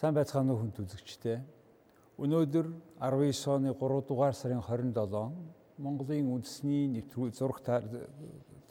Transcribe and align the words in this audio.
Сайн 0.00 0.14
байцгаана 0.16 0.54
уу 0.54 0.64
хүнд 0.64 0.78
үзэгчдээ. 0.80 1.38
Өнөөдөр 2.24 2.66
19 3.04 3.52
оны 3.52 3.74
3 3.76 4.06
дугаар 4.08 4.32
сарын 4.32 4.62
27 4.64 4.96
Монголын 5.76 6.30
үндэсний 6.40 6.88
нэвтрүүл 6.88 7.36
зураг 7.36 7.60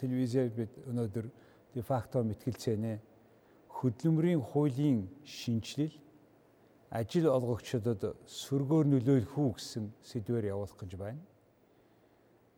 телевизээр 0.02 0.50
бид 0.50 0.74
өнөөдөр 0.90 1.30
де 1.70 1.82
факто 1.86 2.24
мэтгэлцээнэ 2.26 2.98
хөдөлмөрийн 3.78 4.42
хуулийн 4.42 5.06
шинжилэл 5.22 5.94
ажил 6.90 7.30
олгогчдод 7.30 8.26
сөргөөр 8.26 8.90
нөлөөлөх 8.90 9.38
үү 9.38 9.50
гэсэн 9.54 9.86
сэдвээр 10.02 10.50
явуулах 10.50 10.82
гэж 10.82 10.98
байна. 10.98 11.22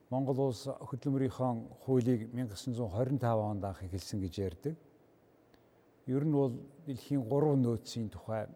Монгол 0.08 0.48
улс 0.48 0.64
хөдөлмөрийнхөө 0.64 1.84
хуулийг 1.84 2.32
1925 2.32 3.20
онд 3.20 3.68
анх 3.68 3.84
эхэлсэн 3.84 4.24
гэж 4.24 4.34
ярьдаг. 4.40 4.74
Ер 6.08 6.24
нь 6.24 6.32
бол 6.32 6.56
дэлхийн 6.88 7.20
3 7.28 7.60
нөөцийн 7.60 8.08
тухай 8.08 8.48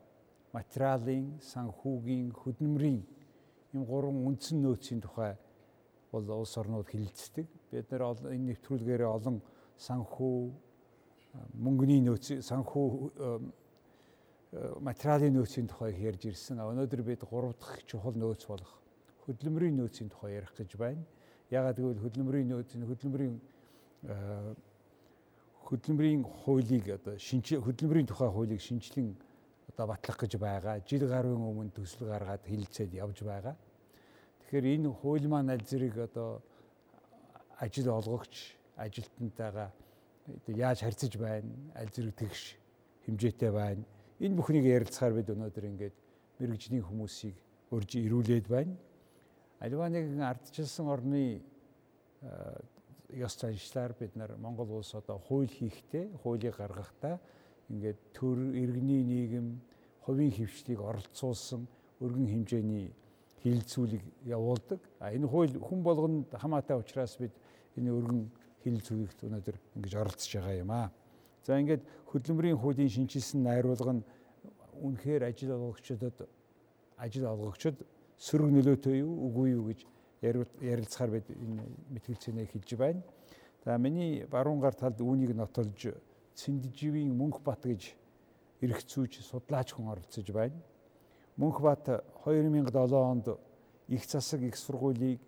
материалын, 0.56 1.36
санхүүгийн, 1.44 2.32
хөдөлмөрийн 2.32 3.00
ийм 3.74 3.84
гурван 3.84 4.24
үндсэн 4.24 4.62
нөөцийн 4.64 5.04
тухай 5.04 5.36
бол 6.12 6.24
улс 6.40 6.56
орнууд 6.56 6.88
хилцдэг. 6.88 7.46
Бид 7.70 7.92
нэр 7.92 8.02
энэ 8.32 8.56
нэвтрүүлгээр 8.56 9.04
олон 9.04 9.42
санхүү, 9.76 10.36
мөнгөний 11.60 12.00
нөөц, 12.08 12.40
санхүү 12.40 12.88
материалын 14.80 15.36
нөөцийн 15.36 15.68
тухай 15.68 15.92
ярьж 15.92 16.24
ирсэн. 16.32 16.62
Өнөөдөр 16.64 17.02
бид 17.04 17.28
гурав 17.28 17.52
дахь 17.60 17.84
чухал 17.84 18.16
нөөц 18.16 18.48
болох 18.48 18.72
хөдөлмөрийн 19.26 19.76
нөөцийн 19.76 20.08
тухай 20.08 20.38
ярих 20.40 20.54
гэж 20.56 20.76
байна. 20.80 21.04
Ягаад 21.50 21.76
гэвэл 21.76 22.00
хөдөлмөрийн 22.00 22.48
нөөц 22.48 22.70
нь 22.78 22.86
хөдөлмөрийн 22.86 23.36
хөдөлмөрийн 25.66 26.22
хуулийг 26.22 26.86
одоо 26.94 27.18
шинж 27.18 27.58
хөдөлмөрийн 27.58 28.06
тухай 28.06 28.30
хуулийг 28.30 28.62
шинжилэн 28.62 29.18
одоо 29.76 29.92
батлах 29.92 30.16
гэж 30.16 30.40
байгаа. 30.40 30.80
Жил 30.88 31.04
гаруйн 31.04 31.36
өмнө 31.36 31.70
төсөл 31.76 32.08
гаргаад 32.08 32.48
хилцээд 32.48 32.96
явж 32.96 33.20
байгаа. 33.20 33.56
Тэгэхээр 34.40 34.72
энэ 34.72 34.88
хууль 34.88 35.28
маань 35.28 35.52
аль 35.52 35.60
зэрэг 35.60 36.08
одоо 36.08 36.40
ажил 37.60 37.92
олгогч 37.92 38.56
ажилтнтайгаа 38.76 39.70
яаж 40.48 40.80
харьцаж 40.80 41.12
байна, 41.20 41.52
аль 41.76 41.92
зэрэг 41.92 42.16
тэгш 42.16 42.56
хэмжээтэй 43.04 43.52
байна. 43.52 43.84
Энэ 44.18 44.36
бүхнийг 44.40 44.64
ярилцахаар 44.64 45.12
бид 45.12 45.28
өнөөдөр 45.36 45.64
ингээд 45.68 45.96
мэрэгжлийн 46.40 46.84
хүмүүсийг 46.88 47.36
урьж 47.68 48.00
ирүүлээд 48.00 48.48
байна. 48.48 48.72
Альва 49.60 49.92
нэгэн 49.92 50.24
ардчилсан 50.24 50.88
орны 50.88 51.44
ёс 53.12 53.36
заншлаар 53.36 53.92
бид 53.92 54.16
нар 54.16 54.36
Монгол 54.40 54.80
улс 54.80 54.94
одоо 54.94 55.20
хууль 55.20 55.52
хийхдээ, 55.52 56.16
хуулийг 56.24 56.56
гаргахдаа 56.56 57.20
ингээд 57.70 57.98
төр 58.14 58.38
иргэний 58.54 59.02
нийгэм 59.02 59.46
хувийн 60.06 60.32
хөвчлийг 60.32 60.80
оролцуулсан 60.80 61.66
өргөн 62.00 62.28
хэмжээний 62.30 62.92
хилцүүлэг 63.42 64.02
явуулдаг. 64.26 64.80
А 65.00 65.10
энэ 65.10 65.26
хууль 65.26 65.54
хүн 65.58 65.82
болгонд 65.82 66.30
хамаатай 66.30 66.78
учраас 66.78 67.16
бид 67.18 67.34
энэ 67.76 67.90
өргөн 67.90 68.30
хилцүүлэгт 68.62 69.26
өнөөдөр 69.26 69.56
ингэж 69.78 69.92
оролцож 69.94 70.30
байгаа 70.34 70.56
юм 70.62 70.70
аа. 70.70 70.90
За 71.46 71.58
ингээд 71.58 71.82
хөдөлмөрийн 72.10 72.58
хуулийн 72.58 72.90
шинжилсэн 72.90 73.42
найруулга 73.42 73.92
нь 73.98 74.06
үнэхээр 74.82 75.22
ажил 75.30 75.54
олгогчдод 75.54 76.26
ажил 76.98 77.26
олгогчд 77.26 77.82
сөрөг 78.18 78.50
нөлөөтэй 78.50 79.02
юу 79.02 79.14
үгүй 79.30 79.48
юу 79.54 79.64
гэж 79.70 79.80
ярилцахаар 80.22 81.10
бид 81.10 81.26
энэ 81.30 81.62
мэтгэлцээнээ 81.94 82.46
хэлж 82.50 82.70
байна. 82.74 83.02
За 83.64 83.78
миний 83.78 84.24
баруун 84.26 84.60
гар 84.60 84.74
талд 84.74 85.00
үүнийг 85.00 85.34
нотолж 85.36 85.94
Цэндиживийн 86.36 87.16
Мөнхбат 87.16 87.64
гэж 87.64 87.96
эргцүүж 88.60 89.24
судлаач 89.24 89.72
хүн 89.72 89.88
оролцож 89.88 90.28
байна. 90.30 90.60
Мөнхбат 91.36 91.88
2007 92.24 92.92
онд 92.92 93.26
их 93.88 94.04
засаг 94.04 94.42
их 94.44 94.56
сургуулийг 94.56 95.20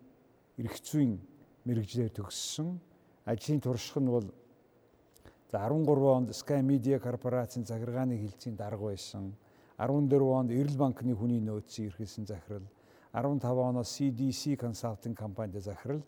эргцүүн 0.61 1.17
мэрэгжлээр 1.65 2.13
төгссөн. 2.13 2.77
Ажлын 3.25 3.61
турших 3.61 3.97
нь 4.01 4.09
бол 4.09 4.29
за 5.51 5.65
13 5.65 5.89
онд 5.89 6.29
Sky 6.37 6.61
Media 6.61 7.01
корпорацийн 7.01 7.65
захиргааны 7.65 8.17
хилцээний 8.17 8.57
дарга 8.57 8.93
байсан. 8.93 9.33
14 9.79 10.21
онд 10.21 10.51
Эрэл 10.51 10.77
банкны 10.77 11.15
хүний 11.15 11.41
нөөцийг 11.41 11.93
эрхэлсэн 11.95 12.27
захирал, 12.27 12.67
15 13.13 13.45
оноос 13.47 13.95
CDC 13.95 14.57
консалтинг 14.57 15.17
компанид 15.17 15.63
захирал, 15.63 16.03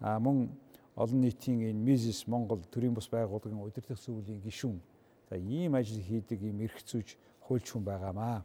мөн 0.00 0.50
олон 0.96 1.20
нийтийн 1.20 1.60
энэ 1.70 1.84
Мизис 1.84 2.26
Монгол 2.26 2.62
төрийн 2.70 2.94
бус 2.94 3.08
байгууллагын 3.10 3.62
удирдах 3.62 3.98
зөвлөлийн 3.98 4.40
гишүүн. 4.40 4.80
За 5.28 5.36
ийм 5.36 5.74
ажил 5.74 6.00
хийдэг 6.00 6.42
ийм 6.42 6.60
эрхцүүж 6.60 7.16
хуульч 7.46 7.66
хүн 7.70 7.84
байгаамаа. 7.84 8.44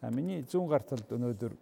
За 0.00 0.10
миний 0.10 0.46
зүүн 0.46 0.68
гар 0.68 0.82
талд 0.82 1.10
өнөөдөр 1.10 1.52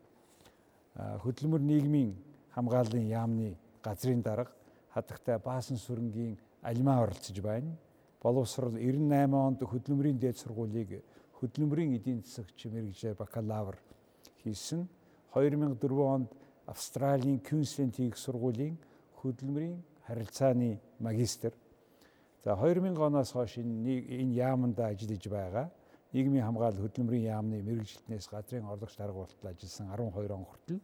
хөдөлмөр 1.25 1.61
нийгмийн 1.61 2.15
хамгааллын 2.53 3.09
яамны 3.09 3.57
газрын 3.83 4.23
дарга 4.23 4.53
хадагтай 4.93 5.39
Баасан 5.39 5.77
сүрэнгийн 5.77 6.37
алимаа 6.63 7.03
оролцож 7.05 7.41
байна. 7.41 7.73
Боловсрол 8.21 8.77
98 8.77 9.35
онд 9.35 9.61
хөдөлмөрийн 9.65 10.19
дээд 10.19 10.37
сургуулийг 10.37 11.01
хөдөлмөрийн 11.41 11.97
эдийн 11.97 12.21
засагч 12.21 12.67
мэрэгжлэр 12.69 13.17
бакалавр 13.17 13.79
хийсэн. 14.45 14.89
2004 15.33 15.81
онд 16.05 16.29
Австралийн 16.67 17.41
Queensland 17.41 17.97
их 17.99 18.19
сургуулийн 18.19 18.77
хөдөлмөрийн 19.23 19.81
харилцааны 20.11 20.81
магистр. 20.99 21.53
За 22.45 22.57
2000 22.57 22.99
оноос 22.99 23.31
хойш 23.33 23.59
энэ 23.59 24.03
энэ 24.23 24.35
яаманд 24.35 24.79
ажиллаж 24.81 25.25
байгаа. 25.29 25.71
Нийгмийн 26.13 26.45
хамгаалал 26.45 26.83
хөдөлмөрийн 26.83 27.31
яамны 27.31 27.63
мэрэгжилтнээс 27.63 28.27
газрын 28.27 28.67
орлогч 28.67 28.97
дарга 28.99 29.23
болтол 29.23 29.51
ажилласан 29.51 29.87
12 29.95 30.35
он 30.35 30.45
хүртэл 30.45 30.81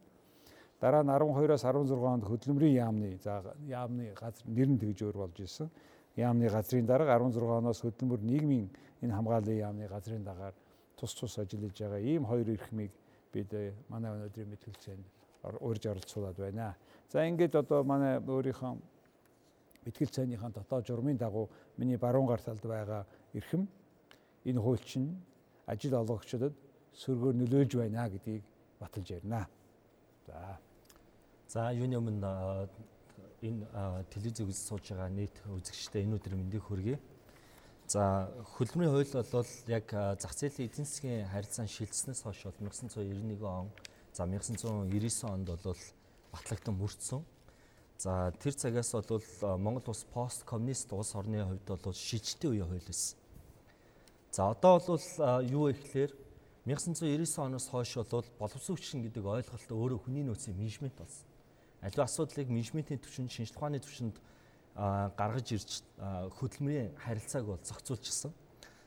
дараа 0.79 1.03
нь 1.03 1.09
12-оос 1.09 1.63
16 1.65 1.91
онд 1.91 2.23
хөдөлмөрийн 2.23 2.75
яамны 2.85 3.17
за 3.19 3.43
яамны 3.67 4.13
газар 4.15 4.47
нэр 4.47 4.69
нь 4.69 4.79
тэгж 4.79 5.03
өөр 5.03 5.17
болж 5.17 5.39
исэн. 5.41 5.69
Яамны 6.15 6.47
газрын 6.47 6.85
дарга 6.85 7.17
16 7.17 7.43
оноос 7.43 7.81
хөдөлмөр 7.81 8.21
нийгмийн 8.21 8.69
энэ 9.01 9.13
хамгааллын 9.13 9.57
яамны 9.57 9.87
газрын 9.89 10.23
дагаар 10.23 10.53
тус 10.95 11.13
тус 11.13 11.37
ажиллаж 11.37 11.75
байгаа 11.75 11.99
ийм 11.99 12.23
хоёр 12.25 12.47
эрхмийг 12.49 12.91
бид 13.33 13.53
э, 13.53 13.73
манай 13.89 14.13
өнөөдрийн 14.15 14.49
мэтгэлцээнд 14.49 15.05
урьж 15.59 15.83
оролцуулаад 15.85 16.37
байна. 16.37 16.75
За 17.09 17.25
ингээд 17.27 17.55
одоо 17.55 17.83
манай 17.83 18.21
өөрийнхөө 18.21 18.77
Итгэл 19.87 20.11
цайныхаа 20.11 20.51
дотоод 20.51 20.87
журмын 20.87 21.17
дагуу 21.17 21.49
миний 21.77 21.97
баруун 21.97 22.27
гар 22.27 22.41
талд 22.41 22.61
байгаа 22.61 23.07
эрхэм 23.33 23.67
энэ 24.45 24.59
хууль 24.59 24.83
чинь 24.83 25.15
ажил 25.65 25.95
олгогчдод 25.95 26.53
сөргөөр 26.93 27.35
нөлөөлж 27.35 27.73
байна 27.75 28.09
гэдгийг 28.09 28.43
баталж 28.79 29.11
ярина. 29.11 29.47
За. 30.27 30.59
За 31.47 31.71
юуны 31.71 31.97
өмнө 31.97 32.67
энэ 33.41 34.03
телевиз 34.11 34.41
үзэж 34.41 34.59
сууж 34.67 34.85
байгаа 34.91 35.09
нийт 35.09 35.35
үзэгчтэй 35.45 36.03
энэ 36.03 36.17
өдөр 36.17 36.35
мэндийг 36.35 36.63
хүргэе. 36.65 36.99
За 37.87 38.27
хөдөлмөрийн 38.57 38.91
хууль 38.91 39.31
бол 39.31 39.51
яг 39.67 39.85
зах 40.19 40.33
зээлийн 40.35 40.67
эдийн 40.67 40.87
засгийн 40.87 41.29
харилцаан 41.31 41.67
шилжснээс 41.71 42.21
хойш 42.27 42.43
бол 42.43 42.59
1991 42.59 43.39
он 43.45 43.71
за 44.11 44.25
1999 44.25 45.23
онд 45.23 45.47
бол 45.47 45.77
батлагдсан 46.33 46.75
мөрдсөн. 46.75 47.21
За 47.97 48.31
тэр 48.39 48.53
цагаас 48.53 48.93
бол 48.93 49.23
Монгол 49.57 49.89
улс 49.89 50.05
пост 50.13 50.43
коммунист 50.45 50.93
улс 50.93 51.15
орны 51.15 51.43
хувьд 51.43 51.65
бол 51.65 51.93
шижтэй 51.93 52.51
үеийн 52.51 52.69
хууль 52.69 52.85
байсан. 52.85 53.17
За 54.31 54.51
одоо 54.53 54.77
бол 54.77 55.01
юу 55.41 55.73
ихлээр 55.73 56.13
1999 56.65 57.39
оноос 57.41 57.67
хойш 57.67 57.97
бол 57.97 58.25
боловсрууччин 58.37 59.01
гэдэг 59.01 59.25
ойлголт 59.25 59.71
өөрөө 59.71 59.99
хүний 60.05 60.21
нөөцийн 60.21 60.53
менежмент 60.53 60.93
болсон. 60.93 61.25
Аливаа 61.81 62.05
асуудлыг 62.05 62.49
менежментийн 62.53 63.01
түвшинд, 63.01 63.33
шинжилгээ 63.33 63.57
ухааны 63.57 63.79
түвшинд 63.81 64.15
гаргаж 64.77 65.47
ирж 65.57 65.81
хөдөлмөрийн 66.37 66.93
харилцааг 67.01 67.45
бол 67.49 67.61
зохицуулчихсан. 67.65 68.33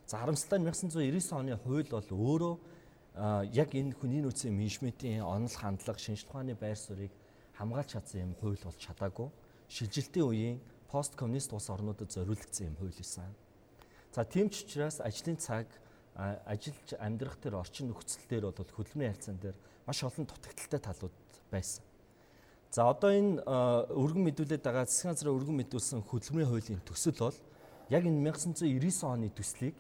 За 0.07 0.23
харамсалтай 0.23 0.63
1999 0.63 1.35
оны 1.35 1.59
хууль 1.59 1.91
бол 1.91 2.07
өөрөө 2.15 2.55
яг 3.59 3.75
энэ 3.75 3.99
хүний 3.99 4.23
нөөцийн 4.23 4.55
менежментийн 4.55 5.27
онол 5.27 5.51
хандлага, 5.51 5.99
шинжилгээ 5.99 6.31
ухааны 6.31 6.55
байр 6.55 6.79
суурийг 6.79 7.11
хамгаалж 7.61 7.93
чадсан 7.93 8.21
юм 8.25 8.33
хууль 8.41 8.57
болж 8.65 8.81
чадаагүй. 8.81 9.29
Шилжилтийн 9.69 10.27
үеийн 10.27 10.57
пост 10.89 11.13
коммунист 11.15 11.53
улс 11.53 11.69
орнуудад 11.69 12.09
зориулагдсан 12.09 12.73
юм 12.73 12.77
хууль 12.81 12.97
байсан. 12.97 13.29
За 14.11 14.25
тийм 14.25 14.49
ч 14.49 14.65
учраас 14.65 14.99
ажлын 15.05 15.37
цаг 15.37 15.69
ажиллаж 16.17 16.97
амьдрах 16.99 17.37
тэр 17.39 17.61
орчин 17.61 17.93
нөхцөл 17.93 18.25
дээр 18.27 18.51
бол 18.51 18.57
хөдөлмөрийн 18.57 19.15
харьцаан 19.15 19.39
дээр 19.39 19.57
маш 19.87 20.03
олон 20.03 20.27
дутагдaltaй 20.27 20.81
талууд 20.81 21.15
байсан. 21.53 21.85
За 22.71 22.91
одоо 22.91 23.11
энэ 23.11 23.43
өргөн 23.95 24.25
мэдүүлээд 24.31 24.63
байгаа 24.63 24.87
засгийн 24.87 25.15
газрын 25.15 25.37
өргөн 25.39 25.59
мэдүүлсэн 25.63 26.03
хөдөлмөрийн 26.07 26.51
хуулийн 26.51 26.83
төсөл 26.83 27.19
бол 27.19 27.39
яг 27.91 28.03
энэ 28.07 28.23
1999 28.31 29.07
оны 29.07 29.31
төслийг 29.31 29.77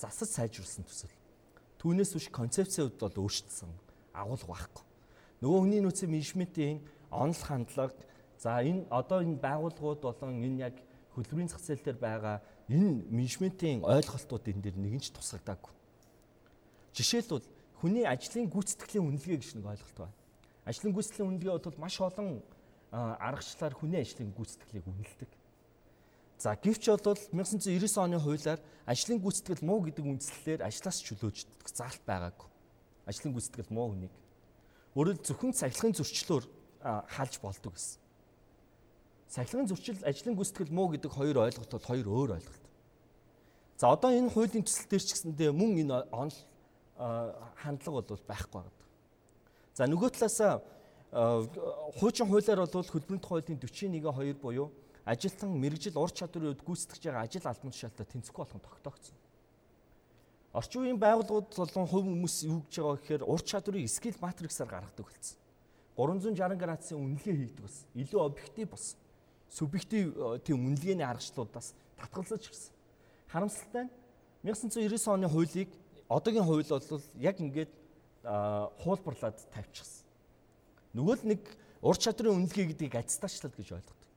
засаж 0.00 0.28
сайжруулсан 0.32 0.84
төсөл. 0.84 1.12
Түүнээс 1.80 2.12
биш 2.16 2.28
концепцийн 2.32 2.88
хувьд 2.88 3.00
бол 3.00 3.28
өөрчлөсөн 3.28 3.70
агуулга 4.16 4.48
байхгүй. 4.48 4.84
Нөгөө 5.42 5.58
хүний 5.60 5.80
нөөцийн 5.84 6.10
менежментийн 6.12 6.78
онол 7.12 7.36
хандлага 7.36 7.92
за 8.40 8.64
энэ 8.64 8.88
одоо 8.90 9.20
энэ 9.20 9.36
байгууллагууд 9.38 10.00
болон 10.00 10.40
энэ 10.40 10.72
яг 10.72 10.76
хөдөлмөрийн 11.14 11.52
зах 11.52 11.60
зээл 11.60 11.84
дээр 11.84 11.98
байгаа 12.00 12.36
энэ 12.72 13.04
менежментийн 13.12 13.84
ойлголтууд 13.84 14.48
энэ 14.48 14.62
дээр 14.64 14.76
нэгэн 14.80 15.02
ч 15.04 15.12
тусагдаагүй. 15.12 15.72
Жишээлбэл 16.96 17.44
хүний 17.78 18.04
ажлын 18.08 18.48
гүйцэтгэлийн 18.48 19.06
үнэлгээ 19.06 19.38
гэж 19.38 19.50
нэг 19.60 19.66
ойлголт 19.68 19.98
байна. 20.00 20.16
Ажлын 20.64 20.92
гүйцэтгэлийн 20.96 21.28
үнэлгээ 21.28 21.52
бол 21.52 21.78
маш 21.78 21.96
олон 22.00 22.40
аргачлалаар 22.92 23.74
хүний 23.76 24.00
ажлын 24.00 24.32
гүйцэтгэлийг 24.32 24.86
үнэлдэг. 24.88 25.30
За 26.42 26.56
гэвч 26.56 26.84
бол 26.90 27.18
1999 27.30 28.02
оны 28.02 28.18
хуулиар 28.18 28.60
ажлын 28.88 29.20
гүйцэтгэл 29.22 29.62
муу 29.62 29.80
гэдэг 29.86 30.04
үндслэлээр 30.04 30.66
ажлаас 30.66 30.98
чөлөөждөг 31.06 31.68
заалт 31.70 32.02
байгаагүй. 32.02 32.48
Ажлын 33.06 33.32
гүйцэтгэл 33.36 33.70
муу 33.70 33.94
хүнийг 33.94 34.14
өөрөөр 34.98 35.18
зөвхөн 35.24 35.56
цахилгын 35.56 35.96
зөрчлөөр 35.96 36.44
халж 36.82 37.38
болдог 37.40 37.74
гэсэн. 37.74 38.00
Цахилгын 39.32 39.68
зөрчил 39.70 39.98
ажлын 40.04 40.36
гүйцэтгэл 40.36 40.74
муу 40.74 40.92
гэдэг 40.92 41.10
хоёр 41.10 41.38
ойлголт 41.48 41.70
бол 41.72 41.88
хоёр 41.88 42.06
өөр 42.08 42.30
ойлголт. 42.36 42.64
За 43.80 43.88
одоо 43.88 44.12
энэ 44.12 44.28
хуулийн 44.28 44.66
төсөл 44.66 44.90
дээр 44.92 45.02
ч 45.02 45.10
гэсэндээ 45.16 45.50
мөн 45.56 45.80
энэ 45.80 45.96
онол 46.12 46.38
хандлага 47.56 48.04
бол 48.04 48.28
байхгүй 48.28 48.60
байна. 48.60 48.82
За 49.74 49.88
нөгөө 49.88 50.10
талаас 50.12 50.38
хуучин 51.96 52.28
хуулиар 52.28 52.60
бол 52.68 52.92
хөлбөмбөг 52.92 53.24
хуулийн 53.24 53.58
41-2 53.58 54.36
буюу 54.36 54.68
ажилтан 55.04 55.50
мэрэгжил 55.58 55.98
ур 55.98 56.12
чадварын 56.12 56.52
үед 56.52 56.62
гүйцэтгэж 56.62 57.02
байгаа 57.10 57.26
ажил 57.26 57.46
албан 57.48 57.72
тушаалтаа 57.72 58.06
тэнцэхгүй 58.06 58.44
болох 58.44 58.56
нь 58.56 58.66
тогтоогдсон. 58.68 59.16
Орчин 60.52 60.82
үеийн 60.84 61.00
байгууллагууд 61.00 61.48
болон 61.56 61.86
хувь 61.88 62.06
хүмүүс 62.06 62.36
юу 62.46 62.62
гэж 62.68 62.74
байгаа 62.78 62.96
гэхээр 63.00 63.22
ур 63.26 63.40
чадварыг 63.42 63.88
скил 63.90 64.16
матриксаар 64.20 64.70
гаргадаг 64.70 65.06
болсон. 65.08 65.41
360 65.96 66.56
градусын 66.56 66.98
үнэлгээ 66.98 67.36
хийдэг 67.36 67.62
болсон. 67.64 67.86
Илүү 67.94 68.20
объектив 68.24 68.66
болсон. 68.70 68.98
Субъектив 69.52 70.04
тийм 70.44 70.64
үнэлгээний 70.64 71.04
аргачлалуудаас 71.04 71.74
татгалзаж 72.00 72.48
ирсэн 72.48 72.72
харамсалтай 73.32 73.88
нь 73.88 73.92
1999 74.44 75.08
оны 75.08 75.28
хуулийг 75.28 75.70
одоогийн 76.08 76.44
хууль 76.44 76.64
бол 76.68 77.04
яг 77.16 77.36
ингээд 77.40 77.72
хуулбарлаад 78.84 79.38
тавьчихсан. 79.54 80.04
Нөгөө 80.92 81.14
л 81.16 81.28
нэг 81.32 81.42
ур 81.80 81.96
чадрын 81.96 82.36
үнэлгээ 82.36 82.76
гэдгийг 82.76 82.94
аттестачлал 83.00 83.52
гэж 83.56 83.68
ойлгодог. 83.72 84.10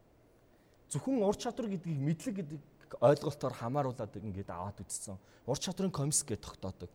Зөвхөн 0.92 1.24
ур 1.24 1.38
чадвар 1.40 1.72
гэдгийг 1.72 2.00
мэдлэг 2.04 2.36
гэдэг 2.44 2.62
ойлголтоор 3.00 3.54
хамааруулад 3.56 4.20
ингээд 4.20 4.52
аваад 4.52 4.84
үзсэн. 4.84 5.16
Ур 5.48 5.58
чадрын 5.58 5.92
комисс 5.96 6.28
гэж 6.28 6.44
тогтоодог. 6.44 6.92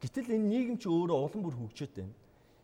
Гэтэл 0.00 0.32
энэ 0.32 0.48
нийгэм 0.48 0.76
чи 0.80 0.88
өөрөө 0.88 1.18
улам 1.28 1.42
бүр 1.44 1.56
хөгжөөд 1.60 1.92
байна. 1.92 2.14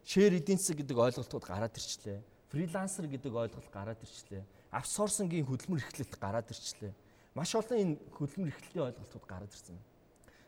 Share 0.04 0.36
эдийн 0.36 0.58
засаг 0.58 0.82
гэдэг 0.82 0.98
ойлголтууд 0.98 1.44
гараад 1.44 1.76
ирчлээ. 1.76 2.20
Фрилансер 2.50 3.06
гэдэг 3.06 3.32
ойлголт 3.32 3.70
гараад 3.72 4.00
ирчлээ. 4.02 4.42
Аутсорсингийн 4.72 5.46
хөдөлмөр 5.46 5.80
эрхлэлт 5.80 6.16
гараад 6.18 6.50
ирчлээ 6.50 6.92
маш 7.34 7.54
олон 7.56 7.78
энэ 7.80 7.96
хөдөлмөр 8.12 8.52
эрхлэлийн 8.52 8.86
ойлголтууд 8.92 9.24
гараад 9.24 9.52
ирсэн. 9.52 9.78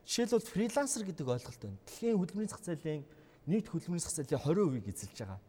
Жишээлбэл 0.04 0.52
фрилансер 0.52 1.02
гэдэг 1.04 1.26
ойлголт 1.28 1.60
байна. 1.64 1.80
Дэлхийн 1.88 2.18
хөдөлмөрийн 2.20 2.52
зах 2.52 2.60
зээлийн 2.60 3.04
нийт 3.48 3.68
хөдөлмөрийн 3.72 4.04
зах 4.04 4.12
зээлийн 4.12 4.44
20%-ийг 4.44 4.88
эзэлж 4.92 5.16
байгаа. 5.24 5.40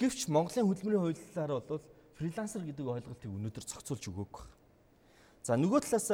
Гэвч 0.00 0.20
Монголын 0.32 0.68
хөдөлмөрийн 0.68 1.02
хуулиар 1.04 1.52
бол 1.60 1.84
фрилансер 2.16 2.64
гэдэг 2.64 2.86
ойлголтыг 2.88 3.28
өнөөдөр 3.28 3.64
зохицуулж 3.68 4.04
өгөөг 4.08 4.32
байна. 4.32 4.56
За 5.44 5.60
нөгөө 5.60 5.80
талаас 5.84 6.08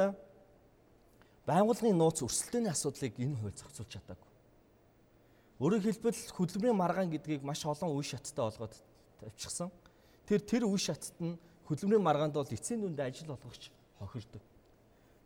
байгууллагын 1.47 1.95
нууц 1.95 2.19
өрсөлдөөний 2.19 2.71
асуудлыг 2.71 3.15
энэ 3.15 3.39
хууль 3.39 3.55
зохицуулж 3.55 3.91
чадаагүй. 3.95 4.28
Өөрөөр 5.59 5.83
хэлбэл 5.83 6.19
хөдөлмөрийн 6.39 6.79
маргаан 6.79 7.11
гэдгийг 7.11 7.43
маш 7.43 7.67
олон 7.67 7.91
үе 7.91 8.07
шаттай 8.07 8.47
олгоод 8.47 8.73
тавьчихсан. 9.19 9.67
Тэр 10.23 10.39
тэр 10.39 10.63
үе 10.63 10.79
шатт 10.79 11.11
нь 11.19 11.35
хөдөлмөрийн 11.67 11.99
маргаанд 11.99 12.39
бол 12.39 12.47
эцсийн 12.47 12.79
дүндээ 12.79 13.11
ажил 13.11 13.35
олгогч 13.35 13.67
хохирдог. 13.99 14.39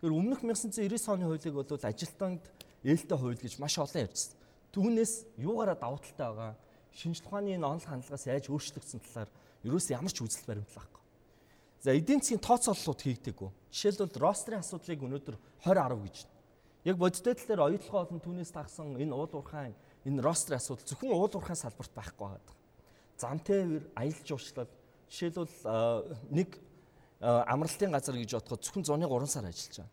Тэр 0.02 0.10
өмнөх 0.10 0.42
1999 0.42 1.14
оны 1.14 1.30
хуулийг 1.30 1.54
бол 1.54 1.70
ажилтнанд 1.70 2.44
ээлтэй 2.82 3.18
хууль 3.18 3.38
гэж 3.38 3.62
маш 3.62 3.78
олон 3.78 4.10
ярьжсэн. 4.10 4.34
Түүнээс 4.74 5.14
юугаараа 5.38 5.78
давуу 5.78 6.02
талтай 6.02 6.26
байгаа 6.26 6.54
шинжлэх 6.98 7.30
ухааны 7.30 7.54
энэ 7.54 7.70
онол 7.70 7.86
хандлагаас 7.86 8.26
яаж 8.26 8.50
өөрчлөгдсөн 8.50 9.06
талаар 9.06 9.30
ерөөс 9.62 9.88
ямар 9.94 10.10
ч 10.10 10.18
үзэл 10.26 10.50
баримтлал 10.50 10.82
байхгүй. 10.82 11.02
За 11.86 11.94
эдийн 11.94 12.26
засгийн 12.26 12.42
тооцооллууд 12.42 13.02
хийгдэггүй. 13.06 13.50
Жишээлбэл 13.70 14.18
рострын 14.18 14.66
асуудлыг 14.66 14.98
өнөөдөр 14.98 15.36
2010 15.62 16.04
гэж. 16.10 16.18
Яг 16.90 16.98
бодиттой 16.98 17.34
тал 17.38 17.48
дээр 17.48 17.66
оюутлогоо 17.70 18.02
олон 18.02 18.20
түүнээс 18.20 18.52
тагсан 18.52 18.98
энэ 18.98 19.14
уул 19.14 19.30
уурхайн 19.30 19.78
энэ 20.06 20.22
рострын 20.22 20.60
асуудал 20.60 20.88
зөвхөн 20.88 21.12
уул 21.12 21.32
уурхайн 21.32 21.60
салбарт 21.60 21.94
байхгүй 21.96 22.28
байгаа. 22.28 22.56
Зам 23.18 23.40
тээвэр, 23.40 23.84
аялал 23.96 24.26
жуулчлал 24.28 24.72
Жишээлбэл 25.10 25.54
нэг 26.34 26.58
амралтын 27.22 27.92
газар 27.94 28.18
гэж 28.18 28.32
бодоход 28.36 28.64
зөвхөн 28.66 28.84
зуны 28.84 29.06
3 29.08 29.28
сар 29.30 29.46
ажиллаж 29.46 29.78
байгаа. 29.80 29.92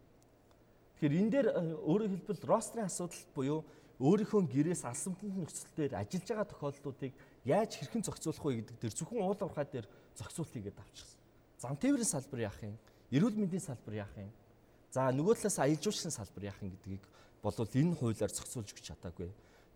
Тэгэхээр 0.97 1.19
энэ 1.21 1.31
дээр 1.31 1.49
өөрөөр 1.85 2.13
хэлбэл 2.17 2.49
рострын 2.49 2.89
асуудал 2.89 3.25
буюу 3.37 3.61
өөрийнхөө 4.01 4.43
гэрээс 4.49 4.83
алсамтанд 4.89 5.37
нөхцөл 5.37 5.77
дээр 5.77 5.93
ажиллаж 6.01 6.29
байгаа 6.29 6.49
тохиолдлуудыг 6.49 7.13
яаж 7.45 7.71
хэрхэн 7.77 8.03
зохицуулах 8.03 8.45
вэ 8.45 8.53
гэдэг 8.65 8.77
дээр 8.81 8.95
зөвхөн 8.97 9.21
уул 9.21 9.37
уурхай 9.37 9.67
дээр 9.69 9.87
зохицуулт 10.17 10.53
хийгээд 10.57 10.81
авчихсан. 10.81 11.21
Зам 11.61 11.77
тээврийн 11.77 12.09
салбар 12.09 12.41
яах 12.49 12.59
юм? 12.65 12.81
Эрүүл 13.13 13.37
мэндийн 13.37 13.61
салбар 13.61 13.95
яах 14.01 14.15
юм? 14.17 14.33
За 14.89 15.13
нөгөө 15.13 15.37
талаас 15.37 15.59
аялал 15.61 15.85
жуулчлалын 15.85 16.17
салбар 16.17 16.45
яах 16.49 16.59
юм 16.65 16.73
гэдгийг 16.73 17.05
болвол 17.45 17.69
энэ 17.77 17.97
хуулиар 18.01 18.33
зохицуулж 18.33 18.73
өгч 18.73 18.89
чадаагүй. 18.89 19.29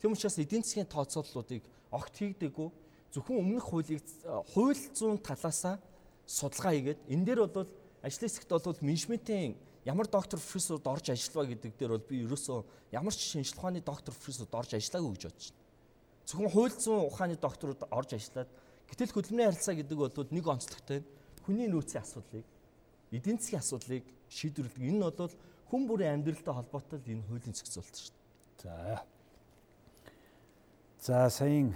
Тэм 0.04 0.12
учраас 0.12 0.36
эдийн 0.36 0.60
засгийн 0.60 0.84
тооцооллуудыг 0.84 1.64
огт 1.88 2.12
хийгдэггүй 2.12 2.68
зөвхөн 3.08 3.40
өмнөх 3.40 3.72
хуулийг 3.72 4.04
хууль 4.52 4.76
зүйн 4.92 5.16
талаасаа 5.16 5.80
судалгаа 6.28 6.76
хийгээд 6.76 7.00
энэ 7.08 7.24
дээр 7.24 7.48
бол 7.48 7.64
ажлын 8.04 8.28
хэсэгт 8.28 8.52
бол 8.52 8.84
менежментийн 8.84 9.56
ямар 9.88 10.04
доктор 10.04 10.36
профессорд 10.36 10.84
орж 10.84 11.08
ажиллаваа 11.08 11.48
гэдэг 11.56 11.72
дээр 11.80 11.96
бол 11.96 12.04
би 12.04 12.20
ерөөсөө 12.20 12.92
ямар 12.92 13.16
ч 13.16 13.32
шинжилгээ 13.32 13.56
ухааны 13.56 13.80
доктор 13.80 14.12
профессорд 14.12 14.52
орж 14.52 14.76
ажиллаагүй 14.76 15.12
гэж 15.16 15.24
бодож 15.24 15.48
байна. 15.48 15.64
Зөвхөн 16.28 16.52
хууль 16.52 16.76
зүйн 16.76 17.00
ухааны 17.08 17.36
докторууд 17.40 17.82
орж 17.88 18.10
ажиллаад 18.12 18.50
гэтэл 18.92 19.14
хөдөлмөрийн 19.16 19.48
харилцаа 19.56 19.74
гэдэг 19.80 19.96
бол 19.96 20.28
нэг 20.36 20.44
онцлогтой 20.44 21.00
хүний 21.48 21.68
нөөцийн 21.72 22.04
асуудлыг 22.04 22.44
эдийн 23.08 23.40
засгийн 23.40 23.64
асуудлыг 23.64 24.04
шийдвэрлэдэг. 24.28 24.84
Энэ 24.84 25.00
бол 25.00 25.32
хүн 25.72 25.82
бүрийн 25.88 26.20
амьдралтай 26.20 26.52
холбоотой 26.52 27.00
энэ 27.08 27.24
хуулийн 27.24 27.56
зохицуулт 27.56 27.96
шүү 27.96 28.12
дээ. 28.60 29.00
За. 29.00 29.13
За 31.04 31.28
саяын 31.28 31.74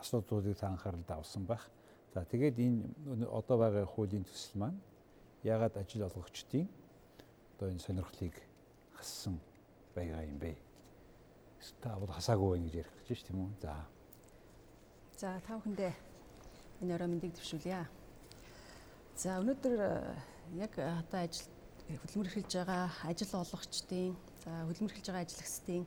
асуудлуудыг 0.00 0.56
та 0.56 0.68
анхааралд 0.68 1.10
авсан 1.10 1.44
байх. 1.44 1.68
За 2.14 2.24
тэгээд 2.24 2.56
энэ 2.56 3.28
одоо 3.28 3.58
байгаа 3.60 3.84
хуулийн 3.84 4.24
төсөл 4.24 4.56
маань 4.56 4.80
яагаад 5.44 5.76
ажил 5.76 6.08
олгогчдын 6.08 6.64
одоо 7.52 7.68
энэ 7.68 7.84
сонирхлыг 7.84 8.32
хассан 8.96 9.36
байгаа 9.94 10.24
юм 10.24 10.38
бэ? 10.40 10.56
Та 11.84 11.98
бол 12.00 12.08
хасаагүй 12.08 12.56
байх 12.56 12.64
гэж 12.64 12.74
ярих 12.80 12.92
гэж 13.04 13.20
байна 13.20 13.28
тийм 13.28 13.36
үү? 13.36 13.50
За. 13.60 13.76
За 15.20 15.28
та 15.44 15.60
бүхэндээ 15.60 15.92
энэ 16.80 16.94
өрөө 16.96 17.08
мэндийг 17.12 17.36
төвшүүлье. 17.36 17.84
За 19.12 19.44
өнөөдөр 19.44 19.76
э, 19.76 20.16
яг 20.56 20.72
одоо 20.80 21.20
ажил 21.20 21.52
хөдөлмөр 21.84 22.32
эрхэлж 22.32 22.64
байгаа 22.64 22.88
ажил 23.04 23.36
олгогчдын 23.44 24.16
за 24.40 24.50
хөдөлмөр 24.64 24.88
эрхэлж 24.88 25.08
байгаа 25.12 25.28
ажлагчдын 25.28 25.84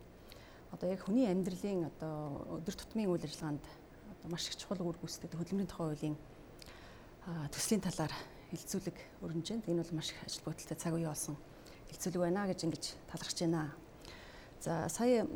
одоо 0.72 0.90
яг 0.90 1.02
хүний 1.06 1.28
амьдралын 1.30 1.90
одоо 1.92 2.58
өдөр 2.62 2.76
тутмын 2.76 3.10
үйл 3.12 3.26
ажиллагаанд 3.26 3.66
маш 4.30 4.50
их 4.50 4.58
чухал 4.58 4.82
үр 4.82 4.98
гүйцэтгэдэг 4.98 5.38
хөдөлмөрийн 5.38 5.70
тухай 5.70 5.88
хуулийн 5.94 6.18
төслийн 7.54 7.82
талаар 7.82 8.14
хилцүүлэг 8.50 8.98
өрнөж 9.22 9.48
байна. 9.50 9.64
Энэ 9.68 9.82
бол 9.84 9.98
маш 9.98 10.10
их 10.14 10.20
ажил 10.26 10.46
бодолтой 10.46 10.78
цаг 10.78 10.94
үе 10.94 11.06
болсон 11.06 11.38
хилцүүлэг 11.90 12.22
байна 12.22 12.48
гэж 12.50 12.60
ингэж 12.66 12.84
талархаж 13.10 13.40
байна. 13.42 13.74
За 14.62 14.90
сая 14.90 15.28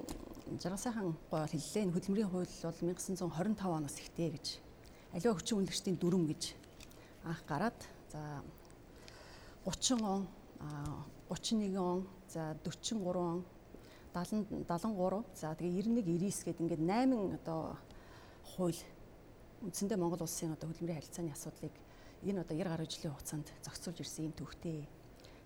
жаргал 0.57 0.81
сайхан 0.81 1.17
гоо 1.29 1.45
хэллээ. 1.45 1.85
Энэ 1.85 1.93
хөдөлмөрийн 1.93 2.29
хууль 2.29 2.49
бол 2.49 2.79
1925 2.81 3.69
оноос 3.69 3.97
ихтэй 4.01 4.29
гэж 4.33 4.47
аливаа 5.13 5.37
хүчин 5.37 5.57
үнэлэгчдийн 5.61 5.97
дүрм 5.97 6.25
гэж 6.29 6.53
анх 7.25 7.41
гараад 7.45 7.79
за 8.09 8.41
30 9.65 10.01
он 10.01 10.27
31 11.29 11.77
он 11.77 12.07
за 12.29 12.57
43 12.65 13.17
он 13.17 13.45
70 14.13 14.65
73 14.65 15.23
за 15.35 15.53
тэгээ 15.55 15.85
91 15.85 16.05
99 16.05 16.45
гэдэг 16.45 16.61
ингээд 16.61 16.83
8 16.83 17.37
одоо 17.39 17.77
хууль 18.55 18.81
үндсэндээ 19.61 19.97
Монгол 19.99 20.23
улсын 20.23 20.55
одоо 20.55 20.67
хөдөлмөрийн 20.71 20.99
харилцааны 20.99 21.31
асуудлыг 21.35 21.75
энэ 22.23 22.41
одоо 22.41 22.55
90 22.57 22.71
гаруй 22.71 22.87
жилийн 22.87 23.13
хугацаанд 23.13 23.47
зохицуулж 23.63 23.99
ирсэн 24.01 24.25
юм 24.27 24.33
төвхтэй. 24.33 24.87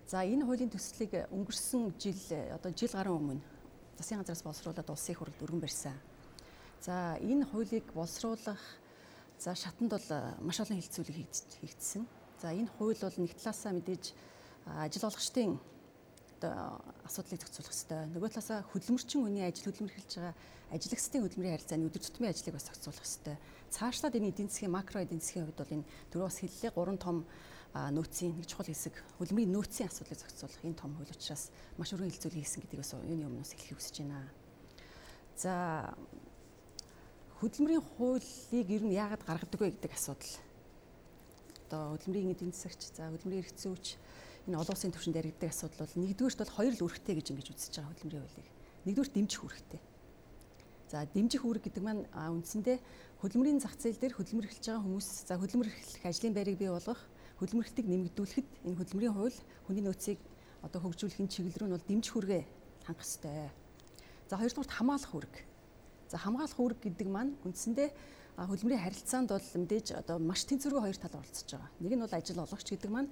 За 0.06 0.24
энэ 0.24 0.44
хуулийн 0.44 0.72
төслийг 0.72 1.12
өнгөрсөн 1.30 1.94
жил 1.98 2.20
одоо 2.54 2.70
жил 2.72 2.92
гаруй 2.94 3.14
өмнө 3.14 3.42
засгийн 3.98 4.20
газраас 4.20 4.42
боловсруулаад 4.42 4.90
улсын 4.90 5.14
хурлд 5.14 5.42
өргөн 5.42 5.62
барьсан. 5.62 5.96
За 6.80 7.16
энэ 7.20 7.46
хуулийг 7.48 7.86
боловсруулах 7.94 8.60
за 9.38 9.54
шатанд 9.54 9.90
бол 9.92 10.08
маш 10.40 10.60
олон 10.60 10.80
хилцүүлэг 10.80 11.16
хийгдсэн. 11.60 12.06
За 12.40 12.52
энэ 12.52 12.70
хууль 12.78 12.98
бол 13.00 13.16
нэг 13.18 13.32
талаасаа 13.38 13.72
мэдээж 13.72 14.14
ажил 14.66 15.08
олгогчдын 15.08 15.58
одоо 16.44 16.80
асуудлыг 17.08 17.40
зохицуулах 17.40 17.72
хэрэгтэй. 17.72 18.00
Нөгөө 18.12 18.30
талаасаа 18.36 18.60
хөдөлмөрчин 18.68 19.20
хүний 19.24 19.44
ажил 19.48 19.66
хөдөлмөр 19.72 19.92
эхэлж 19.96 20.12
байгаа 20.20 20.34
ажиглагчдын 20.76 21.22
хөдөлмөрийн 21.24 21.54
харилцааны 21.56 21.86
өдөр 21.88 22.02
тутмын 22.04 22.30
ажлыг 22.32 22.54
бас 22.54 22.66
зохицуулах 22.68 23.04
хэрэгтэй. 23.04 23.36
Цаашлаад 23.72 24.14
энэ 24.20 24.28
эдийн 24.28 24.48
засгийн 24.52 24.74
макро 24.76 25.00
эдийн 25.00 25.22
засгийн 25.24 25.44
хувьд 25.48 25.60
бол 25.60 25.74
энэ 25.80 25.88
дөрөв 26.12 26.28
бас 26.28 26.38
хэллээ 26.44 26.72
гурван 26.76 27.00
том 27.00 27.16
нөөцийн 27.74 28.32
нэг 28.36 28.46
чухал 28.46 28.68
хэсэг 28.68 28.94
хөдөлмөрийн 29.18 29.52
нөөцийн 29.56 29.88
асуудлыг 29.88 30.20
зохицуулах 30.20 30.62
энэ 30.62 30.78
том 30.78 30.90
хууль 30.94 31.14
учраас 31.16 31.44
маш 31.80 31.90
өргөн 31.96 32.12
хилцүүлэг 32.12 32.40
хийсэн 32.44 32.60
гэдгийг 32.62 32.82
бас 32.84 32.92
юуны 32.92 33.24
өмнөөс 33.24 33.52
хэлхийг 33.56 33.78
хүсэж 33.80 33.96
байна. 34.04 34.28
За 35.34 35.52
хөдөлмөрийн 37.40 37.82
хуулийг 37.82 38.68
ер 38.68 38.82
нь 38.84 38.94
яагаад 38.94 39.26
гаргадаг 39.26 39.60
вэ 39.60 39.74
гэдэг 39.74 39.90
асуудал. 39.90 40.34
Одоо 41.66 41.98
хөдөлмөрийн 41.98 42.30
эдийн 42.30 42.52
засагч, 42.54 42.94
за 42.94 43.10
хөдөлмөрийн 43.10 43.42
эрх 43.42 43.52
зүйч 43.58 43.98
энэ 44.44 44.60
олон 44.60 44.74
улсын 44.76 44.92
түвшинд 44.92 45.16
яригддаг 45.16 45.50
асуудал 45.50 45.84
бол 45.88 45.96
нэгдүгээрт 46.04 46.40
бол 46.44 46.56
хоёр 46.56 46.74
л 46.76 46.84
үүрэгтэй 46.84 47.14
гэж 47.16 47.26
ингэж 47.32 47.48
үзэж 47.54 47.72
байгаа 47.80 47.90
хөдөлмөрийн 47.96 48.24
хуулийг. 48.28 48.48
Нэгдүгээр 48.84 49.12
дэмжих 49.16 49.40
үүрэгтэй. 49.44 49.80
За 50.92 50.98
дэмжих 51.08 51.42
үүрэг 51.48 51.62
гэдэг 51.64 51.82
маань 51.84 52.04
үндсэндээ 52.12 52.76
хөдөлмөрийн 53.24 53.60
зах 53.64 53.74
зээл 53.80 53.96
дээр 53.96 54.14
хөдөлмөр 54.20 54.46
эхэлж 54.52 54.64
байгаа 54.68 54.84
хүмүүс 54.84 55.08
за 55.24 55.34
хөдөлмөр 55.40 55.68
эхлэх 55.72 56.04
ажлын 56.04 56.36
байрыг 56.36 56.56
бий 56.60 56.68
болгох 56.68 57.00
хөдөлмөрлөлтийг 57.40 57.86
нэмэгдүүлэхэд 57.88 58.48
энэ 58.68 58.78
хөдөлмөрийн 58.78 59.16
хууль 59.16 59.38
хүний 59.64 59.84
нөөцийг 59.84 60.20
одоо 60.60 60.80
хөгжүүлэхин 60.84 61.32
чиглэл 61.32 61.58
рүү 61.64 61.68
нь 61.72 61.74
бол 61.74 61.88
дэмжих 61.88 62.14
үүргээ 62.14 62.42
хангах 62.84 63.08
ёстой. 63.08 63.48
За 64.28 64.36
хоёрдугаар 64.36 64.70
хамгаалах 64.70 65.12
үүрэг. 65.16 65.34
За 66.12 66.16
хамгаалах 66.20 66.60
үүрэг 66.60 66.80
гэдэг 66.84 67.08
маань 67.08 67.32
үндсэндээ 67.48 67.88
хөдөлмөрийн 68.36 68.84
харилцаанд 68.84 69.28
бол 69.32 69.48
мэдээж 69.56 69.86
одоо 69.98 70.16
маш 70.20 70.44
тэнцвэргүй 70.44 70.82
хоёр 70.84 70.98
тал 71.00 71.16
оролцож 71.16 71.48
байгаа. 71.48 71.70
Нэг 71.80 71.92
нь 71.96 72.02
бол 72.04 72.12
ажил 72.14 72.44
олгогч 72.44 72.68
гэдэг 72.70 72.90
маань 72.92 73.10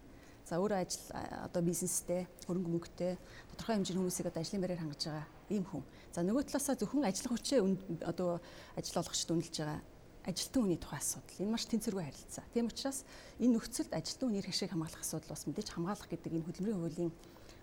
за 0.49 0.59
өөрөө 0.59 0.79
ажил 0.83 1.05
одоо 1.47 1.63
бизнестэй, 1.63 2.27
хөрөнгө 2.47 2.71
мөнгөтэй 2.71 3.17
тодорхой 3.55 3.75
хэмжээний 3.79 4.03
хүмүүсийг 4.03 4.29
одоо 4.31 4.43
ажлын 4.43 4.63
байраар 4.63 4.83
хангаж 4.83 5.03
байгаа 5.07 5.27
ийм 5.51 5.65
хүн. 5.65 5.83
За 6.13 6.21
нөгөө 6.23 6.43
талаасаа 6.51 6.77
зөвхөн 6.77 7.07
ажиллах 7.07 7.33
хүчээ 7.39 7.61
одоо 8.05 8.41
ажил 8.77 9.01
олгогчд 9.01 9.31
үнэлж 9.31 9.57
байгаа 9.63 9.81
ажилтан 10.23 10.63
хүний 10.63 10.79
тухай 10.79 10.99
асуудал. 11.03 11.43
Энэ 11.43 11.51
маш 11.51 11.67
тэнцвэргүй 11.67 12.05
харилцаа. 12.07 12.45
Тийм 12.55 12.71
учраас 12.71 13.03
энэ 13.43 13.59
нөхцөлд 13.59 13.91
ажилтан 13.91 14.27
хүний 14.31 14.39
эрх 14.39 14.55
ашиг 14.55 14.71
хамгаалах 14.71 15.03
асуудал 15.03 15.35
бас 15.35 15.47
мэдээж 15.51 15.69
хамгаалах 15.75 16.09
гэдэг 16.11 16.31
энэ 16.31 16.47
хөдөлмөрийн 16.47 16.79
хуулийн 16.79 17.13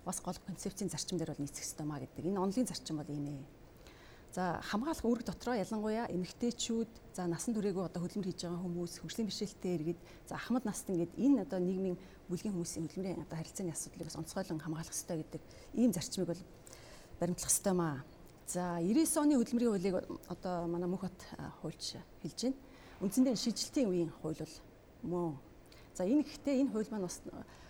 бас 0.04 0.20
гол 0.20 0.40
концепцийн 0.44 0.92
зарчим 0.92 1.18
дээр 1.18 1.32
бол 1.32 1.44
нийцэх 1.44 1.64
ёстой 1.64 1.88
маа 1.88 2.04
гэдэг. 2.04 2.28
Энэ 2.28 2.40
онлын 2.40 2.68
зарчим 2.68 3.00
бол 3.00 3.08
ийм 3.08 3.26
ээ. 3.32 3.59
За 4.30 4.62
хамгаалах 4.62 5.02
үүрэг 5.02 5.26
дотроо 5.26 5.58
ялангуяа 5.58 6.06
эмэгтэйчүүд, 6.14 6.92
за 7.18 7.26
насан 7.26 7.58
туршаагүй 7.58 7.82
одоо 7.82 8.06
хөдөлмөр 8.06 8.30
хийж 8.30 8.46
байгаа 8.46 8.62
хүмүүс, 8.62 9.02
хөгжлийн 9.02 9.26
бэрхшээлтэй 9.26 9.74
иргэд, 9.74 10.00
за 10.30 10.38
ахмад 10.38 10.70
наст 10.70 10.86
ингээд 10.86 11.18
энэ 11.18 11.50
одоо 11.50 11.58
нийгмийн 11.58 11.98
бүлгийн 12.30 12.54
хүмүүсийн 12.54 12.86
хөдөлмөрийн 12.86 13.26
одоо 13.26 13.38
харилцааны 13.42 13.74
асуудлыг 13.74 14.06
бас 14.06 14.20
онцгойлон 14.22 14.62
хамгаалах 14.62 14.94
ёстой 14.94 15.18
гэдэг 15.26 15.42
ийм 15.82 15.90
зарчмыг 15.90 16.30
бол 16.30 16.42
баримтлах 17.18 17.50
ёстой 17.50 17.74
маа. 17.74 18.06
За 18.46 18.78
99 18.78 19.18
оны 19.18 19.34
хөдөлмөрийн 19.42 19.72
хуулийг 19.74 19.96
одоо 20.30 20.56
манай 20.70 20.90
Мөнх 20.90 21.10
бат 21.10 21.20
хуульч 21.66 21.98
хэлж 22.22 22.40
байна. 22.46 22.58
Үндсэндээ 23.02 23.34
шийдэлтийн 23.34 23.90
үеийн 23.90 24.12
хууль 24.22 24.38
бол 24.38 24.56
мөн. 25.10 25.42
За 25.98 26.06
энэ 26.06 26.22
гэхдээ 26.22 26.62
энэ 26.62 26.70
хууль 26.70 26.90
маань 26.94 27.10
бас 27.10 27.18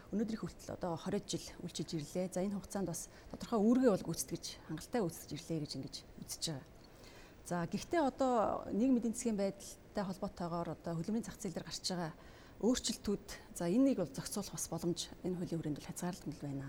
өнөөдрийн 0.10 0.42
хүртэл 0.42 0.74
одоо 0.74 0.98
20 0.98 1.30
жил 1.30 1.46
үйлчилж 1.62 1.90
ирлээ. 1.94 2.34
За 2.34 2.42
энэ 2.42 2.58
хугацаанд 2.58 2.90
бас 2.90 3.10
тодорхой 3.30 3.60
үүргээ 3.62 3.92
бол 3.94 4.08
гүйцэтгэж 4.10 4.46
хангалттай 4.66 5.02
үүсгэж 5.06 5.30
ирлээ 5.38 5.60
гэж 5.62 5.72
ингэж 5.78 5.96
үзэж 6.26 6.44
байгаа. 6.50 6.66
За 7.50 7.56
гэхдээ 7.70 8.02
одоо 8.02 8.34
нийгмийн 8.74 9.02
эдийн 9.02 9.14
засгийн 9.14 9.38
байдалтай 9.38 10.04
холбоотойгоор 10.06 10.70
одоо 10.74 10.94
хөдөлмөрийн 10.98 11.26
зах 11.26 11.38
зээл 11.38 11.58
дээр 11.58 11.70
гарч 11.70 11.86
байгаа 11.86 12.12
өөрчлөлтүүд 12.62 13.28
за 13.56 13.64
энийг 13.70 13.98
бол 14.02 14.12
зохицуулах 14.12 14.54
бас 14.54 14.68
боломж 14.70 15.00
энэ 15.24 15.38
хуулийн 15.38 15.60
хүрээнд 15.62 15.78
бол 15.80 15.90
хязгаарлагдмал 15.90 16.44
байна. 16.44 16.68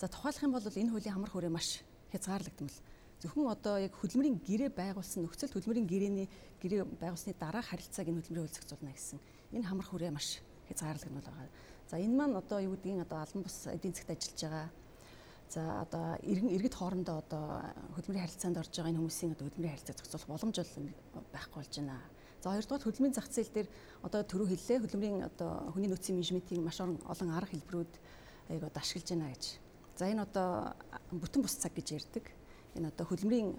За 0.00 0.08
тухайлах 0.08 0.44
юм 0.44 0.52
бол 0.52 0.64
энэ 0.64 0.90
хуулийн 0.92 1.14
хамар 1.16 1.32
хүрээ 1.32 1.52
маш 1.52 1.80
хязгаарлагдмал 2.12 2.76
зөвхөн 3.22 3.48
одоо 3.48 3.76
яг 3.80 3.92
хөдөлмөрийн 3.96 4.36
гэрээ 4.44 4.70
байгуулсан 4.76 5.24
нөхцөл 5.24 5.54
хөдөлмөрийн 5.56 5.88
гэрээний 5.88 6.28
гэрээ 6.60 6.84
байгуулсны 7.00 7.32
дараа 7.38 7.64
харилцааг 7.64 8.08
энэ 8.10 8.20
хөдөлмөрийн 8.20 8.44
хууль 8.44 8.56
зохицуулна 8.60 8.92
гэсэн 8.92 9.18
энэ 9.56 9.68
хамар 9.70 9.86
хүрээ 9.88 10.12
маш 10.12 10.44
хязгаарлагдмал 10.68 11.24
байгаа. 11.24 11.48
За 11.86 11.98
энэ 12.02 12.16
маань 12.18 12.34
одоо 12.34 12.58
юу 12.58 12.74
гэдгийг 12.74 13.06
одоо 13.06 13.22
албан 13.22 13.42
бус 13.46 13.66
эдийн 13.70 13.94
засгт 13.94 14.10
ажиллаж 14.10 14.40
байгаа 14.42 14.66
за 15.48 15.62
одоо 15.86 16.18
иргэд 16.26 16.74
хоорондоо 16.74 17.22
одоо 17.22 17.44
хөдөлмөрийн 17.94 18.26
харилцаанд 18.26 18.58
орж 18.58 18.72
байгаа 18.74 18.90
энэ 18.90 18.98
хүмүүсийн 18.98 19.34
одоо 19.38 19.46
хөдөлмөрийн 19.46 19.74
харилцаа 19.74 19.94
зохицуулах 19.94 20.30
боломж 20.34 20.56
бол 20.58 20.72
байхгүй 21.30 21.58
болж 21.62 21.74
байна. 21.78 22.02
За 22.42 22.50
хоёрдугаар 22.50 22.82
хөдөлмөрийн 22.82 23.14
зах 23.14 23.28
зээл 23.30 23.54
дээр 23.54 23.68
одоо 24.02 24.20
төрөө 24.26 24.48
хэллээ 24.50 24.78
хөдөлмөрийн 24.82 25.22
одоо 25.30 25.50
хүний 25.70 25.90
нөөцийн 25.90 26.18
менежментийн 26.18 26.66
маш 26.66 26.78
олон 26.82 27.30
арга 27.30 27.54
хэлбэрүүд 27.54 27.92
аяг 28.50 28.62
одоо 28.66 28.82
ашиглаж 28.82 29.08
байна 29.14 29.30
гэж. 29.30 29.44
За 29.94 30.10
энэ 30.10 30.26
одоо 30.26 30.74
бүтэн 31.14 31.42
бус 31.46 31.54
цаг 31.54 31.70
гэж 31.78 31.88
ярьдаг 31.94 32.26
энэ 32.74 32.90
одоо 32.90 33.06
хөдөлмөрийн 33.06 33.54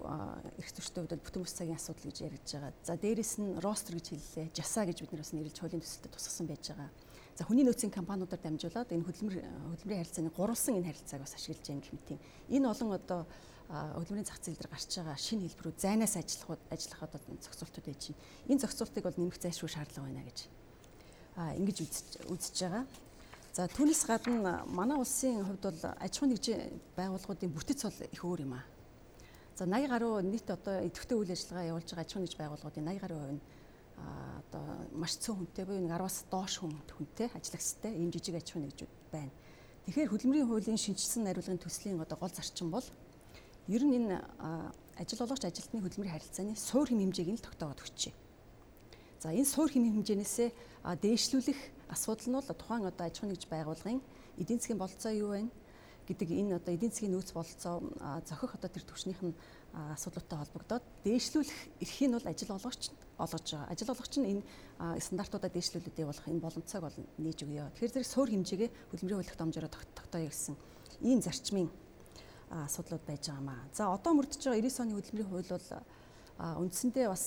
эрх 0.00 0.70
зүйчтэй 0.72 1.04
хувьд 1.04 1.20
бүтэн 1.20 1.42
бус 1.44 1.52
цагийн 1.52 1.76
асуудал 1.76 2.08
гэж 2.08 2.18
яригдж 2.24 2.50
байгаа. 2.56 2.72
За 2.86 2.96
дээрэс 2.96 3.34
нь 3.42 3.60
ростер 3.60 3.94
гэж 3.98 4.06
хэллээ. 4.16 4.46
Жаса 4.54 4.86
гэж 4.86 5.02
бид 5.02 5.12
нар 5.12 5.22
бас 5.22 5.32
нэрлэж 5.34 5.56
хуулийн 5.58 5.82
төсөлтөд 5.82 6.14
тусгасан 6.14 6.46
байж 6.46 6.64
байгаа. 6.70 6.90
За 7.38 7.46
хүний 7.46 7.62
нөөцийн 7.62 7.94
компаниудаар 7.94 8.42
дамжуулаад 8.42 8.90
энэ 8.90 9.06
хөдөлмөр 9.06 9.36
хөдөлмөрийн 9.38 10.02
харилцааны 10.02 10.34
гурвалсан 10.34 10.74
энэ 10.82 10.90
харилцааг 10.90 11.22
бас 11.22 11.38
ашиглаж 11.38 11.62
байгаа 11.70 11.86
гэх 11.86 11.94
мэт. 11.94 12.10
Энэ 12.50 12.66
олон 12.66 12.90
одоо 12.98 13.20
хөдөлмөрийн 13.70 14.26
зах 14.26 14.42
зээл 14.42 14.58
дээр 14.58 14.74
гарч 14.74 14.90
байгаа 14.98 15.14
шинэ 15.14 15.46
хэлбэрүүд 15.46 15.78
зайнаас 15.78 16.18
ажиллах 16.18 16.58
ажиллах 16.66 17.00
одоо 17.06 17.20
зохицуултууд 17.38 17.86
байж 17.86 18.02
байна. 18.10 18.22
Энэ 18.50 18.62
зохицуултыг 18.66 19.04
бол 19.06 19.18
нэмэх 19.22 19.38
зайлшгүй 19.38 19.70
шаардлага 19.70 20.06
байна 20.10 20.26
гэж 20.26 20.38
а 21.38 21.54
ингэж 21.54 21.76
үзэж 22.26 22.56
байгаа. 22.58 22.84
За 23.54 23.70
түүнээс 23.70 24.02
гадна 24.10 24.66
манай 24.66 24.98
улсын 24.98 25.46
хувьд 25.46 25.62
бол 25.62 25.80
аж 25.94 26.12
ахуйн 26.18 26.34
нэгжийн 26.34 26.74
байгууллагуудын 26.98 27.54
бүтэц 27.54 27.86
бол 27.86 27.98
их 28.02 28.22
өөр 28.26 28.50
юм 28.50 28.58
аа. 28.58 28.66
За 29.54 29.62
80 29.62 29.86
гаруй 29.86 30.22
нийт 30.26 30.50
одоо 30.50 30.82
идэвхтэй 30.82 31.14
үйл 31.14 31.30
ажиллагаа 31.30 31.70
явуулж 31.70 31.86
байгаа 31.86 32.02
аж 32.02 32.10
ахуйн 32.10 32.24
нэгж 32.26 32.34
байгууллагуудын 32.34 32.86
80 32.90 32.98
гаруй 32.98 33.18
хувь 33.22 33.34
нь 33.38 33.42
одоо 34.40 34.64
маш 34.94 35.18
цөөн 35.22 35.44
хүнтэй 35.44 35.64
буюу 35.64 35.82
нэг 35.82 35.92
10-аас 35.92 36.26
доош 36.30 36.58
хүн 36.58 36.74
хүнтэй 36.86 37.28
ажиллагчтай 37.34 37.92
ийм 37.94 38.10
жижиг 38.14 38.38
аж 38.38 38.48
ахуйн 38.50 38.66
нэгжүүд 38.66 38.92
байна. 39.12 39.32
Тэгэхээр 39.86 40.12
хөдөлмөрийн 40.12 40.48
хуулийн 40.48 40.80
шинжилсэн 40.80 41.26
хариулгын 41.26 41.62
төслийн 41.62 42.00
одоо 42.00 42.18
гол 42.20 42.32
зарчим 42.32 42.68
бол 42.70 42.84
ер 43.68 43.82
нь 43.84 43.96
энэ 43.98 44.16
ажил 44.96 45.22
олгогч 45.24 45.44
ажилтны 45.44 45.80
хөдөлмөрийн 45.80 46.16
харилцааны 46.16 46.54
суур 46.56 46.88
хэм 46.88 47.00
хэмжээг 47.08 47.28
нь 47.32 47.44
тогтоогод 47.44 47.84
өгчээ. 47.84 48.14
За 49.22 49.32
энэ 49.32 49.48
суур 49.48 49.70
хэм 49.70 49.84
хэмжээнээсээ 49.88 50.50
дээшлүүлэх 51.02 51.60
асуудал 51.92 52.28
нь 52.28 52.36
бол 52.36 52.48
тухайн 52.48 52.84
одоо 52.88 53.04
аж 53.06 53.16
ахуйн 53.18 53.32
нэгж 53.32 53.44
байгууллагын 53.48 54.00
эдийн 54.38 54.60
засгийн 54.60 54.80
бололцоо 54.80 55.12
юу 55.12 55.30
вэ 55.34 55.48
гэдэг 56.08 56.28
энэ 56.32 56.56
одоо 56.56 56.72
эдийн 56.74 56.92
засгийн 56.92 57.12
нөөц 57.12 57.30
бололцоо 57.32 57.74
зохих 58.28 58.54
одоо 58.56 58.70
тэр 58.72 58.84
төвшнийх 58.88 59.20
нь 59.24 59.34
асуудлуудтай 59.96 60.38
холбогдоод 60.38 60.84
дээшлүүлэх 61.04 61.60
эрхийг 61.84 62.08
нь 62.08 62.16
бол 62.16 62.30
ажил 62.30 62.56
олгогч 62.56 62.82
олгож 63.18 63.46
байгаа. 63.50 63.70
Ажил 63.74 63.90
олгогч 63.90 64.14
нь 64.18 64.30
энэ 64.32 64.42
стандартуудаа 65.02 65.50
дээшлүүлээд 65.50 66.02
явуулах 66.02 66.26
энэ 66.30 66.44
боломцоог 66.44 66.82
бол 66.86 66.96
нээж 67.18 67.38
өгье. 67.42 67.66
Тэгэхээр 67.74 67.94
зэрэг 67.98 68.08
суур 68.08 68.28
хэмжээгээ 68.30 68.70
хөдөлмөрийн 68.94 69.18
хууль 69.18 69.30
тогтоомжоор 69.34 69.66
тогтооё 69.68 70.30
гэсэн 70.30 70.54
ийм 71.02 71.20
зарчмын 71.20 71.68
асуудлууд 72.50 73.04
байж 73.04 73.28
байгаа 73.28 73.44
маа. 73.44 73.60
За 73.74 73.90
одоо 73.90 74.12
мөрдөж 74.14 74.40
байгаа 74.40 74.62
90 74.62 74.82
оны 74.82 74.94
хөдөлмөрийн 74.96 75.30
хууль 75.30 75.50
бол 75.50 75.68
үндсэндээ 76.38 77.06
бас 77.10 77.24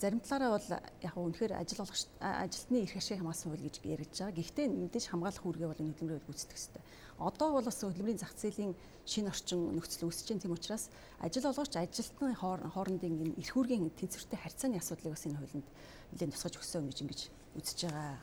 зарим 0.00 0.20
талаараа 0.20 0.58
бол 0.58 0.68
яг 1.00 1.14
үнэхээр 1.16 1.52
ажил 1.56 1.80
олгогч 1.80 2.04
ажилтны 2.20 2.84
эрх 2.84 2.96
ашиг 3.00 3.16
хамгаалсан 3.16 3.48
хууль 3.48 3.64
гэж 3.64 3.76
яригдж 3.80 4.16
байгаа. 4.20 4.36
Гэхдээ 4.36 4.66
мэдээж 4.68 5.04
хамгаалах 5.08 5.44
үүргээ 5.46 5.68
бол 5.72 5.80
энэ 5.80 5.92
хөдөлмөрөөр 5.96 6.26
гүйцэтгэх 6.28 6.52
хэрэгтэй. 6.52 6.82
Одоо 7.16 7.48
бол 7.56 7.64
бас 7.64 7.80
хөдөлмөрийн 7.80 8.20
зах 8.20 8.36
зээлийн 8.36 8.76
шинэ 9.08 9.32
орчин 9.32 9.72
нөхцөл 9.72 10.12
үүсэж 10.12 10.26
байна. 10.28 10.42
Тийм 10.44 10.52
учраас 10.52 10.84
ажил 11.24 11.48
олгогч 11.48 11.72
ажилтны 11.80 12.36
хоорондын 12.36 13.14
энэ 13.24 13.40
эрх 13.40 13.56
үүргийн 13.56 13.88
тэнцвэртэй 13.96 14.36
харьцааны 14.36 14.76
асуудлыг 14.76 15.16
бас 15.16 15.24
энэ 15.24 15.40
хуулинд 15.40 15.68
нэлээд 16.12 16.32
тусгаж 16.36 16.54
өгсөн 16.60 16.84
гэж 16.92 16.98
ингэж 17.00 17.20
үзэж 17.56 17.78
байгаа. 17.88 18.20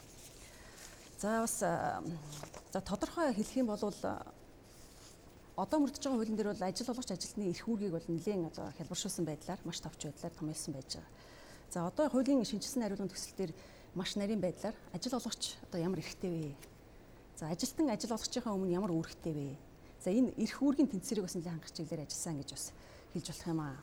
За 1.17 1.41
бас 1.41 1.57
за 1.57 2.79
тодорхой 2.85 3.33
хэлэх 3.33 3.57
юм 3.57 3.73
бол 3.73 3.81
одоо 5.57 5.77
мөрдөж 5.81 6.01
байгаа 6.05 6.17
хуулийн 6.21 6.37
дээр 6.37 6.53
бол 6.53 6.67
ажил 6.69 6.89
олгогч 6.93 7.11
ажилтны 7.17 7.49
эрх 7.49 7.65
үүргийг 7.65 7.93
бол 7.97 8.07
нэлээд 8.13 8.49
одоо 8.53 8.69
хялбаршуулсан 8.77 9.25
байдлаар 9.25 9.61
маш 9.65 9.79
товч 9.81 10.05
байдлаар 10.05 10.33
томьёолсон 10.37 10.73
байж 10.73 10.89
байгаа. 10.97 11.09
За 11.73 11.87
одоо 11.89 12.05
хуулийн 12.05 12.45
шинжилсэн 12.45 12.85
хариулгын 12.85 13.09
төсөл 13.09 13.33
дээр 13.33 13.51
маш 13.97 14.13
нарийн 14.13 14.37
байдлаар 14.37 14.77
ажил 14.93 15.17
олгогч 15.17 15.57
одоо 15.65 15.81
ямар 15.81 16.05
эрхтэй 16.05 16.29
вэ? 16.29 16.53
За 17.33 17.49
ажилтан 17.49 17.89
ажил 17.89 18.13
олгогчийнхаа 18.13 18.53
өмнө 18.53 18.77
ямар 18.77 18.93
үүрэгтэй 18.93 19.33
вэ? 19.33 19.57
За 19.97 20.13
энэ 20.13 20.37
эрх 20.37 20.61
үүргийн 20.61 20.85
тэнцвэрийг 20.93 21.25
бас 21.25 21.33
нэлээд 21.33 21.49
хангах 21.49 21.73
чиглэлээр 21.73 22.05
ажилласан 22.05 22.37
гэж 22.45 22.49
бас 22.53 22.65
хэлж 23.17 23.25
болох 23.25 23.49
юм 23.49 23.61
аа. 23.65 23.77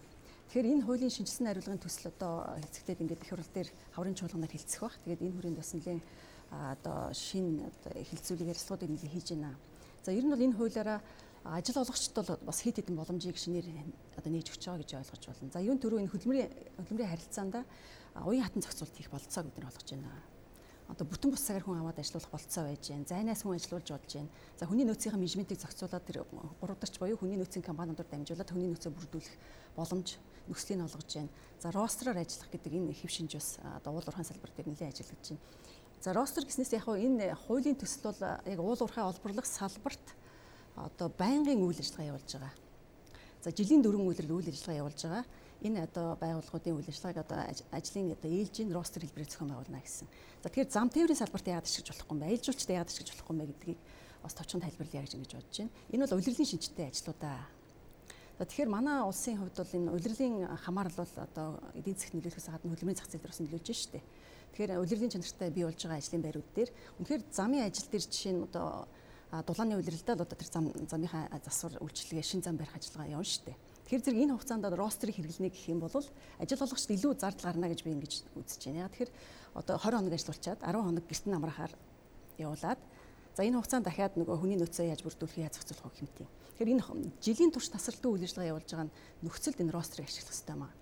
Тэгэхээр 0.54 0.70
энэ 0.70 0.84
хуулийн 0.86 1.14
шинжилсэн 1.18 1.46
хариулгын 1.50 1.82
төсөл 1.82 2.14
одоо 2.14 2.34
хэцэгдээд 2.62 3.02
ингээд 3.02 3.22
их 3.26 3.30
хурл 3.34 3.50
дээр 3.58 3.68
хаврын 3.90 4.14
чуулганаар 4.14 4.54
хилцэх 4.54 4.80
бах. 4.86 4.94
Тэгээд 5.02 5.24
энэ 5.26 5.34
хүрээнд 5.34 5.58
бас 5.58 5.70
нэлээд 5.74 6.02
одоо 6.54 6.98
шин 7.10 7.46
одоо 7.58 7.90
хилцүүлэг 8.06 8.50
ярилцлагуудыг 8.54 8.90
нэлээд 8.94 9.14
хийж 9.18 9.28
байна. 9.34 9.58
За 10.06 10.14
ер 10.14 10.22
нь 10.22 10.30
бол 10.30 10.46
энэ 10.46 10.54
хуулиараа 10.54 11.02
ажил 11.44 11.80
олгогчд 11.80 12.14
бол 12.14 12.36
бас 12.44 12.60
хэд 12.60 12.84
хэдэн 12.84 12.96
боломжийг 12.96 13.36
шинээр 13.40 13.66
одоо 14.16 14.30
нээж 14.30 14.52
өгч 14.52 14.62
байгаа 14.68 14.82
гэж 14.84 14.90
ойлгож 15.00 15.24
байна. 15.24 15.52
За 15.52 15.60
юун 15.64 15.80
төрөө 15.80 16.00
энэ 16.04 16.12
хөдөлмөрийн 16.12 16.50
хөдөлмөрийн 16.84 17.12
харилцаанд 17.16 17.54
уян 18.28 18.44
хатан 18.44 18.62
зохицуулт 18.62 18.96
хийх 18.96 19.10
болцоог 19.10 19.46
бид 19.48 19.56
нар 19.56 19.72
олгож 19.72 19.88
байна. 19.88 20.12
Одоо 20.90 21.06
бүтэн 21.06 21.30
бус 21.30 21.46
цагаар 21.46 21.64
хүн 21.64 21.80
аваад 21.80 22.02
ажиллах 22.02 22.28
болцоо 22.28 22.64
байж 22.68 22.84
байна. 22.92 23.08
Зайнаас 23.08 23.40
хүн 23.40 23.56
ажиллуулж 23.56 23.88
болж 23.88 24.10
байна. 24.12 24.28
За 24.58 24.66
хүний 24.66 24.84
нөөцийн 24.84 25.16
менежментийг 25.16 25.60
зохицуулаад 25.62 26.04
тэр 26.04 26.26
гуравдарч 26.60 26.98
буюу 26.98 27.16
хүний 27.16 27.38
нөөцийн 27.40 27.64
компаниудаар 27.64 28.10
дамжуулаад 28.10 28.50
хүний 28.50 28.68
нөөцөө 28.68 28.92
бүрдүүлэх 28.92 29.34
боломж 29.78 30.18
нөхцөлийг 30.50 30.84
олгож 30.90 31.08
байна. 31.14 31.30
За 31.62 31.70
ростроор 31.70 32.18
ажиллах 32.18 32.50
гэдэг 32.50 32.72
энэ 32.74 32.92
хэв 32.92 33.10
шинж 33.10 33.38
бас 33.38 33.56
одоо 33.62 33.94
уул 33.94 34.04
уурхайн 34.04 34.26
салбар 34.26 34.50
дээр 34.50 34.68
нэлээд 34.74 34.92
ажиллагдаж 34.92 35.28
байна. 35.30 35.44
За 36.02 36.10
ростер 36.12 36.44
гэснээс 36.44 36.74
яг 36.74 36.88
энэ 36.90 37.38
хуулийн 37.46 37.78
төсөл 37.78 38.10
бол 38.10 38.20
яг 38.20 38.58
уул 38.58 38.82
уурхай 38.82 39.04
олборлох 39.06 39.46
салбарт 39.46 40.02
одоо 40.88 41.08
байнгын 41.12 41.60
үйл 41.60 41.80
ажиллагаа 41.80 42.10
явуулж 42.16 42.30
байгаа. 42.32 42.54
За 43.40 43.50
жилийн 43.50 43.82
дөрвөн 43.82 44.08
үйлрэл 44.08 44.36
үйл 44.36 44.48
ажиллагаа 44.52 44.80
явуулж 44.84 45.00
байгаа. 45.04 45.24
Энэ 45.60 45.84
одоо 45.84 46.16
байгууллагуудын 46.16 46.76
үйл 46.76 46.88
ажиллагааг 46.88 47.24
одоо 47.24 47.38
ажлын 47.72 48.16
одоо 48.16 48.30
ээлжийн 48.32 48.72
ростер 48.72 49.04
хэлбэрээр 49.04 49.28
зохион 49.28 49.52
байгуулна 49.52 49.80
гэсэн. 49.84 50.08
За 50.40 50.48
тэгэхээр 50.48 50.72
зам 50.72 50.88
тээврийн 50.88 51.20
салбарт 51.20 51.46
яагаад 51.48 51.68
ашиглаж 51.68 51.88
болохгүй 51.92 52.16
юм 52.16 52.20
бэ? 52.20 52.28
Аялжуулчтай 52.32 52.74
яагаад 52.80 52.92
ашиглаж 52.92 53.10
болохгүй 53.12 53.34
юм 53.36 53.40
бэ 53.40 53.50
гэдгийг 53.52 53.80
бас 54.24 54.34
товчхон 54.36 54.60
тайлбарлая 54.64 55.04
гэж 55.04 55.12
ингэж 55.16 55.32
бодож 55.36 55.56
байна. 55.60 55.72
Энэ 55.92 56.02
бол 56.04 56.16
улирлын 56.16 56.48
шинжтэй 56.48 56.86
ажлуудаа. 56.88 57.40
За 58.40 58.44
тэгэхээр 58.48 58.72
манай 58.72 59.04
улсын 59.04 59.36
хувьд 59.36 59.56
бол 59.56 59.76
энэ 59.76 59.92
улирлын 59.92 60.36
хамаарал 60.64 60.96
бол 60.96 61.14
одоо 61.20 61.48
эдийн 61.76 61.96
засгт 61.96 62.16
нөлөөлөхөөс 62.16 62.48
гадна 62.48 62.72
хөдөлмөрийн 62.72 62.96
зах 62.96 63.08
зээл 63.12 63.20
дээр 63.20 63.32
бас 63.36 63.40
нөлөөлж 63.44 63.68
штэ. 63.68 64.00
Тэгэхээр 64.56 64.80
улирлын 64.80 65.12
чанартай 65.12 65.50
бий 65.52 65.64
болж 65.68 65.76
байгаа 65.76 66.00
ажлын 66.00 66.24
байрууд 66.24 66.50
дээр 66.56 66.70
үнэхээр 67.04 67.22
замын 67.36 67.68
ажил 67.68 67.88
дээр 67.92 68.04
жишээ 68.08 68.32
нь 68.32 68.44
одоо 68.48 68.88
дулааны 69.30 69.78
улиралдаа 69.78 70.14
л 70.18 70.24
одоо 70.26 70.34
тэр 70.34 70.50
зам 70.50 70.74
замынхаа 70.90 71.30
засвар 71.46 71.78
үйлчлэгээ 71.78 72.26
шин 72.26 72.42
зам 72.42 72.58
барих 72.58 72.74
ажиллагаа 72.74 73.14
явна 73.14 73.30
штэ. 73.30 73.54
Тэгэхээр 73.86 74.02
зэрэг 74.02 74.22
энэ 74.26 74.34
хугацаанд 74.34 74.66
ростерыг 74.74 75.14
хэрэглэнэ 75.14 75.50
гэх 75.54 75.70
юм 75.70 75.78
бол 75.78 75.94
ажил 75.94 76.62
олгогчд 76.66 76.90
илүү 76.90 77.12
зардал 77.14 77.46
гарна 77.46 77.70
гэж 77.70 77.80
би 77.86 77.90
ингэж 77.94 78.12
үзэж 78.34 78.60
байна. 78.66 78.90
Тэгэхээр 78.90 79.10
одоо 79.54 79.74
20 79.78 79.98
хоног 80.02 80.14
ажиллуулчаад 80.14 80.60
10 80.66 80.82
хоног 80.82 81.04
гэртэн 81.06 81.34
амрахаар 81.38 81.72
явуулаад 82.38 82.80
за 83.34 83.42
энэ 83.46 83.58
хугацаанд 83.58 83.86
дахиад 83.86 84.14
нөгөө 84.18 84.36
хүний 84.38 84.58
нөөцөө 84.58 84.90
яаж 84.90 85.02
бүрдүүлэх 85.06 85.42
яаж 85.46 85.54
зохицуулах 85.62 85.94
хэмтээ. 85.94 86.26
Тэгэхээр 86.26 86.72
энэ 86.74 86.82
жилийн 87.22 87.50
турш 87.54 87.70
тасралтын 87.70 88.10
үйл 88.10 88.26
ажиллагаа 88.26 88.50
явуулж 88.50 88.70
байгаа 88.70 88.90
нөхцөлд 89.22 89.58
энэ 89.62 89.74
ростерыг 89.74 90.06
ашиглах 90.10 90.34
хэрэгтэй 90.34 90.58
маа. 90.58 90.72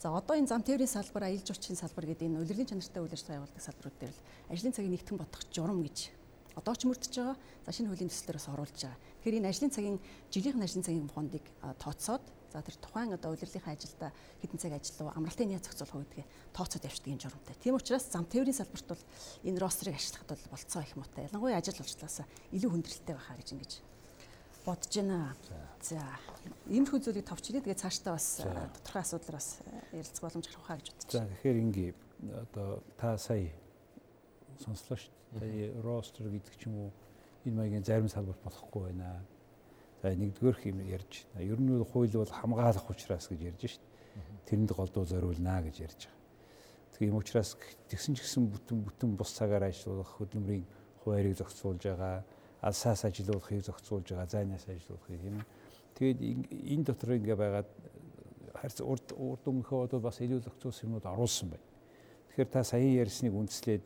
За 0.00 0.08
одоо 0.08 0.34
энэ 0.36 0.48
зам 0.48 0.64
тээврийн 0.64 0.88
салбар, 0.88 1.28
аялал 1.28 1.44
жуулчлалын 1.44 1.80
салбар 1.80 2.06
гэдэг 2.08 2.28
энэ 2.28 2.40
улирлын 2.40 2.68
чанартай 2.68 3.00
үйл 3.04 3.12
ажиллагаа 3.12 3.40
явуулдаг 3.44 3.60
салбарууд 3.60 3.96
дээр 4.00 4.16
л 4.16 4.20
ажлын 4.48 4.72
цагийг 4.72 4.92
нэгтгэн 4.96 5.20
бодох 5.20 5.42
журам 5.52 5.80
гэж 5.84 6.19
одоо 6.56 6.74
ч 6.74 6.86
мөрдөж 6.88 7.12
байгаа. 7.14 7.36
За 7.66 7.70
шинэ 7.70 7.88
хуулийн 7.90 8.10
төслөөр 8.10 8.38
бас 8.38 8.48
оруулж 8.50 8.78
байгаа. 8.80 8.98
Тэгэхээр 9.22 9.38
энэ 9.38 9.50
ажлын 9.50 9.74
цагийн 9.74 9.98
жилийнхэн 10.32 10.64
ажлын 10.66 10.86
цагийн 10.86 11.08
фондыг 11.10 11.44
тооцоод 11.78 12.24
За 12.50 12.62
тэр 12.66 12.74
тухайн 12.82 13.14
одоо 13.14 13.30
удирдлынхаа 13.30 13.78
ажилдаа 13.78 14.10
хэдэн 14.42 14.58
цаг 14.58 14.74
ажиллав, 14.74 15.14
амралтын 15.14 15.54
яа 15.54 15.62
зохицуулах 15.62 16.02
гэдгээ 16.02 16.26
тооцоод 16.50 16.82
явждаг 16.82 17.10
юм 17.14 17.22
журамтай. 17.22 17.54
Тийм 17.62 17.78
учраас 17.78 18.10
зам 18.10 18.26
тээврийн 18.26 18.58
салбарт 18.58 18.90
бол 18.90 19.02
энэ 19.46 19.62
рострыг 19.62 19.94
ашиглахад 19.94 20.34
бол 20.34 20.50
болцоо 20.50 20.82
их 20.82 20.98
муутай. 20.98 21.30
Ялангуяа 21.30 21.62
ажил 21.62 21.78
олжлаасаа 21.78 22.26
илүү 22.50 22.70
хүндрэлтэй 22.74 23.14
байхаа 23.14 23.38
гэж 23.38 23.48
ингэж 23.54 23.72
бодож 24.66 24.94
байна. 24.98 25.38
За 25.78 26.02
иймэрхүү 26.66 26.98
зүйлийг 27.06 27.30
товчлээ. 27.30 27.62
Тэгээ 27.62 27.82
цаашдаа 27.86 28.18
бас 28.18 28.42
тодорхой 28.42 29.02
асуудлаар 29.06 29.38
бас 29.38 29.48
ярилцах 29.94 30.22
боломж 30.26 30.46
гарах 30.50 30.66
хаа 30.66 30.78
гэж 30.82 30.86
байна. 30.90 31.06
За 31.06 31.22
тэгэхээр 31.30 31.58
ингээ 31.70 31.90
одоо 32.50 32.82
та 32.98 33.14
сая 33.14 33.54
сонслоо 34.58 34.98
шүү 34.98 35.19
дээ. 35.38 35.78
Ростер 35.82 36.26
гэдэг 36.26 36.54
ч 36.58 36.66
юм 36.66 36.88
уу 36.88 36.90
энэ 37.46 37.56
маягийн 37.56 37.84
зарим 37.84 38.08
салбарт 38.08 38.42
болохгүй 38.42 38.90
байна 38.90 39.22
За 40.02 40.14
нэгдүгээр 40.16 40.56
хэм 40.56 40.78
ярьж. 40.88 41.28
Ер 41.36 41.60
нь 41.60 41.68
бол 41.68 41.84
хууль 41.84 42.08
бол 42.08 42.24
хамгаалах 42.24 42.88
учраас 42.88 43.28
гэж 43.28 43.40
ярьж 43.52 43.76
шít. 43.76 43.84
Тэрэнд 44.48 44.72
голдуу 44.72 45.04
зориулнаа 45.04 45.60
гэж 45.60 45.76
ярьж 45.84 46.08
байгаа. 46.08 46.20
Тэгээ 46.96 47.12
юм 47.12 47.20
учраас 47.20 47.52
тэгсэн 47.84 48.16
ч 48.16 48.24
гэсэн 48.24 48.48
бүтэн 48.48 48.80
бүтэн 48.80 49.10
бус 49.12 49.36
цагаар 49.36 49.68
ажиллах 49.68 50.08
хөдөлмөрийн 50.16 50.64
хуваарийг 51.04 51.36
зохицуулж 51.36 51.84
байгаа, 51.84 52.24
алсаас 52.64 53.04
ажилуулахыг 53.04 53.60
зохицуулж 53.60 54.08
байгаа, 54.08 54.24
зайнаас 54.24 54.64
ажилуулахыг 54.64 55.20
юм. 55.20 55.44
Тэгээд 56.00 56.18
энэ 56.72 56.84
дотор 56.88 57.20
ингээ 57.20 57.36
байгаад 57.36 57.68
харц 58.56 58.80
урд 58.80 59.12
урд 59.12 59.44
өмнөхөө 59.44 59.84
одоо 59.84 60.00
бас 60.00 60.16
илүү 60.24 60.40
зохицуулсан 60.48 60.88
юмуд 60.88 61.04
оруулсан 61.04 61.52
байна. 61.52 61.68
Тэгэхээр 62.32 62.48
та 62.48 62.64
саяхан 62.64 63.00
ярьсныг 63.04 63.36
үндэслээд 63.36 63.84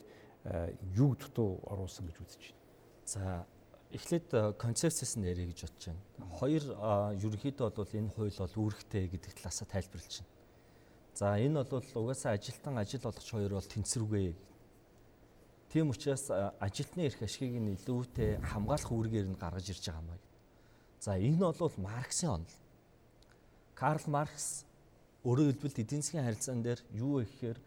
юу 0.97 1.17
дутуу 1.17 1.61
оруулсан 1.65 2.07
гэж 2.07 2.17
үзэж 2.21 2.43
байна. 2.45 2.61
За 3.05 3.47
эхлээд 3.93 4.59
концепцээс 4.61 5.17
нь 5.17 5.25
ярих 5.25 5.55
гэж 5.55 5.61
бодож 5.65 5.85
байна. 5.89 6.03
Хоёр 6.37 6.65
ерөнхийдөө 7.17 7.71
бол 7.73 7.93
энэ 7.97 8.13
хууль 8.13 8.39
бол 8.39 8.55
үүрэгтэй 8.69 9.09
гэдэг 9.09 9.33
талаасаа 9.41 9.67
тайлбарлаж 9.73 10.15
байна. 10.21 10.33
За 11.15 11.27
энэ 11.39 11.65
бол 11.65 11.89
угаасаа 11.95 12.35
ажилтан 12.37 12.77
ажил 12.79 13.07
олгогч 13.07 13.31
хоёр 13.31 13.53
бол 13.55 13.73
тэнцвэргүй. 13.73 14.35
Тийм 15.71 15.91
учраас 15.91 16.29
ажилтны 16.61 17.07
эрх 17.07 17.23
ашигыг 17.23 17.57
нь 17.63 17.75
илүүтэй 17.79 18.43
хамгаалах 18.43 18.91
үүргээр 18.91 19.27
нь 19.33 19.39
гаргаж 19.39 19.67
ирж 19.71 19.85
байгаа 19.87 20.03
юм 20.03 20.09
байна. 20.13 20.27
За 21.01 21.13
энэ 21.17 21.53
бол 21.55 21.77
Марксийн 21.79 22.31
онол. 22.43 22.57
Карл 23.75 24.07
Маркс 24.11 24.67
өөрөөр 25.25 25.57
хэлбэл 25.57 25.83
эдийн 25.83 26.03
засгийн 26.03 26.27
харилцаан 26.27 26.63
дээр 26.63 26.81
юу 26.93 27.23
гэхээр 27.23 27.59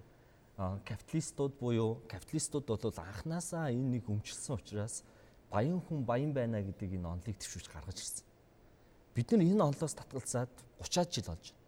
капиталистууд 0.57 1.53
буюу 1.59 2.01
капиталистууд 2.09 2.65
бол 2.65 2.81
анханасаа 2.81 3.69
энэ 3.69 4.01
нэг 4.01 4.09
өмчлсөн 4.09 4.57
учраас 4.57 5.03
баян 5.53 5.77
хүн 5.85 6.01
баян 6.01 6.33
байна 6.33 6.61
гэдэг 6.65 6.97
энэ 6.97 7.05
онолыг 7.05 7.37
төвшүүлж 7.37 7.69
гаргаж 7.69 7.97
ирсэн. 8.01 8.25
Бид 9.13 9.31
нар 9.31 9.45
энэ 9.45 9.61
онолоос 9.61 9.93
татгалзаад 9.93 10.49
30-аад 10.81 11.13
жил 11.13 11.29
болж 11.29 11.45
байна. 11.53 11.65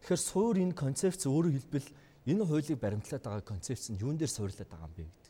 Тэгэхээр 0.00 0.20
суур 0.24 0.56
энэ 0.56 0.72
концепц 0.72 1.28
өөрөөр 1.28 1.56
хэлбэл 1.60 1.88
энэ 2.32 2.44
хуулийг 2.48 2.80
баримтлаад 2.80 3.24
байгаа 3.28 3.44
концепц 3.44 3.92
нь 3.92 4.00
юун 4.00 4.16
дээр 4.16 4.32
суйрлаад 4.32 4.68
байгаа 4.72 4.88
юм 4.88 4.96
бэ 4.96 5.04
гэдэг. 5.04 5.28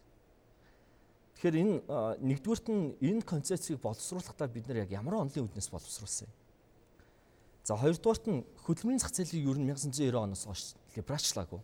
Тэгэхээр 1.34 1.56
энэ 1.66 1.74
нэгдүгüрт 2.22 2.66
нь 2.70 2.94
энэ 3.02 3.26
концепцийг 3.26 3.82
боловсруулахдаа 3.82 4.46
бид 4.46 4.70
нар 4.70 4.86
яг 4.86 4.90
ямар 4.94 5.18
онолын 5.26 5.50
үүднээс 5.50 5.70
боловсруулсан 5.74 6.30
юм. 6.30 6.34
За 7.66 7.74
хоёрдугаарт 7.74 8.24
нь 8.30 8.46
хөдөлмөрийн 8.66 9.02
зах 9.02 9.10
зээлийг 9.10 9.50
ер 9.50 9.58
нь 9.58 9.66
1990 9.66 10.14
оноос 10.14 10.46
хойш 10.46 10.78
либералчлаагүй. 10.94 11.60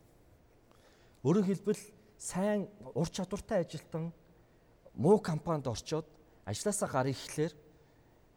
Өөрөөр 1.24 1.46
хэлбэл 1.46 1.82
сайн 2.18 2.68
ур 2.94 3.08
чадвартай 3.08 3.64
ажилтан 3.64 4.12
муу 4.94 5.20
компанид 5.20 5.68
орчоод 5.68 6.06
ажилласаа 6.44 6.88
гарах 6.88 7.16
ихлээр 7.16 7.52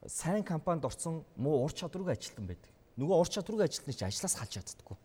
сайн 0.07 0.43
компанид 0.43 0.85
орсон 0.85 1.25
муу 1.35 1.63
ур 1.63 1.73
чадваргүй 1.73 2.13
ажилтан 2.15 2.47
байдаг. 2.47 2.71
Нөгөө 2.95 3.15
ур 3.19 3.29
чадваргүй 3.29 3.65
ажилтны 3.67 3.93
чинь 3.93 4.07
ажиллаас 4.07 4.35
халж 4.35 4.53
чаддаггүй. 4.59 4.97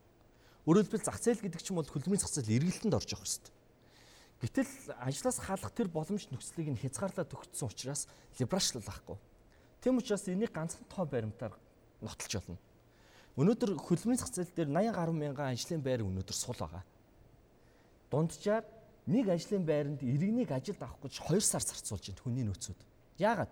Өөрөөр 0.66 0.86
хэлбэл 0.86 1.06
зах 1.06 1.18
зээл 1.18 1.42
гэдэг 1.42 1.62
чинь 1.62 1.76
бол 1.76 1.86
хөдөлмөрийн 1.86 2.22
зах 2.22 2.32
зээл 2.34 2.56
эргэлтэнд 2.56 2.94
орж 2.94 3.10
явах 3.14 3.26
хэрэгтэй. 3.26 3.54
Гэтэл 4.42 4.72
ажиллаас 4.98 5.38
халах 5.38 5.72
тэр 5.72 5.88
боломж 5.88 6.24
нөхцөлийг 6.30 6.68
нь 6.74 6.80
хязгаарлаад 6.82 7.30
өгсөн 7.30 7.68
учраас 7.68 8.08
либералчлахгүй. 8.38 9.18
Тэм 9.84 10.00
учраас 10.00 10.24
энийг 10.28 10.52
ганцхан 10.52 10.88
тоо 10.88 11.04
баримтаар 11.04 11.54
нотолж 12.00 12.32
болно. 12.40 12.58
Өнөөдөр 13.36 13.76
хөдөлмөрийн 13.76 14.20
зах 14.20 14.32
зээл 14.32 14.52
дээр 14.56 14.70
80 14.72 14.96
гаруй 14.96 15.16
мянган 15.16 15.52
ажлын 15.52 15.82
байр 15.84 16.04
өнөөдөр 16.04 16.36
сул 16.36 16.56
байгаа. 16.56 16.82
Дунджаар 18.14 18.64
нэг 19.10 19.26
ажлын 19.28 19.66
байранд 19.66 20.02
иргэнийг 20.06 20.54
ажилд 20.54 20.78
авах 20.82 21.02
гэж 21.02 21.18
2 21.18 21.40
сар 21.42 21.62
зарцуулж 21.66 22.14
байна 22.14 22.22
хүний 22.22 22.44
нөөцүүд. 22.46 22.78
Яагаад? 23.18 23.50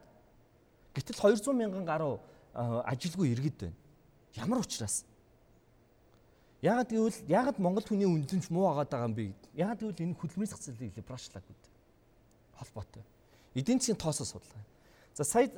Гэтэл 0.94 1.18
200 1.18 1.50
мянган 1.50 1.84
гаруй 1.84 2.22
ажилгүй 2.54 3.34
иргэд 3.34 3.58
байна. 3.58 3.76
Ямар 4.38 4.62
учраас? 4.62 5.04
Яагаад 6.62 6.94
гэвэл 6.94 7.26
яагаад 7.26 7.58
Монгол 7.58 7.82
хүний 7.82 8.06
үндэнч 8.06 8.54
муу 8.54 8.70
агаад 8.70 8.86
байгаа 8.86 9.10
юм 9.10 9.16
бэ? 9.18 9.34
Яагаад 9.58 9.82
гэвэл 9.82 10.04
энэ 10.06 10.14
хөдөлмөрийн 10.14 10.52
зах 10.54 10.62
зээлийг 10.62 10.94
либералчлаг 10.94 11.42
гэдэг 11.42 11.72
холбоотой. 12.54 13.02
Эдийн 13.58 13.82
засгийн 13.82 13.98
тоосоо 13.98 14.26
судалгаа. 14.26 14.62
За 15.14 15.24
сая 15.24 15.50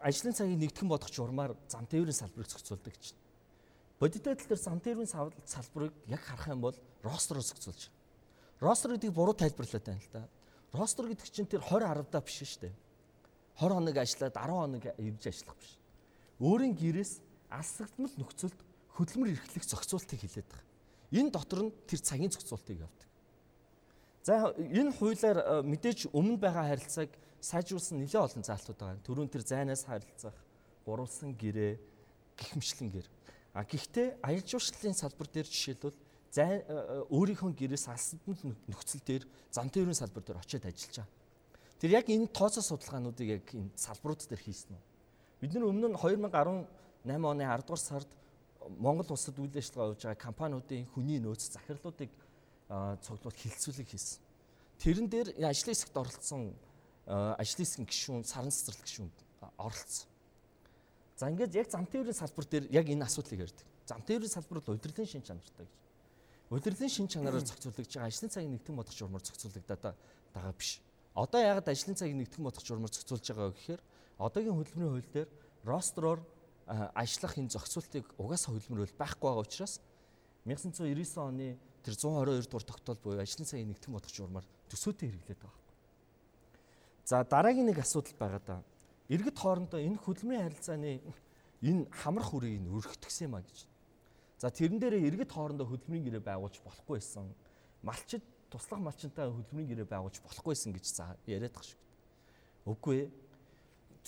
ажлын 0.00 0.32
цагийг 0.32 0.58
нэгтгэн 0.58 0.88
бодох 0.88 1.12
журмаар 1.12 1.52
зам 1.68 1.84
тээврийн 1.86 2.16
салбарыг 2.16 2.48
зохицуулдаг 2.48 2.94
гэж. 2.96 3.14
Бодит 4.00 4.24
байдал 4.24 4.48
дээр 4.48 4.58
зам 4.58 4.80
тээврийн 4.80 5.12
салбарыг 5.44 5.92
яг 6.08 6.22
харах 6.24 6.48
юм 6.48 6.60
бол 6.64 6.76
ростер 7.04 7.36
зохицуулж 7.38 7.92
байна. 7.92 7.99
Ростер 8.60 8.92
гэдгийг 8.94 9.14
буруу 9.16 9.34
тайлбарлаад 9.34 9.84
байна 9.84 10.00
л 10.00 10.12
да. 10.12 10.28
Ростер 10.72 11.08
гэдэг 11.08 11.28
чинь 11.32 11.48
тэр 11.48 11.64
20 11.64 12.08
10-даа 12.08 12.22
биш 12.22 12.44
шүү 12.44 12.68
дээ. 12.68 12.74
20 13.56 13.74
хоног 13.74 13.96
ажиллаад 13.96 14.34
10 14.36 14.52
хоног 14.52 14.84
ирж 15.00 15.24
ажиллах 15.26 15.56
биш. 15.56 15.72
Өөрийн 16.40 16.74
гэрээс 16.76 17.12
алсагдмал 17.48 18.14
нөхцөлд 18.20 18.58
хөдөлмөр 18.94 19.32
эрхлэх 19.34 19.64
зохицуултыг 19.64 20.20
хилээд 20.20 20.48
байгаа. 20.48 20.68
Энэ 21.10 21.30
дотор 21.32 21.60
нь 21.66 21.74
тэр 21.88 22.00
цагийн 22.00 22.30
зохицуултыг 22.30 22.84
явдаг. 22.84 23.08
За 24.22 24.52
энэ 24.56 24.92
хуулиар 24.92 25.64
мэдээж 25.64 26.12
өмнө 26.12 26.38
байгаа 26.38 26.70
харилцааг 26.70 27.10
сайжруулсан 27.40 27.98
нэлээд 27.98 28.20
олон 28.20 28.44
заалтууд 28.44 28.78
байгаа. 28.78 29.04
Төрүүн 29.04 29.32
тэр 29.32 29.42
зайнаас 29.42 29.88
харилцах, 29.88 30.36
гурвалсан 30.84 31.32
гэрээ, 31.34 31.80
гихмшлэн 32.36 32.88
гэр. 32.92 33.06
А 33.56 33.64
гэхдээ 33.64 34.20
аялал 34.22 34.46
жуулчлалын 34.46 34.94
салбар 34.94 35.28
дээр 35.32 35.48
жишээлбэл 35.48 35.96
э, 35.96 35.96
э, 35.96 36.09
өөрийнхөө 36.30 37.52
гэрээс 37.58 37.90
алсандмал 37.90 38.54
нөхцөл 38.70 39.02
дээр 39.02 39.24
зам 39.50 39.66
тээврийн 39.66 39.98
салбар 39.98 40.22
дээр 40.22 40.38
очиод 40.38 40.62
ажиллаж 40.62 41.02
байгаа. 41.02 41.18
Тэр 41.82 41.90
яг 41.90 42.06
энэ 42.06 42.30
тооцоо 42.30 42.62
судалгаануудыг 42.62 43.28
яг 43.40 43.46
энэ 43.50 43.74
салбарууд 43.74 44.22
дээр 44.30 44.42
хийсэн 44.44 44.78
үү? 44.78 44.82
Бид 45.42 45.50
нар 45.58 45.66
өмнө 45.66 45.88
нь 45.90 45.98
2018 45.98 46.70
оны 47.08 47.44
10 47.48 47.66
дугаар 47.66 47.82
сард 47.82 48.10
Монгол 48.78 49.10
улсад 49.10 49.38
үйл 49.40 49.56
ажиллагаа 49.56 49.90
явуулж 49.90 50.02
байгаа 50.04 50.20
компаниудын 50.20 50.86
хүний 50.92 51.18
нөөц 51.18 51.50
захирлуудыг 51.50 52.12
цуглуулах 53.02 53.40
хилцүүлэг 53.40 53.88
хийсэн. 53.88 54.20
Тэрэн 54.78 55.08
дээр 55.10 55.28
ажлын 55.42 55.74
хэсэгт 55.74 55.96
оролцсон 55.96 56.54
ажлын 57.08 57.64
хэсгийн 57.64 57.88
гишүүн, 57.88 58.22
саран 58.22 58.52
цэцэрлэг 58.52 58.86
гишүүн 58.86 59.10
оролцсон. 59.58 60.06
За 61.16 61.32
ингээд 61.32 61.56
яг 61.56 61.68
зам 61.72 61.88
тээврийн 61.88 62.14
салбар 62.14 62.46
дээр 62.46 62.64
яг 62.70 62.86
энэ 62.86 63.04
асуудлыг 63.08 63.48
ярьдаг. 63.48 63.66
Зам 63.88 64.04
тээврийн 64.04 64.30
салбар 64.30 64.60
бол 64.60 64.76
удирдлагын 64.76 65.08
шин 65.08 65.24
чанартай 65.24 65.66
гэж. 65.66 65.74
Удирдлын 66.50 66.90
шин 66.90 67.06
чанараар 67.06 67.46
зохицуулагдж 67.46 67.94
байгаа 67.94 68.10
ажлын 68.10 68.30
цагийн 68.34 68.52
нэгтгэн 68.58 68.74
бодох 68.74 68.94
журмаар 68.98 69.22
зохицуулагдаад 69.22 69.94
байгаа 70.34 70.54
биш. 70.58 70.82
Одоо 71.14 71.40
ягаад 71.40 71.70
ажлын 71.70 71.94
цагийн 71.94 72.18
нэгтгэн 72.18 72.42
бодох 72.42 72.66
журмаар 72.66 72.90
зохицуулж 72.90 73.22
байгаа 73.22 73.48
вэ 73.50 73.54
гэхээр 73.54 73.82
одоогийн 74.18 74.58
хөдөлмөрийн 74.58 74.90
хууль 74.90 75.12
дээр 75.14 75.30
ростроор 75.62 76.20
ажиллах 76.66 77.38
энэ 77.38 77.54
зохицуултыг 77.54 78.04
угаасаа 78.18 78.50
хөдөлмөр 78.50 78.82
хууль 78.82 78.98
байхгүй 78.98 79.26
байгаа 79.30 79.46
учраас 79.46 79.78
1999 80.42 81.22
оны 81.22 81.48
тэр 81.86 81.94
122 81.94 82.50
дугаар 82.50 82.66
тогтоол 82.66 82.98
буюу 82.98 83.22
ажлын 83.22 83.46
цагийн 83.46 83.70
нэгтгэн 83.70 83.94
бодох 83.94 84.10
журмаар 84.10 84.46
төсөөтэй 84.66 85.06
хэрэглээд 85.06 85.38
байгаа. 85.38 85.62
За 87.06 87.22
дараагийн 87.22 87.70
нэг 87.70 87.78
асуудал 87.78 88.18
байгаа 88.18 88.42
да. 88.42 88.56
Иргэд 89.06 89.38
хоорондоо 89.38 89.78
энэ 89.78 90.02
хөдөлмөрийн 90.02 90.46
харилцааны 90.50 90.98
энэ 91.62 91.86
хамрах 91.90 92.34
үрийг 92.34 92.58
нь 92.58 92.70
өргөтгсөн 92.70 93.30
юм 93.30 93.38
а 93.38 93.42
гэж 93.42 93.70
За 94.40 94.48
тэрэн 94.48 94.80
дээрээ 94.80 95.04
иргэд 95.04 95.36
хоорондоо 95.36 95.68
хөдөлмөрийн 95.68 96.16
гэрээ 96.16 96.24
байгуулж 96.24 96.64
болохгүй 96.64 96.96
байсан. 96.96 97.28
Малчид 97.84 98.24
туслах 98.48 98.80
малчинтай 98.80 99.28
хөдөлмөрийн 99.28 99.84
гэрээ 99.84 99.88
байгуулж 99.92 100.16
болохгүй 100.24 100.56
байсан 100.56 100.72
гэж 100.72 100.86
яриад 101.28 101.52
тах 101.52 101.68
шиг. 101.68 101.76
Үгүй 102.64 103.04
ээ. 103.04 103.08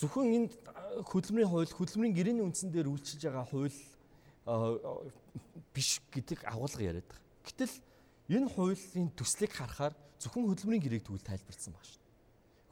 Зөвхөн 0.01 0.33
энд 0.33 0.57
хөдөлмөрийн 1.05 1.51
хууль 1.53 1.69
хөдөлмөрийн 1.69 2.17
гэрээний 2.17 2.45
үндсэн 2.49 2.73
дээр 2.73 2.89
үйлчилж 2.89 3.29
байгаа 3.29 3.45
хууль 3.45 3.77
биш 5.69 6.01
гэдэг 6.09 6.49
агуулга 6.49 6.81
яриад 6.81 7.05
байгаа. 7.05 7.29
Гэтэл 7.45 7.75
энэ 8.33 8.49
хуулийн 8.57 9.13
төслийг 9.13 9.53
харахаар 9.53 9.93
зөвхөн 10.17 10.49
хөдөлмөрийн 10.49 10.81
гэрээг 10.81 11.05
тэгвэл 11.05 11.29
тайлбарлсан 11.29 11.77
баг 11.77 11.85
шүү. 11.85 12.01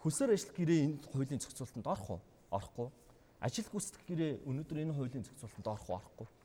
Хөлсөөр 0.02 0.34
ажил 0.34 0.54
гэрээ 0.58 0.82
энэ 0.82 0.97
хуулийн 1.13 1.38
зохицуулалтанд 1.45 1.86
орох 1.86 2.10
уу? 2.10 2.21
Орохгүй. 2.50 2.89
Ажил 3.38 3.69
гүйцэтгэх 3.69 4.06
гэрээ 4.10 4.32
өнөөдөр 4.50 4.82
энэ 4.82 4.97
хуулийн 4.97 5.26
зохицуулалтанд 5.30 5.69
орох 5.69 5.86
уу? 5.86 6.02
Орохгүй 6.02 6.40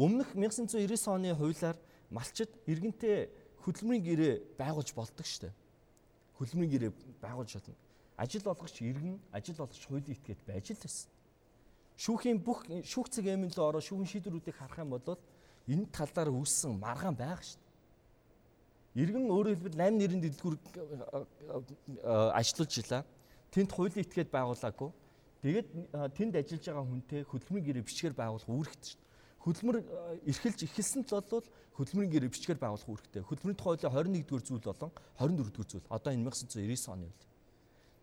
Өмнөх 0.00 0.32
1999 0.32 1.12
оны 1.12 1.34
хуулиар 1.36 1.76
малчид 2.08 2.48
иргэнтэй 2.64 3.28
хөдөлмөрийн 3.60 4.04
гэрээ 4.08 4.34
байгуулж 4.56 4.96
болдог 4.96 5.26
шүү 5.28 5.44
дээ. 5.44 5.54
Хөдөлмөрийн 6.40 6.72
гэрээ 6.72 6.92
байгуулж 7.20 7.52
чадна. 7.52 7.76
Ажил 8.16 8.48
олгогч 8.48 8.80
иргэн, 8.80 9.20
ажил 9.28 9.60
олгогч 9.60 9.84
хуулийн 9.84 10.16
этгээд 10.16 10.40
байж 10.48 10.72
л 10.72 10.80
байсан. 10.80 11.12
Шүүхийн 12.00 12.40
бүх 12.40 12.64
шүүх 12.64 13.12
цаг 13.12 13.28
эмэн 13.28 13.52
лөө 13.52 13.60
ороо 13.76 13.84
шүүхийн 13.84 14.08
шийдвэрүүдийг 14.08 14.56
харах 14.56 14.80
юм 14.80 14.96
бол 14.96 15.20
энэ 15.68 15.92
талаар 15.92 16.32
үүссэн 16.32 16.80
маргаан 16.80 17.16
байгаа 17.20 17.44
шүү 17.44 17.60
дээ. 17.60 19.04
Иргэн 19.04 19.28
өөрөөр 19.28 19.52
хэлбэл 19.52 19.84
8 19.84 20.00
нэрийн 20.00 20.22
дэлгүүр 20.24 20.56
ажиллуулж 22.40 22.72
илаа. 22.80 23.04
Тэнд 23.52 23.68
хуулийн 23.68 24.00
этгээд 24.00 24.32
байгуулаагүй. 24.32 24.90
Тэгээд 25.44 25.68
тэнд 26.16 26.40
ажиллаж 26.40 26.64
байгаа 26.64 26.88
хүнтэй 26.88 27.20
хөдөлмөрийн 27.28 27.66
гэрээ 27.68 27.84
бичгээр 27.84 28.16
байгуулах 28.16 28.48
үүрэгтэй 28.48 28.88
шүү 28.88 28.96
дээ 28.96 29.09
хөдөлмөр 29.40 29.76
э, 29.80 29.84
эрхэлж 30.28 30.60
эхэлсэн 30.68 31.04
л 31.08 31.20
бол 31.24 31.46
хөдөлмөрийн 31.80 32.12
гэрээ 32.12 32.30
бичгээр 32.30 32.60
байгуулах 32.60 32.88
үүрэгтэй. 32.88 33.24
Хөдөлмөрийн 33.24 33.56
тухай 33.56 33.76
хуулийн 33.88 34.20
21-р 34.20 34.42
зүйл 34.44 34.64
болон 34.68 34.92
24-р 35.16 35.66
зүйл. 35.66 35.86
Одоо 35.88 36.12
энэ 36.12 36.28
1999 36.28 36.92
оны 36.92 37.08
үйл. 37.08 37.22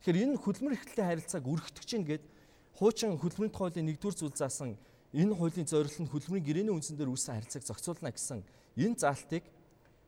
Тэгэхээр 0.01 0.21
энэ 0.23 0.41
хөдөлмөр 0.41 0.73
эрхлэлтэй 0.73 1.05
харилцааг 1.05 1.45
өргөтгөх 1.45 1.85
чинь 1.85 2.05
гээд 2.09 2.25
хуучин 2.73 3.21
хөдөлмөрийн 3.21 3.53
тухай 3.53 3.69
хуулийн 3.69 3.89
1-р 3.93 4.15
зүйл 4.17 4.33
заасан 4.33 4.77
энэ 5.13 5.33
хуулийн 5.37 5.67
зорилт 5.69 5.97
нь 6.01 6.09
хөдөлмөрийн 6.09 6.45
гэрээний 6.45 6.73
үндсэн 6.73 6.97
дээр 6.97 7.13
үүссэн 7.13 7.37
харилцааг 7.37 7.63
зохицуулна 7.69 8.11
гэсэн 8.11 8.41
энэ 8.81 8.97
заалтыг 8.97 9.43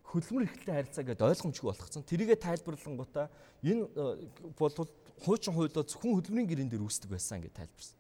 хөдөлмөр 0.09 0.45
эрхлэлтэй 0.49 0.75
харилцаа 0.75 1.03
гэдээ 1.05 1.29
ойлгомжгүй 1.29 1.67
болгоцсон. 1.69 2.03
Тэрийгэ 2.09 2.41
тайлбарлангуудаа 2.41 3.29
энэ 3.61 3.85
э, 3.85 4.25
бол 4.57 4.73
хуучин 5.21 5.53
хуулиуд 5.53 5.77
зөвхөн 5.85 6.17
хөдөлмөрийн 6.17 6.49
гэрээн 6.49 6.69
дээр 6.73 6.85
үүсдэг 6.85 7.13
байсан 7.13 7.45
гэж 7.45 7.53
тайлбарсан. 7.53 7.98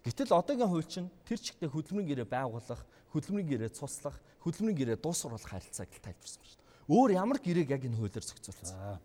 Гэтэл 0.00 0.32
одоогийн 0.32 0.70
хууль 0.72 0.88
чинь 0.88 1.12
тэр 1.28 1.36
чигтээ 1.36 1.68
хөдөлмөрийн 1.68 2.24
гэрээ 2.24 2.28
байгуулах, 2.28 2.82
хөдөлмөрийн 3.12 3.50
гэрээ 3.52 3.70
цуслах, 3.76 4.16
хөдөлмөрийн 4.40 4.96
гэрээ 4.96 4.98
дуусгаруулах 5.00 5.44
харилцааг 5.44 5.92
л 5.92 6.00
тайлбарсан 6.00 6.40
байна 6.40 6.48
шүү 6.48 6.56
дээ. 6.56 6.88
Өөр 6.88 7.10
ямар 7.20 7.38
гэрээг 7.44 7.68
яг 7.68 7.84
энэ 7.84 7.98
хуулиар 8.00 8.24
зохицуулсан. 8.24 8.96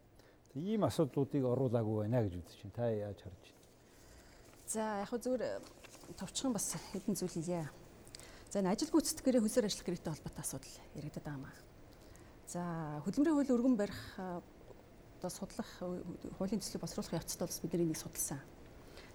Ийм 0.55 0.87
асуудлуудыг 0.87 1.43
оруулаагүй 1.43 2.07
байна 2.07 2.23
гэж 2.23 2.33
үзэж 2.39 2.59
байна. 2.63 2.77
Та 2.79 2.85
яаж 2.95 3.19
харж 3.19 3.43
байна? 3.43 3.59
За 4.71 4.81
яг 5.03 5.09
хөө 5.11 5.19
зүгээр 5.19 5.43
э, 5.43 5.59
товчхон 6.15 6.55
бас 6.55 6.79
хэдэн 6.95 7.15
зүйл 7.19 7.35
хийе. 7.35 7.67
За 8.47 8.63
энэ 8.63 8.71
ажил 8.71 8.87
гүйцэтгэх 8.87 9.25
гэрээ 9.27 9.43
хөлсөөр 9.43 9.67
ажиллах 9.67 9.87
гэрээтэй 9.91 10.11
холбоотой 10.15 10.43
асуудал 10.47 10.75
яригдаад 10.95 11.25
байгаа 11.27 11.43
маа. 11.43 11.55
За 12.47 12.61
хөдөлмөрийн 13.03 13.35
хууль 13.35 13.51
өргөн 13.51 13.75
барих 13.75 14.01
э, 14.15 14.39
одоо 15.19 15.29
судлах 15.29 15.69
э, 15.83 16.01
хуулийн 16.39 16.63
төслийг 16.63 16.81
босруулах 16.81 17.19
явцад 17.19 17.43
бол 17.43 17.61
бид 17.67 17.73
нэг 17.75 17.99
судалсан. 17.99 18.39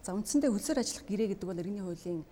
За 0.01 0.17
үндсэндээ 0.17 0.49
хөлсөөр 0.49 0.81
ажиллах 0.81 1.05
гэрээ 1.05 1.29
гэдэг 1.37 1.45
бол 1.45 1.61
иргэний 1.61 1.85
хуулийн 1.85 2.25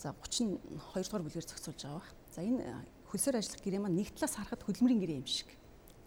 за 0.00 0.16
32 0.24 0.56
дугаар 1.04 1.24
бүлгээр 1.28 1.48
зохицуулж 1.52 1.80
байгаа 1.84 2.00
ба. 2.00 2.08
За 2.32 2.40
энэ 2.40 2.64
хөлсөөр 3.12 3.36
ажиллах 3.36 3.60
гэрээ 3.60 3.80
маань 3.84 3.98
нэг 4.00 4.08
талаас 4.16 4.34
харахад 4.40 4.64
хөдөлмөрийн 4.64 5.00
гэрээ 5.04 5.20
юм 5.20 5.28
шиг. 5.28 5.52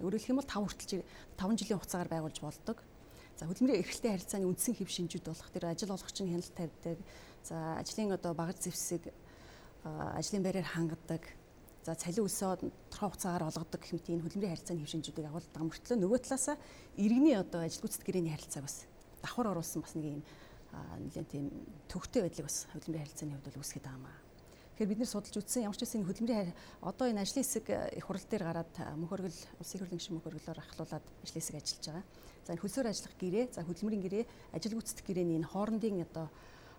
Өөрөөр 0.02 0.18
хэлэх 0.18 0.34
юм 0.34 0.42
бол 0.42 0.50
5 0.50 0.66
хүртэл 0.66 1.06
5 1.38 1.60
жилийн 1.62 1.78
хугацаагаар 1.78 2.12
байгуулж 2.18 2.38
болдог. 2.42 2.78
За 3.38 3.46
хөдөлмөрийн 3.46 3.82
эрхлэлтэй 3.86 4.12
харилцааны 4.18 4.50
үндсэн 4.50 4.74
хэв 4.74 4.90
шинжүүд 4.90 5.26
болох 5.30 5.50
тэр 5.54 5.66
ажил 5.70 5.94
олгогчийн 5.94 6.30
хяналт 6.34 6.54
тавьдаг. 6.58 6.98
За 7.46 7.56
ажлын 7.78 8.18
одоо 8.18 8.34
багаж 8.34 8.58
зэвсэг 8.66 9.14
ажлын 9.86 10.42
байраар 10.42 10.66
хангадаг. 10.66 11.24
За 11.86 11.94
цалин 11.94 12.26
өсөө 12.26 12.58
тодорхой 12.90 13.06
хугацаагаар 13.14 13.48
олгодог 13.54 13.80
гэх 13.86 13.94
мэт 13.94 14.10
энэ 14.10 14.26
хөдөлмөрийн 14.26 14.54
харилцааны 14.58 14.82
хэв 14.82 14.92
шинжүүдийг 14.98 15.30
агуулдаг 15.30 15.62
мөртлөө 15.62 15.98
нөгөө 16.02 16.20
талаасаа 16.26 16.58
иргэний 16.98 17.38
одоо 17.38 17.62
ажил 17.62 17.86
гүйцэтгэх 17.86 18.10
гэрээний 18.10 18.34
харилцааг 18.34 18.66
бас 18.66 18.76
давхар 19.22 19.54
оруулсан 19.54 19.86
бас 19.86 19.94
нэг 19.96 20.20
юм 20.20 20.24
нэлээд 21.02 21.28
тийм 21.32 21.46
төвхтэй 21.88 22.22
байдлыг 22.26 22.48
бас 22.48 22.68
хөдөлмөрийн 22.74 23.04
харилцааны 23.06 23.34
хувьд 23.36 23.48
бол 23.48 23.62
үүсгэж 23.62 23.84
байгаа 23.84 24.02
маа. 24.02 24.18
Тэгэхээр 24.78 24.92
бид 24.94 25.02
нэр 25.02 25.10
судалж 25.10 25.36
үзсэн 25.42 25.66
ямар 25.66 25.78
ч 25.78 25.82
үсэн 25.84 26.06
хөдөлмөрийн 26.06 26.54
одоо 26.86 27.06
энэ 27.10 27.22
ажлын 27.26 27.42
хэсэг 27.42 27.66
их 27.98 28.06
хурал 28.06 28.26
дээр 28.30 28.44
гараад 28.46 28.74
мөхөргөл 29.02 29.40
улсын 29.58 29.80
хурлын 29.82 29.98
гишүүн 29.98 30.18
мөхөргөлөөр 30.22 30.62
ахлуулад 30.62 31.06
ажлын 31.26 31.42
хэсэг 31.42 31.56
ажиллаж 31.58 31.86
байгаа. 31.90 32.06
За 32.46 32.54
энэ 32.54 32.62
хөлсөөр 32.62 32.88
ажиллах 32.94 33.16
гэрээ, 33.18 33.46
за 33.58 33.66
хөдөлмөрийн 33.66 34.04
гэрээ, 34.06 34.24
ажил 34.54 34.78
гүйцэтгэх 34.78 35.08
гэрээний 35.10 35.38
энэ 35.42 35.50
хоорондын 35.50 36.06
одоо 36.06 36.30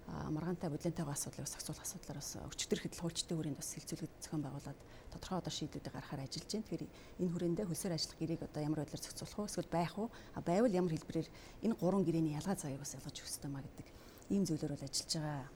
маргаантай 0.09 0.71
бодлонтойгоо 0.73 1.13
асуудлыг 1.13 1.49
зохицуулах 1.49 1.85
асуудлаар 1.85 2.19
бас 2.19 2.31
өчтөр 2.41 2.81
хөдөл 2.81 3.03
хуульчдын 3.05 3.37
хүрээнд 3.37 3.61
бас 3.61 3.71
хилцүүлэг 3.77 4.11
зохион 4.25 4.43
байгуулад 4.43 4.79
тодорхой 5.13 5.39
одоо 5.39 5.53
шийдвүүдийг 5.53 5.93
гаргахаар 5.93 6.25
ажиллаж 6.25 6.49
байна. 6.49 6.65
Тэгэхээр 6.65 6.85
энэ 7.21 7.33
хүрээндээ 7.33 7.67
хөлсөөр 7.69 7.95
ажиллах 7.97 8.19
гэрээг 8.19 8.43
одоо 8.49 8.63
ямар 8.65 8.81
байдлаар 8.81 9.05
зохицуулах 9.05 9.37
вэ? 9.37 9.49
Эсвэл 9.53 9.69
байх 9.69 9.93
уу? 10.01 10.09
А 10.33 10.41
байвал 10.41 10.73
ямар 10.73 10.93
хэлбэрээр 10.97 11.29
энэ 11.69 11.75
гурван 11.77 12.05
гэрэний 12.09 12.35
ялгаа 12.41 12.57
цагийг 12.57 12.81
бас 12.81 12.97
ялгаж 12.97 13.17
өгөх 13.21 13.29
ёстой 13.29 13.51
маа 13.53 13.65
гэдэг 13.65 13.87
ийм 14.33 14.43
зүйлээр 14.49 14.73
бол 14.73 14.87
ажиллаж 14.89 15.13
байгаа. 15.13 15.47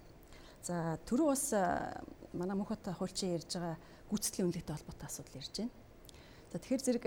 За 0.62 0.74
түрүү 1.08 1.28
бас 1.32 1.44
манай 2.36 2.56
мөнхөт 2.56 2.84
хуульчин 2.92 3.34
ярьж 3.40 3.50
байгаа 3.56 3.76
гүйцэтгэлийн 4.12 4.46
үнэлгээтэй 4.52 4.76
холбоотой 4.76 5.08
асуудал 5.08 5.40
ярьж 5.40 5.54
байна. 5.58 5.72
За 6.52 6.56
тэгэхээр 6.60 6.84
зэрэг 6.84 7.04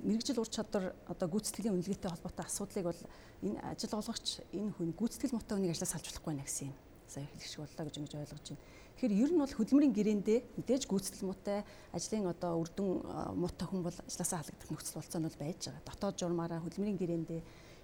мэрэгжил 0.00 0.40
ур 0.40 0.48
чадвар 0.48 0.96
одоо 1.06 1.28
гүйцэтгэлийн 1.28 1.76
үнэлгээтэй 1.76 2.10
холбоотой 2.10 2.46
асуудлыг 2.48 2.84
бол 2.88 3.00
энэ 3.44 3.60
ажил 3.60 3.92
олгогч 3.98 4.40
энэ 4.52 4.72
хүн 4.72 4.90
гүйцэтгэл 4.96 5.36
муутай 5.36 5.54
хүнийг 5.60 5.74
ажлаас 5.76 5.92
салж 5.92 6.06
болохгүй 6.08 6.34
нэ 6.36 6.44
гэсэн 6.48 6.68
юм. 6.72 6.76
Сая 7.12 7.28
хэлэх 7.28 7.48
шиг 7.48 7.60
боллоо 7.60 7.84
гэж 7.84 7.96
ингэж 8.00 8.14
ойлгож 8.16 8.46
байна. 8.48 8.64
Тэгэхээр 8.96 9.20
ер 9.20 9.30
нь 9.36 9.40
бол 9.42 9.52
хөдөлмөрийн 9.52 9.96
гэрээндээ 9.96 10.38
мэдээж 10.56 10.82
гүйцэтгэл 10.88 11.28
муутай 11.28 11.60
ажлын 11.92 12.30
одоо 12.32 12.52
үрдэн 12.62 12.88
муутай 13.36 13.66
хүн 13.68 13.82
бол 13.84 13.98
ажлаасаа 14.08 14.40
халагдах 14.40 14.70
нөхцөл 14.72 14.96
болцоо 14.96 15.18
нь 15.20 15.26
бол 15.28 15.40
байж 15.42 15.60
байгаа. 15.68 15.86
Дотоод 15.88 16.16
журмаараа 16.16 16.60
хөдөлмөрийн 16.64 17.00
гэрээндээ 17.00 17.40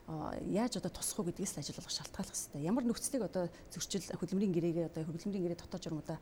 яаж 0.09 0.81
одоо 0.81 0.89
тусах 0.89 1.21
уу 1.21 1.29
гэдгээс 1.29 1.61
ажил 1.61 1.77
болгох 1.77 1.93
шалтгааллах 1.93 2.33
хэрэгтэй. 2.33 2.65
Ямар 2.65 2.85
нөхцөлийг 2.89 3.29
одоо 3.29 3.45
зөрчил 3.69 4.09
хөдөлмөрийн 4.17 4.55
гэрээгээ 4.57 4.87
одоо 4.89 5.05
хөдөлмөрийн 5.05 5.45
гэрээ 5.53 5.61
дотоод 5.61 5.85
журмуудаа 5.85 6.19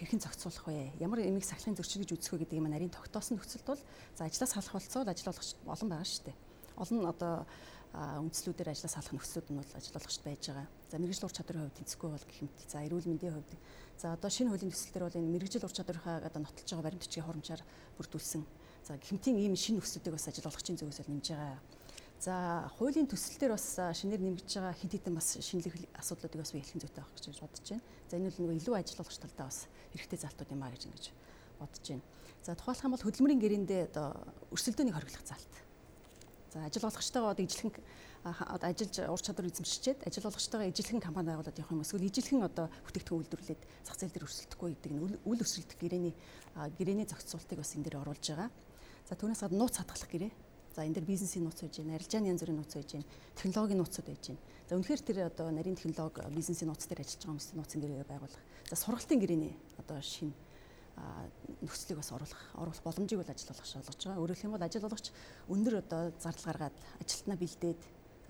хэрхэн 0.00 0.24
зохицуулах 0.24 0.64
вэ? 0.64 0.96
Ямар 0.96 1.20
эмийг 1.20 1.44
сахлахын 1.44 1.76
зөрчил 1.76 2.08
гэж 2.08 2.16
үзэх 2.16 2.32
вэ 2.32 2.48
гэдэг 2.48 2.56
юм 2.56 2.72
нарийн 2.72 2.88
тогтоосон 2.88 3.36
нөхцөлд 3.36 3.68
бол 3.68 3.82
за 4.16 4.24
ажлаас 4.24 4.52
халах 4.56 4.72
болцоо 4.72 5.04
ажил 5.04 5.28
болгох 5.28 5.44
олон 5.68 5.88
байгаа 5.92 6.08
шүү 6.08 6.24
дээ. 6.24 6.36
Олон 6.80 7.00
одоо 7.04 7.34
үндслүүдээр 7.92 8.72
ажлаас 8.72 8.96
халах 8.96 9.12
нөхцлүүд 9.12 9.48
нь 9.52 9.60
бол 9.60 9.72
ажил 9.76 9.92
болгогчд 9.92 10.24
байж 10.24 10.42
байгаа. 10.48 10.66
За 10.88 10.96
мэрэгжил 10.96 11.28
ур 11.28 11.36
чадварын 11.36 11.62
хувьд 11.68 11.76
тэнцэхгүй 11.84 12.08
бол 12.08 12.24
гэх 12.24 12.40
мэт. 12.40 12.58
За 12.64 12.80
эрүүл 12.80 13.04
мэндийн 13.12 13.36
хувьд 13.36 13.52
за 14.00 14.16
одоо 14.16 14.30
шинэ 14.32 14.48
хуулийн 14.48 14.72
төсөл 14.72 14.96
төр 14.96 15.04
бол 15.04 15.18
энэ 15.20 15.32
мэрэгжил 15.36 15.68
ур 15.68 15.76
чадварынхаа 15.76 16.24
одоо 16.24 16.40
нотолж 16.40 16.64
байгаа 16.64 16.88
баримтчгийн 16.88 17.28
хоромжаар 17.28 17.60
бүрдүүлсэн. 18.00 18.42
За 18.88 18.96
гэмтийн 18.96 19.36
ийм 19.36 19.52
шинэ 19.52 19.84
нөхцлүүдийг 19.84 20.16
бас 20.16 20.24
ажил 20.24 20.48
болгогчийн 20.48 20.80
зүгээс 20.80 21.04
нэмж 21.04 21.26
байгаа 21.36 21.60
За 22.22 22.70
хуулийн 22.78 23.10
төсөл 23.10 23.34
дээр 23.34 23.58
бас 23.58 23.66
шинээр 23.98 24.22
нэмэгдэж 24.22 24.54
байгаа 24.62 24.78
хэд 24.78 24.94
хэдэн 24.94 25.18
бас 25.18 25.42
шинэлэг 25.42 25.74
асуудлуудыг 25.98 26.38
бас 26.38 26.54
би 26.54 26.62
хэлхэн 26.62 26.82
зүйтэй 26.86 27.02
авах 27.02 27.18
гэж 27.18 27.34
бодож 27.42 27.66
байна. 27.66 27.82
За 28.06 28.14
энэ 28.14 28.30
бол 28.30 28.38
нөгөө 28.46 28.58
илүү 28.62 28.74
ажиллагч 28.78 29.16
талдаа 29.18 29.46
бас 29.50 29.66
хэрэгтэй 29.90 30.18
залтууд 30.22 30.54
юм 30.54 30.62
а 30.62 30.70
гэж 30.70 30.82
ингэж 30.86 31.04
бодож 31.58 31.82
байна. 31.82 32.06
За 32.46 32.54
тухайлах 32.54 32.86
юм 32.86 32.94
бол 32.94 33.02
хөдөлмөрийн 33.02 33.42
гэрээндээ 33.42 33.82
одоо 33.90 34.06
өрсөлдөөнийг 34.54 34.94
хориглох 34.94 35.26
залт. 35.26 35.54
За 36.54 36.62
ажил 36.62 36.86
олгогчтойгоо 36.86 37.34
одоо 37.34 37.46
одоо 38.22 38.68
ажиллаж 38.70 38.94
ур 39.02 39.18
чадвар 39.18 39.50
эзэмшчихэд 39.50 40.06
ажил 40.06 40.26
олгогчтойгоо 40.30 40.70
ижилхэн 40.70 41.02
компани 41.02 41.34
байгуулад 41.34 41.58
явах 41.58 41.74
юм 41.74 41.82
эсвэл 41.82 42.06
ижилхэн 42.06 42.46
одоо 42.46 42.70
бүтээгдэхүүн 42.86 43.18
үйлдвэрлээд 43.18 43.62
зах 43.82 43.98
зээл 43.98 44.14
дээр 44.14 44.26
өрсөлдөхгүй 44.30 44.70
гэдэг 44.78 44.92
нь 44.94 45.02
үл 45.26 45.42
өсрөлтөх 45.42 45.74
гэрээний 45.74 46.14
гэрээний 46.78 47.06
зохицуултыг 47.10 47.58
бас 47.58 47.74
энэ 47.74 47.90
дээр 47.90 48.06
оруулж 48.06 48.22
байгаа. 48.30 48.50
За 49.10 49.18
түүнээс 49.18 49.42
гадна 49.42 49.58
нууц 49.58 49.74
хадгалах 49.80 50.06
гэрээ 50.06 50.30
За 50.72 50.84
энэ 50.84 50.96
дэр 50.96 51.04
бизнесийн 51.04 51.44
нууц 51.44 51.60
байж 51.60 51.76
байна, 51.78 51.96
арилжааны 52.00 52.32
янз 52.32 52.40
бүрийн 52.40 52.58
нууц 52.60 52.72
байж 52.72 52.90
байна, 52.96 53.08
технологийн 53.36 53.80
нууцуд 53.80 54.06
байж 54.08 54.24
байна. 54.32 54.40
За 54.68 54.76
үнэхээр 54.80 55.02
тэр 55.04 55.18
одоо 55.28 55.46
нарийн 55.52 55.76
технологи 55.76 56.24
бизнесийн 56.32 56.68
нууц 56.72 56.88
дээр 56.88 57.04
ажиллаж 57.04 57.20
байгаа 57.20 57.32
хүмүүсийн 57.36 57.58
нууцын 57.60 57.80
гэрээ 57.84 58.08
байгуулах. 58.08 58.42
За 58.72 58.76
сургалтын 58.80 59.20
гэрээний 59.20 59.52
одоо 59.76 60.00
шинэ 60.00 60.32
нөхцөлийг 61.60 61.98
бас 61.98 62.12
оруулах 62.12 62.42
оруулах 62.56 62.82
боломжийг 62.84 63.20
бол 63.20 63.32
ажил 63.32 63.52
олгогч 63.52 63.72
олгож 63.76 64.00
байгаа. 64.00 64.20
Өөрөөр 64.22 64.40
хэлбэл 64.40 64.66
ажил 64.66 64.86
олгогч 64.86 65.06
өндөр 65.48 65.74
одоо 65.80 66.02
зардал 66.20 66.46
гаргаад 66.48 66.76
ажилтнаа 67.00 67.36
бэлдээд 67.36 67.80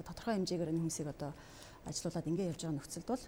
тодорхой 0.02 0.34
хэмжээгээр 0.38 0.70
энэ 0.70 0.80
хүмүүсийг 0.82 1.08
одоо 1.10 1.30
ажилуулад 1.86 2.26
ингэ 2.26 2.50
явж 2.50 2.60
байгаа 2.62 2.76
нөхцөлд 2.78 3.08
бол 3.10 3.24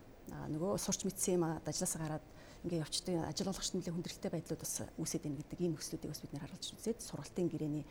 нөгөө 0.55 0.72
сурч 0.79 1.00
мэдсэн 1.05 1.35
юм 1.35 1.44
ажлаасаа 1.66 2.00
гараад 2.00 2.27
ингээ 2.64 2.83
явчдаг 2.85 3.14
ажил 3.29 3.50
олгогч 3.50 3.70
нэлээд 3.74 3.94
хүндрэлтэй 3.94 4.31
байдлууд 4.33 4.62
бас 4.62 4.74
үүсэж 4.96 5.20
байна 5.20 5.38
гэдэг 5.42 5.59
ийм 5.61 5.72
нөхцлүүдийг 5.74 6.11
бас 6.14 6.22
бид 6.22 6.33
нэр 6.33 6.44
харуулж 6.46 6.66
үзээд 6.79 6.98
сургалтын 7.03 7.50
гэрээний 7.50 7.85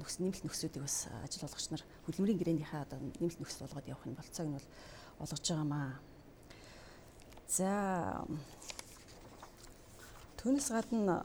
нөхс 0.00 0.16
нэмэлт 0.18 0.44
нөхцлүүдийг 0.44 0.82
бас 0.84 1.08
ажил 1.24 1.44
олгогч 1.44 1.66
нар 1.70 1.82
хөдөлмөрийн 2.08 2.40
гэрээнийхээ 2.40 2.84
одоо 2.84 2.98
нэмэлт 3.00 3.40
нөхцөл 3.40 3.64
болгоод 3.68 3.90
явах 3.92 4.06
нь 4.08 4.16
болцоог 4.16 4.48
нь 4.48 4.56
бол 4.56 4.68
олгож 5.20 5.44
байгаамаа. 5.44 5.90
За 7.48 7.70
түүнээс 10.40 10.68
гадна 10.72 11.24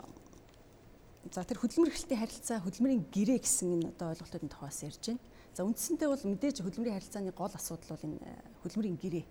за 1.32 1.44
тэр 1.44 1.60
хөдөлмөр 1.60 1.92
эрхлэлтийн 1.92 2.22
харилцаа 2.22 2.60
хөдөлмөрийн 2.64 3.04
гэрээ 3.12 3.40
гэсэн 3.40 3.68
энэ 3.76 3.90
одоо 3.96 4.16
ойлголтын 4.16 4.52
тухаас 4.52 4.84
ярьж 4.84 5.04
байна. 5.16 5.24
За 5.56 5.68
үндсэндээ 5.68 6.08
бол 6.08 6.24
мэдээж 6.24 6.64
хөдөлмөрийн 6.64 6.96
харилцааны 7.00 7.32
гол 7.36 7.52
асуудал 7.52 7.96
бол 7.96 8.08
энэ 8.08 8.20
хөдөлмөрийн 8.64 8.98
гэрээ. 9.00 9.26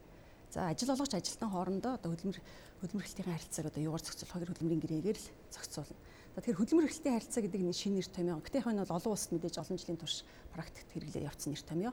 За 0.53 0.69
ажил 0.69 0.93
олгогч 0.93 1.13
ажилтан 1.17 1.51
хоорондоо 1.53 1.93
одоо 1.97 2.11
хөдөлмөр 2.13 2.39
хөдөлмөр 2.81 3.05
эрхлэлтийн 3.05 3.29
харилцааг 3.33 3.67
одоо 3.69 3.83
юугаар 3.85 4.05
зохицуулах 4.05 4.35
хоёр 4.37 4.51
хөдөлмөрийн 4.53 4.83
гэрээгээр 4.85 5.19
л 5.21 5.29
зохицуулна. 5.53 5.97
Тэгэхээр 6.39 6.55
хөдөлмөр 6.55 6.87
эрхлэлтийн 6.87 7.17
харилцаа 7.19 7.43
гэдэг 7.43 7.63
нь 7.67 7.75
шинэ 7.75 7.99
нэр 7.99 8.09
томьёо. 8.15 8.39
Гэтэ 8.47 8.63
яг 8.63 8.71
нь 8.71 8.79
бол 8.79 8.95
олон 8.95 9.11
улсад 9.11 9.35
мэдээж 9.35 9.59
олон 9.59 9.75
жилийн 9.75 9.99
турш 9.99 10.23
практикт 10.55 10.87
хэрэглээ 10.95 11.27
явцсан 11.27 11.51
нэр 11.51 11.65
томьёо. 11.67 11.93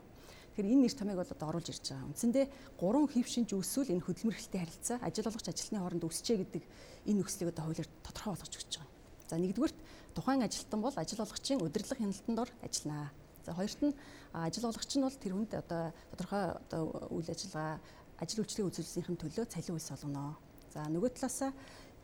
Тэгэхээр 0.54 0.70
энэ 0.70 0.84
нэр 0.86 0.94
томьёог 0.94 1.18
бол 1.18 1.34
одоо 1.34 1.48
оруулж 1.50 1.70
ирж 1.74 1.86
байгаа. 1.90 2.10
Үндсэндээ 2.14 2.46
гурван 2.78 3.10
хэв 3.10 3.26
шинж 3.26 3.50
үүсвэл 3.58 3.90
энэ 3.90 4.06
хөдөлмөр 4.06 4.38
эрхлэлтийн 4.38 4.64
харилцаа 4.70 4.98
ажил 5.02 5.26
олгогч 5.26 5.48
ажилтны 5.50 5.82
хооронд 5.82 6.06
үүсчээ 6.06 6.38
гэдэг 6.46 6.64
энэ 7.10 7.18
нөхцөлийг 7.26 7.50
одоо 7.58 7.64
хуулиар 7.66 7.90
тодорхой 8.06 8.32
болгож 8.38 8.54
өгч 8.54 8.74
байгаа. 8.78 8.94
За 9.26 9.36
нэгдүгürt 9.42 9.78
тухайн 10.14 10.42
ажилтан 10.46 10.82
бол 10.86 10.94
ажил 10.94 11.22
олгогчийн 11.26 11.60
удирдлага 11.66 12.02
хяналтанд 12.06 12.40
ор 12.46 12.50
ажиллана. 12.62 13.10
За 13.42 13.52
хоёрт 13.58 13.82
нь 13.82 13.98
ажил 14.30 14.70
олгогч 14.70 14.92
нь 14.94 15.02
бол 15.10 15.18
тэр 15.18 15.34
хүнд 15.34 15.52
одоо 15.58 15.90
тодорхой 16.14 16.44
одоо 16.54 16.82
үйл 17.10 17.30
ажиллагаа 17.34 17.82
ажил 18.22 18.46
үйлчлэгийн 18.46 18.70
үзүүлэлтийн 18.70 19.18
төлөө 19.26 19.46
цалин 19.50 19.74
үйлс 19.74 19.90
олгоно. 19.90 20.38
За 20.70 20.86
нөгөө 20.86 21.18
талаасаа 21.18 21.52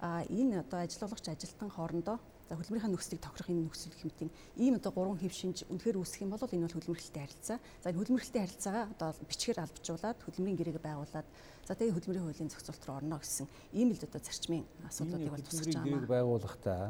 энэ 0.02 0.66
одоо 0.66 0.82
ажил 0.82 1.06
олгогч 1.06 1.30
ажилтан 1.30 1.70
хоорондоо 1.70 2.18
за 2.52 2.60
хөдөлмөрийнхаа 2.60 2.92
нөхцөлийг 2.92 3.24
тохирох 3.24 3.48
энэ 3.48 3.64
нөхцөл 3.64 3.96
хэмтийн 3.96 4.32
ийм 4.60 4.76
одоо 4.76 4.92
гурван 4.92 5.16
хэв 5.24 5.32
шинж 5.32 5.64
үнэхээр 5.72 6.04
үүсэх 6.04 6.28
юм 6.28 6.36
бол 6.36 6.44
энэ 6.44 6.68
бол 6.68 6.76
хөдөлмөрлөлттэй 6.76 7.24
харилцаа. 7.24 7.58
За 7.80 7.88
энэ 7.96 8.00
хөдөлмөрлөлттэй 8.04 8.42
харилцаагаа 8.44 8.86
одоо 8.92 9.10
бичгээр 9.24 9.64
албажуулаад 9.64 10.20
хөдөлмөрийн 10.20 10.60
гэрээг 10.60 10.80
байгуулад 10.84 11.28
за 11.64 11.74
тэгээ 11.80 11.96
хөдөлмөрийн 11.96 12.26
хуулийн 12.28 12.52
зохицуулт 12.52 12.84
руу 12.84 12.98
орно 13.00 13.24
гэсэн 13.24 13.48
ийм 13.72 13.96
л 13.96 14.04
одоо 14.04 14.20
зарчмын 14.20 14.68
асуудлуудыг 14.84 15.32
бол 15.32 15.48
тусгаж 15.48 15.72
байгаа 15.80 15.96
юм. 15.96 16.12
байгуулахдаа 16.12 16.84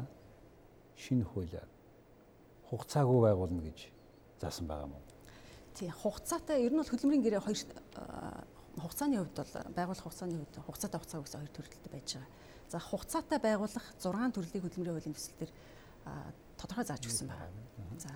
шинэ 0.98 1.24
хуулиар 1.30 1.68
хугацаагүй 2.66 3.20
байгуулна 3.22 3.62
гэж 3.62 3.78
заасан 4.42 4.66
байгаа 4.66 4.90
юм 4.90 4.98
уу? 4.98 5.06
Тий, 5.78 5.86
хугацаатай 5.94 6.58
ер 6.66 6.74
нь 6.74 6.80
бол 6.82 6.90
хөдөлмөрийн 6.90 7.22
гэрээ 7.22 7.38
хоёр 7.38 7.58
хугацааны 8.82 9.14
хувьд 9.22 9.38
бол 9.38 9.54
байгуулах 9.78 10.04
хугацааны 10.10 10.34
хувьд 10.42 10.56
хугацаатай 10.66 10.98
хугацаа 10.98 11.22
гэсэн 11.22 11.38
хоёр 11.38 11.54
төрөлтэй 11.54 11.92
байж 11.94 12.08
байгаа. 12.18 12.30
За 12.72 12.80
хугацаатай 12.80 13.36
байгуулах 13.36 13.84
6 14.00 14.32
төрлийг 14.32 14.64
хөдөлмөрийн 14.64 14.96
хуулийн 14.96 15.12
төсөл 15.12 15.36
дээр 15.36 15.52
тодорхой 16.56 16.88
зааж 16.88 17.04
өгсөн 17.04 17.28
байна. 17.28 17.52
За 18.00 18.08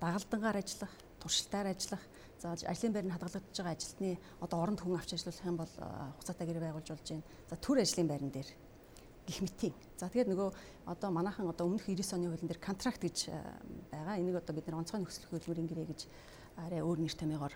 дагалдангаар 0.00 0.56
ажиллах, 0.64 0.92
туршилтаар 1.20 1.68
ажиллах, 1.76 2.00
за 2.40 2.56
ажлын 2.56 2.96
байранд 2.96 3.12
хадгалагдж 3.12 3.52
байгаа 3.52 3.76
ажилтны 3.76 4.16
одоо 4.40 4.58
оронд 4.64 4.80
хүн 4.80 4.96
авч 4.96 5.12
ажиллах 5.12 5.44
юм 5.44 5.60
бол 5.60 5.68
хугацаатай 5.68 6.46
гэрээ 6.48 6.64
байгуулж 6.72 6.88
болж 6.88 7.04
байна. 7.04 7.28
За 7.52 7.56
төр 7.60 7.84
ажлын 7.84 8.08
байран 8.08 8.32
дээр 8.32 8.48
гих 9.28 9.40
мэтийн. 9.44 9.74
За 10.00 10.08
тэгээд 10.08 10.32
нөгөө 10.32 10.48
одоо 10.88 11.10
манайхан 11.12 11.44
одоо 11.44 11.68
өмнөх 11.68 11.84
90 11.84 12.16
оны 12.16 12.32
хуулийн 12.32 12.48
дээр 12.48 12.64
контракт 12.64 13.04
гэж 13.04 13.28
байгаа. 13.92 14.16
Энийг 14.16 14.40
одоо 14.40 14.56
бид 14.56 14.72
нэр 14.72 14.80
онцгой 14.80 15.04
нөхцөл 15.04 15.28
хөдөлмөрийн 15.36 15.68
гэрээ 15.68 15.84
гэж 15.92 16.00
арай 16.64 16.80
өөр 16.80 17.04
нэр 17.04 17.12
томьёогоор 17.12 17.54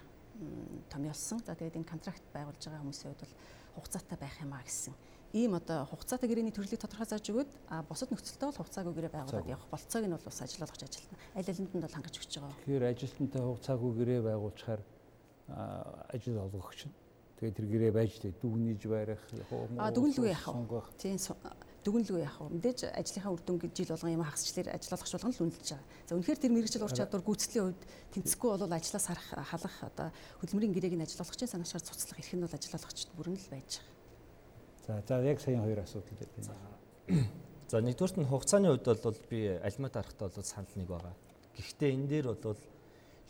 томьёолсон. 0.92 1.40
За 1.48 1.56
тэгээд 1.56 1.80
энэ 1.80 1.88
контракт 1.88 2.20
байгуулж 2.36 2.60
байгаа 2.60 2.84
хүмүүсийн 2.84 3.08
хувьд 3.16 3.24
бол 3.24 3.34
хугацаатай 3.80 4.18
байх 4.20 4.36
юм 4.44 4.52
а 4.52 4.60
гэсэн 4.60 4.92
ийм 5.32 5.56
одоо 5.56 5.88
хугацаатай 5.88 6.28
гэрээний 6.28 6.52
төрлийг 6.52 6.80
тодорхой 6.80 7.08
зааж 7.08 7.24
өгөөд 7.24 7.50
а 7.72 7.80
бусад 7.88 8.12
нөхцөлдөө 8.12 8.48
бол 8.52 8.60
хугацаагүй 8.60 8.92
гэрээ 8.92 9.12
байгуулад 9.16 9.48
явах 9.48 9.68
болцоог 9.72 10.04
нь 10.04 10.12
бол 10.12 10.28
бас 10.28 10.38
ажил 10.44 10.64
олгож 10.64 10.82
ажилтна. 10.84 11.16
Аль 11.32 11.48
алинд 11.48 11.72
нь 11.72 11.80
бол 11.80 11.96
хангаж 11.96 12.14
өгч 12.20 12.32
байгаа. 12.36 12.56
Тэгэхээр 12.60 12.84
ажилтнтай 12.92 13.40
хугацаагүй 13.40 13.90
гэрээ 13.96 14.20
байгуулчихаар 14.28 14.80
ажил 16.12 16.36
олгогч 16.36 16.80
нь 16.84 16.94
тэгээд 17.40 17.56
тэр 17.56 17.66
гэрээ 17.72 17.92
байж 17.96 18.12
тээ 18.20 18.32
дүгнэж 18.44 18.80
барих 18.92 19.22
а 19.80 19.88
дүгнэлгүй 19.88 20.28
яах 20.28 20.46
вэ? 20.52 20.84
Тийм 21.00 21.16
дүгнэлгүй 21.82 22.20
яах 22.22 22.38
вэ? 22.38 22.52
Мэдээж 22.52 22.80
ажлынхаа 22.94 23.32
үр 23.32 23.42
дүн 23.42 23.58
жил 23.74 23.90
болгон 23.90 24.14
юм 24.14 24.22
хагасчлаар 24.22 24.68
ажил 24.76 24.94
олгогч 24.94 25.12
болгон 25.16 25.32
л 25.34 25.42
үнэлж 25.48 25.68
байгаа. 25.74 25.88
За 26.06 26.14
үнэхээр 26.14 26.38
тэр 26.38 26.52
мэрэгжил 26.54 26.86
ур 26.86 26.94
чадвар 26.94 27.22
гүйцэтгэлийн 27.26 27.66
хувьд 27.74 27.82
тэнцэхгүй 28.14 28.50
бол 28.54 28.70
ажлаас 28.70 29.06
харах 29.10 29.28
халах 29.34 29.76
одоо 29.82 30.08
хөдөлмөрийн 30.38 30.74
гэрээг 30.78 30.94
нь 30.94 31.02
ажил 31.02 31.26
олгогчийн 31.26 31.50
санаачаар 31.50 31.82
цуцлах 31.82 32.22
эрх 32.22 32.32
нь 32.38 32.44
бол 32.46 32.54
ажил 32.54 32.76
олгогчд 32.78 33.10
бүрэн 33.18 33.34
л 33.34 33.50
байж 33.50 33.82
байгаа. 33.82 33.91
За 34.86 35.02
за 35.06 35.22
яг 35.22 35.40
саяхан 35.40 35.64
хоёр 35.64 35.80
асуудал 35.80 36.18
дээр. 36.18 37.22
За 37.70 37.80
нэгдүгürt 37.80 38.18
нь 38.18 38.26
хугацааны 38.26 38.68
хувьд 38.74 39.02
бол 39.02 39.20
би 39.30 39.46
альма 39.62 39.88
дарахтаа 39.88 40.28
бол 40.28 40.44
санал 40.44 40.74
нэг 40.74 40.88
байгаа. 40.88 41.14
Гэхдээ 41.56 41.94
энэ 41.94 42.08
дээр 42.10 42.26
бол 42.34 42.58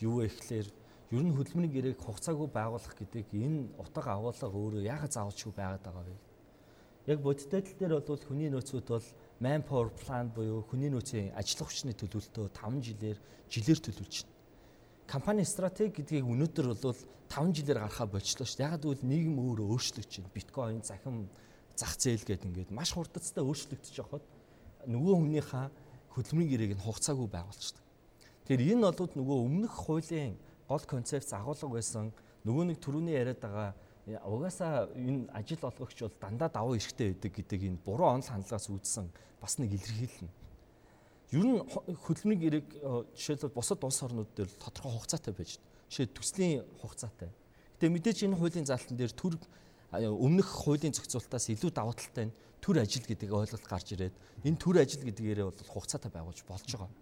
юу 0.01 0.15
вэ 0.25 0.29
гэхлээр 0.33 0.69
ер 1.13 1.23
нь 1.23 1.37
хөдөлмөрийн 1.37 1.75
гэрээг 1.77 2.01
хугацаагүй 2.01 2.49
байгуулах 2.49 2.95
гэдэг 2.97 3.27
энэ 3.37 3.69
утга 3.77 4.17
агуулга 4.17 4.49
өөрөө 4.49 4.83
яагаад 4.83 5.13
заавалчгүй 5.13 5.53
байгаад 5.53 5.85
байгаа 5.85 6.05
вэ? 6.09 6.17
Яг 7.13 7.19
бодиттой 7.21 7.61
тал 7.61 7.79
дээр 7.79 8.01
бол 8.01 8.25
хүний 8.25 8.49
нөөцүүд 8.49 8.87
бол 8.89 9.09
manpower 9.45 9.91
plan 10.01 10.33
буюу 10.33 10.65
хүний 10.65 10.89
нөөцийн 10.89 11.37
ажиллах 11.37 11.69
хүчний 11.69 11.95
төлөвлөлтөө 11.99 12.47
5 12.49 12.81
жилээр 12.81 13.19
жилээр 13.53 13.81
төлөвлөж 13.85 14.17
байна. 14.25 14.42
Компани 15.13 15.45
стратеги 15.45 16.01
гэдгийг 16.01 16.25
өнөөдөр 16.25 16.73
бол 16.73 16.97
5 17.29 17.53
жилээр 17.53 17.85
гарахаа 17.85 18.09
болчлоо 18.09 18.49
шүү 18.49 18.57
дээ. 18.57 18.65
Ягаад 18.65 18.81
гэвэл 18.81 19.05
нийгэм 19.13 19.37
өөрөө 19.45 19.69
өөрчлөгдөж 19.77 20.09
байна. 20.09 20.33
Биткойн, 20.33 20.81
захим 20.89 21.29
зах 21.77 22.01
зээл 22.01 22.25
гэдэг 22.25 22.49
ингээд 22.49 22.71
маш 22.73 22.97
хурдцтай 22.97 23.45
өөрчлөгдөж 23.45 23.93
явахад 23.93 24.25
нөгөө 24.89 25.15
хүнийхээ 25.21 25.67
хөдөлмөрийн 26.17 26.49
гэрээг 26.49 26.73
нь 26.81 26.85
хугацаагүй 26.89 27.29
байгуулчихдаг. 27.29 27.85
Тэгэхээр 28.49 28.73
энэ 28.73 28.85
болоод 28.89 29.13
нөгөө 29.21 29.39
өмнөх 29.53 29.75
хуулийн 29.85 30.33
гол 30.65 30.85
концепц 30.89 31.29
агуулга 31.37 31.77
байсан 31.77 32.09
нөгөө 32.49 32.65
нэг 32.73 32.79
төрөний 32.81 33.13
яриад 33.13 33.45
байгаа 33.45 33.77
угаасаа 34.25 34.89
энэ 34.97 35.29
ажил 35.37 35.61
олгогч 35.61 36.09
бол 36.09 36.17
дандаа 36.25 36.49
давуу 36.49 36.81
эрэхтэй 36.81 37.13
байдаг 37.13 37.33
гэдэг 37.37 37.61
энэ 37.69 37.85
буруу 37.85 38.17
онол 38.17 38.33
хандлагаас 38.33 38.73
үүдсэн 38.73 39.13
бас 39.45 39.61
нэг 39.61 39.77
илэрхийлэл 39.77 40.25
нь. 40.25 40.33
Ер 41.33 41.45
нь 41.49 41.65
хөдөлмөрийн 41.65 42.41
гэрээг 42.45 42.69
жишээлбэл 43.17 43.57
бусад 43.57 43.81
улс 43.81 44.05
орнууд 44.05 44.37
дээр 44.37 44.53
тодорхой 44.61 44.93
хугацаатай 45.01 45.33
байж 45.33 45.57
байна. 45.57 45.89
Жишээ 45.89 46.13
төслийн 46.13 46.61
хугацаатай. 46.77 47.33
Гэтэ 47.81 47.89
мэдээж 47.89 48.19
энэ 48.29 48.37
хуулийн 48.37 48.69
заалтан 48.69 49.01
дээр 49.01 49.17
төр 49.17 49.41
өмнөх 49.97 50.45
хуулийн 50.45 50.93
зохицуултаас 50.93 51.49
илүү 51.57 51.73
давуу 51.73 51.97
талтай 51.97 52.29
нь 52.29 52.37
төр 52.61 52.85
ажил 52.85 53.09
гэдэг 53.09 53.33
ойлголт 53.33 53.65
гарч 53.65 53.97
ирээд 53.97 54.13
энэ 54.45 54.61
төр 54.61 54.85
ажил 54.85 55.09
гэдгээрээ 55.09 55.49
бол 55.49 55.73
хугацаатай 55.73 56.13
байгуулж 56.13 56.41
болж 56.45 56.69
байгаа. 56.69 56.93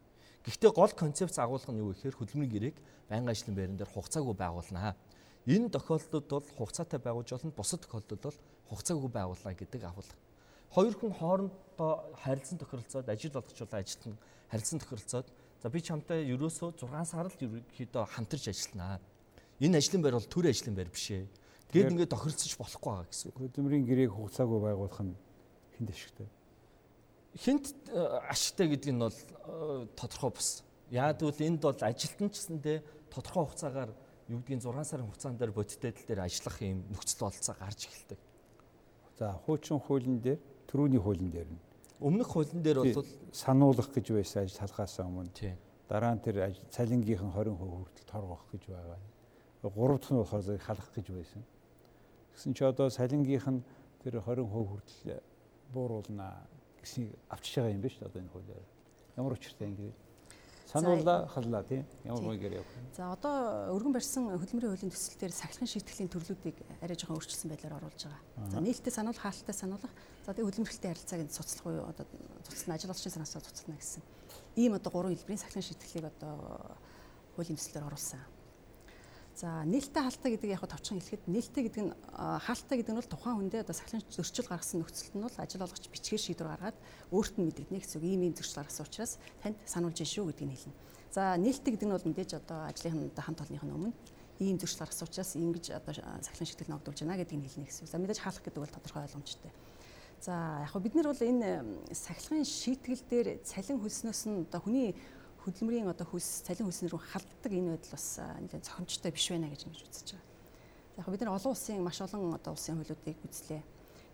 Гэхдээ 0.47 0.73
гол 0.79 0.95
концепц 0.95 1.37
агуулга 1.43 1.75
нь 1.75 1.83
юу 1.83 1.91
гэхээр 1.91 2.15
хөдөлмөрийн 2.15 2.55
гэрээг 2.55 2.77
байнгын 3.11 3.35
ажлын 3.35 3.55
байран 3.59 3.77
дээр 3.83 3.91
хугацаагүй 3.91 4.35
байгуулнаа. 4.39 4.95
Энэ 5.51 5.75
тохиолдолд 5.75 6.31
бол 6.31 6.47
хугацаатай 6.55 7.03
байгуулж 7.03 7.31
болно, 7.35 7.51
бусад 7.51 7.83
тохиолдолд 7.83 8.23
бол 8.25 8.39
хугацаагүй 8.71 9.11
байгуулна 9.11 9.59
гэдэг 9.59 9.83
агуулга. 9.85 10.17
Хоёр 10.71 10.95
хүн 10.95 11.13
хоорондоо 11.15 12.15
харилцан 12.23 12.59
тохиролцоод 12.59 13.09
ажил 13.09 13.35
болгоч 13.35 13.59
бол 13.59 13.79
ажилтна 13.79 14.17
харилцан 14.51 14.79
тохиролцоод 14.79 15.27
за 15.63 15.69
би 15.69 15.81
чамтай 15.83 16.25
ерөөсөө 16.31 16.79
6 16.79 17.05
сар 17.11 17.27
л 17.27 17.37
ерөөхдөө 17.37 18.05
хамтарч 18.07 18.49
ажилланаа. 18.49 19.03
Энэ 19.61 19.79
ажлын 19.83 20.03
байр 20.03 20.17
бол 20.17 20.31
төр 20.31 20.47
ажлын 20.49 20.75
байр 20.79 20.89
биш 20.89 21.11
ээ 21.11 21.27
Тэгээд 21.71 21.95
ингээд 21.95 22.11
тохиролцож 22.11 22.53
болохгүй 22.59 22.91
байгаа 22.91 23.07
гэсэн. 23.07 23.31
Хөдөлмөрийн 23.31 23.87
гэрээг 23.87 24.11
хугацаагүй 24.11 24.59
байгуулах 24.59 25.03
нь 25.07 25.15
хинт 25.79 25.91
ашигтай. 25.95 26.27
Хинт 27.39 27.65
э, 27.95 28.03
ашигтай 28.27 28.67
гэдэг 28.75 28.91
нь 28.91 28.99
бол 28.99 29.15
э, 29.15 29.87
тодорхой 29.95 30.35
бус. 30.35 30.67
Яг 30.91 31.23
тэгвэл 31.23 31.47
энд 31.47 31.63
бол 31.63 31.79
ажилтан 31.79 32.27
ч 32.35 32.43
гэсэндээ 32.43 32.79
тодорхой 33.15 33.47
хугацаагаар 33.47 33.91
юу 34.35 34.43
гэдгийг 34.43 34.67
6 34.67 34.83
сарын 34.83 35.07
хугацаан 35.07 35.39
дээр 35.39 35.55
бодиттой 35.55 35.95
дээр 35.95 36.27
ажиллах 36.27 36.59
юм 36.59 36.83
нөхцөл 36.91 37.31
бололцоо 37.31 37.55
гарч 37.55 37.87
эхэлдэг. 37.87 38.19
За 39.15 39.39
хуучин 39.47 39.79
хуулийн 39.79 40.19
дээр 40.19 40.43
төрөүний 40.71 41.03
хуулийн 41.03 41.35
дээр 41.35 41.51
нь 41.51 41.61
өмнөх 42.01 42.33
хуулийн 42.33 42.63
дээр 42.63 42.79
бол 42.81 43.05
сануулгах 43.33 43.93
гэж 43.93 44.07
байсан 44.17 44.47
ажил 44.47 44.63
халахаас 44.63 44.97
өмнө 45.05 45.59
дараа 45.91 46.15
нь 46.15 46.23
тэр 46.25 46.55
цалингийнхан 46.71 47.35
20% 47.35 47.59
хүртэл 47.59 48.07
торгох 48.09 48.47
гэж 48.49 48.63
байгаа. 48.73 48.99
Гурав 49.63 50.01
дахь 50.01 50.13
нь 50.15 50.23
болохоор 50.23 50.59
халах 50.63 50.89
гэж 50.95 51.07
байсан. 51.13 51.43
Гэсэн 52.33 52.55
чи 52.55 52.65
одоо 52.65 52.89
салингийнх 52.89 53.47
нь 53.51 53.61
тэр 54.01 54.23
20% 54.23 54.49
хүртэл 54.49 55.21
бууруулна 55.75 56.47
гэсэн 56.81 57.11
авчиж 57.29 57.61
байгаа 57.61 57.75
юм 57.75 57.83
биш 57.83 57.99
үү 58.01 58.09
одоо 58.09 58.23
энэ 58.23 58.33
хуулиар. 58.33 58.67
Ямар 59.19 59.33
учиртай 59.35 59.69
ингэ 59.69 59.91
сануулла 59.91 60.10
халлаа 60.73 61.63
тийм 61.67 61.85
ямар 62.05 62.23
маягаар 62.23 62.63
явах. 62.63 62.75
За 62.95 63.11
одоо 63.13 63.75
өргөн 63.75 63.95
барьсан 63.95 64.31
хөдөлмөрийн 64.31 64.71
хуулийн 64.71 64.93
төсөл 64.95 65.19
дээр 65.19 65.35
сахилгын 65.35 65.67
шийтгэлийн 65.67 66.11
төрлүүдийг 66.15 66.57
арай 66.81 66.97
жоохон 66.97 67.19
өөрчилсөн 67.19 67.51
байдлаар 67.51 67.79
оруулж 67.83 68.07
байгаа. 68.07 68.23
За 68.51 68.59
нээлттэй 68.63 68.95
сануулах, 68.95 69.23
хаалттай 69.23 69.57
сануулах, 69.57 69.93
за 70.27 70.31
тэгээ 70.31 70.47
хөдөлмөрлөлтийн 70.47 70.93
харилцааг 70.95 71.23
нь 71.27 71.35
цуцлах 71.35 71.67
уу 71.67 71.91
одоо 71.91 72.05
цуцлна 72.47 72.75
ажил 72.79 72.95
олчны 72.95 73.11
санаасаа 73.11 73.43
цуцлна 73.43 73.75
гэсэн. 73.79 74.03
Ийм 74.57 74.79
одоо 74.79 74.91
гурван 74.95 75.15
хэлбэрийн 75.19 75.43
сахилгын 75.43 75.67
шийтгэлийг 75.67 76.07
одоо 76.15 76.35
хуулийн 77.35 77.59
төслөөр 77.59 77.89
оруулсан. 77.91 78.23
За 79.41 79.65
нээлттэй 79.65 80.05
хаалтаа 80.05 80.31
гэдэг 80.37 80.53
яг 80.53 80.69
товчхон 80.69 81.01
хэлэхэд 81.01 81.25
нээлттэй 81.25 81.63
гэдэг 81.65 81.81
нь 81.89 81.93
хаалтаа 82.13 82.77
гэдэг 82.77 82.93
нь 82.93 83.01
бол 83.01 83.09
тухайн 83.09 83.37
хүндээ 83.41 83.65
одоо 83.65 83.73
сахилын 83.73 84.05
зөрчил 84.13 84.45
гаргасан 84.45 84.85
нөхцөлд 84.85 85.17
нь 85.17 85.25
бол 85.25 85.37
ажил 85.41 85.65
олгогч 85.65 85.89
бичгээр 85.89 86.25
шийдвэр 86.29 86.51
гаргаад 86.53 86.77
өөрт 87.09 87.41
нь 87.41 87.49
мэдэгдэнэ 87.49 87.81
гэсэн. 87.81 88.05
Ийм 88.05 88.21
ийм 88.29 88.37
зөрчил 88.37 88.61
гаргасан 88.61 88.85
учраас 88.85 89.17
танд 89.41 89.57
сануулж 89.65 89.97
шүү 89.97 90.29
гэдгийг 90.29 90.61
хэлнэ. 90.61 90.77
За 91.09 91.41
нээлттэй 91.41 91.73
гэдэг 91.73 91.89
нь 91.89 91.95
бол 91.97 92.05
мэдээж 92.05 92.31
одоо 92.37 92.69
ажлын 92.69 93.09
хамт 93.17 93.41
олонныхын 93.41 93.73
өмнө 93.81 93.97
ийм 94.45 94.61
зөрчил 94.61 94.85
гаргасан 94.85 95.09
учраас 95.09 95.33
ингэж 95.33 95.65
одоо 95.73 95.93
сахилын 96.21 96.49
шийтгэл 96.53 96.73
ногдуулж 96.77 97.01
байна 97.01 97.17
гэдгийг 97.17 97.41
хэлнэ 97.49 97.65
гэсэн. 97.65 97.89
За 97.89 97.97
мэдээж 97.97 98.21
хаалх 98.21 98.45
гэдэг 98.45 98.61
бол 98.61 98.77
тодорхой 98.77 99.09
ойлгомжтой. 99.09 99.53
За 100.21 100.69
яг 100.69 100.77
бид 100.85 100.93
нар 100.93 101.09
бол 101.09 101.17
энэ 101.17 101.65
сахилгын 101.97 102.45
шийтгэл 102.45 103.09
дээр 103.09 103.29
цалин 103.41 103.81
хөлснөөс 103.81 104.23
нь 104.29 104.45
одоо 104.45 104.61
хүний 104.61 104.93
хөдөлмөрийн 105.45 105.89
одоо 105.89 106.07
хөлс 106.07 106.45
цалин 106.45 106.69
хөлснөр 106.69 106.93
рүү 106.93 107.03
халддаг 107.11 107.53
энэ 107.53 107.73
байдал 107.73 107.95
бас 107.97 108.07
нэлээд 108.21 108.67
цохимжтой 108.69 109.11
биш 109.13 109.27
байна 109.33 109.49
гэж 109.49 109.63
ингэж 109.67 109.83
үзэж 109.89 110.09
байгаа. 110.13 110.29
За 110.97 111.01
яг 111.01 111.09
бид 111.09 111.21
нар 111.25 111.35
олон 111.35 111.53
улсын 111.57 111.81
маш 111.81 111.99
олон 112.05 112.35
одоо 112.37 112.53
улсын 112.53 112.77
хуулиудыг 112.77 113.19
үзлээ. 113.25 113.63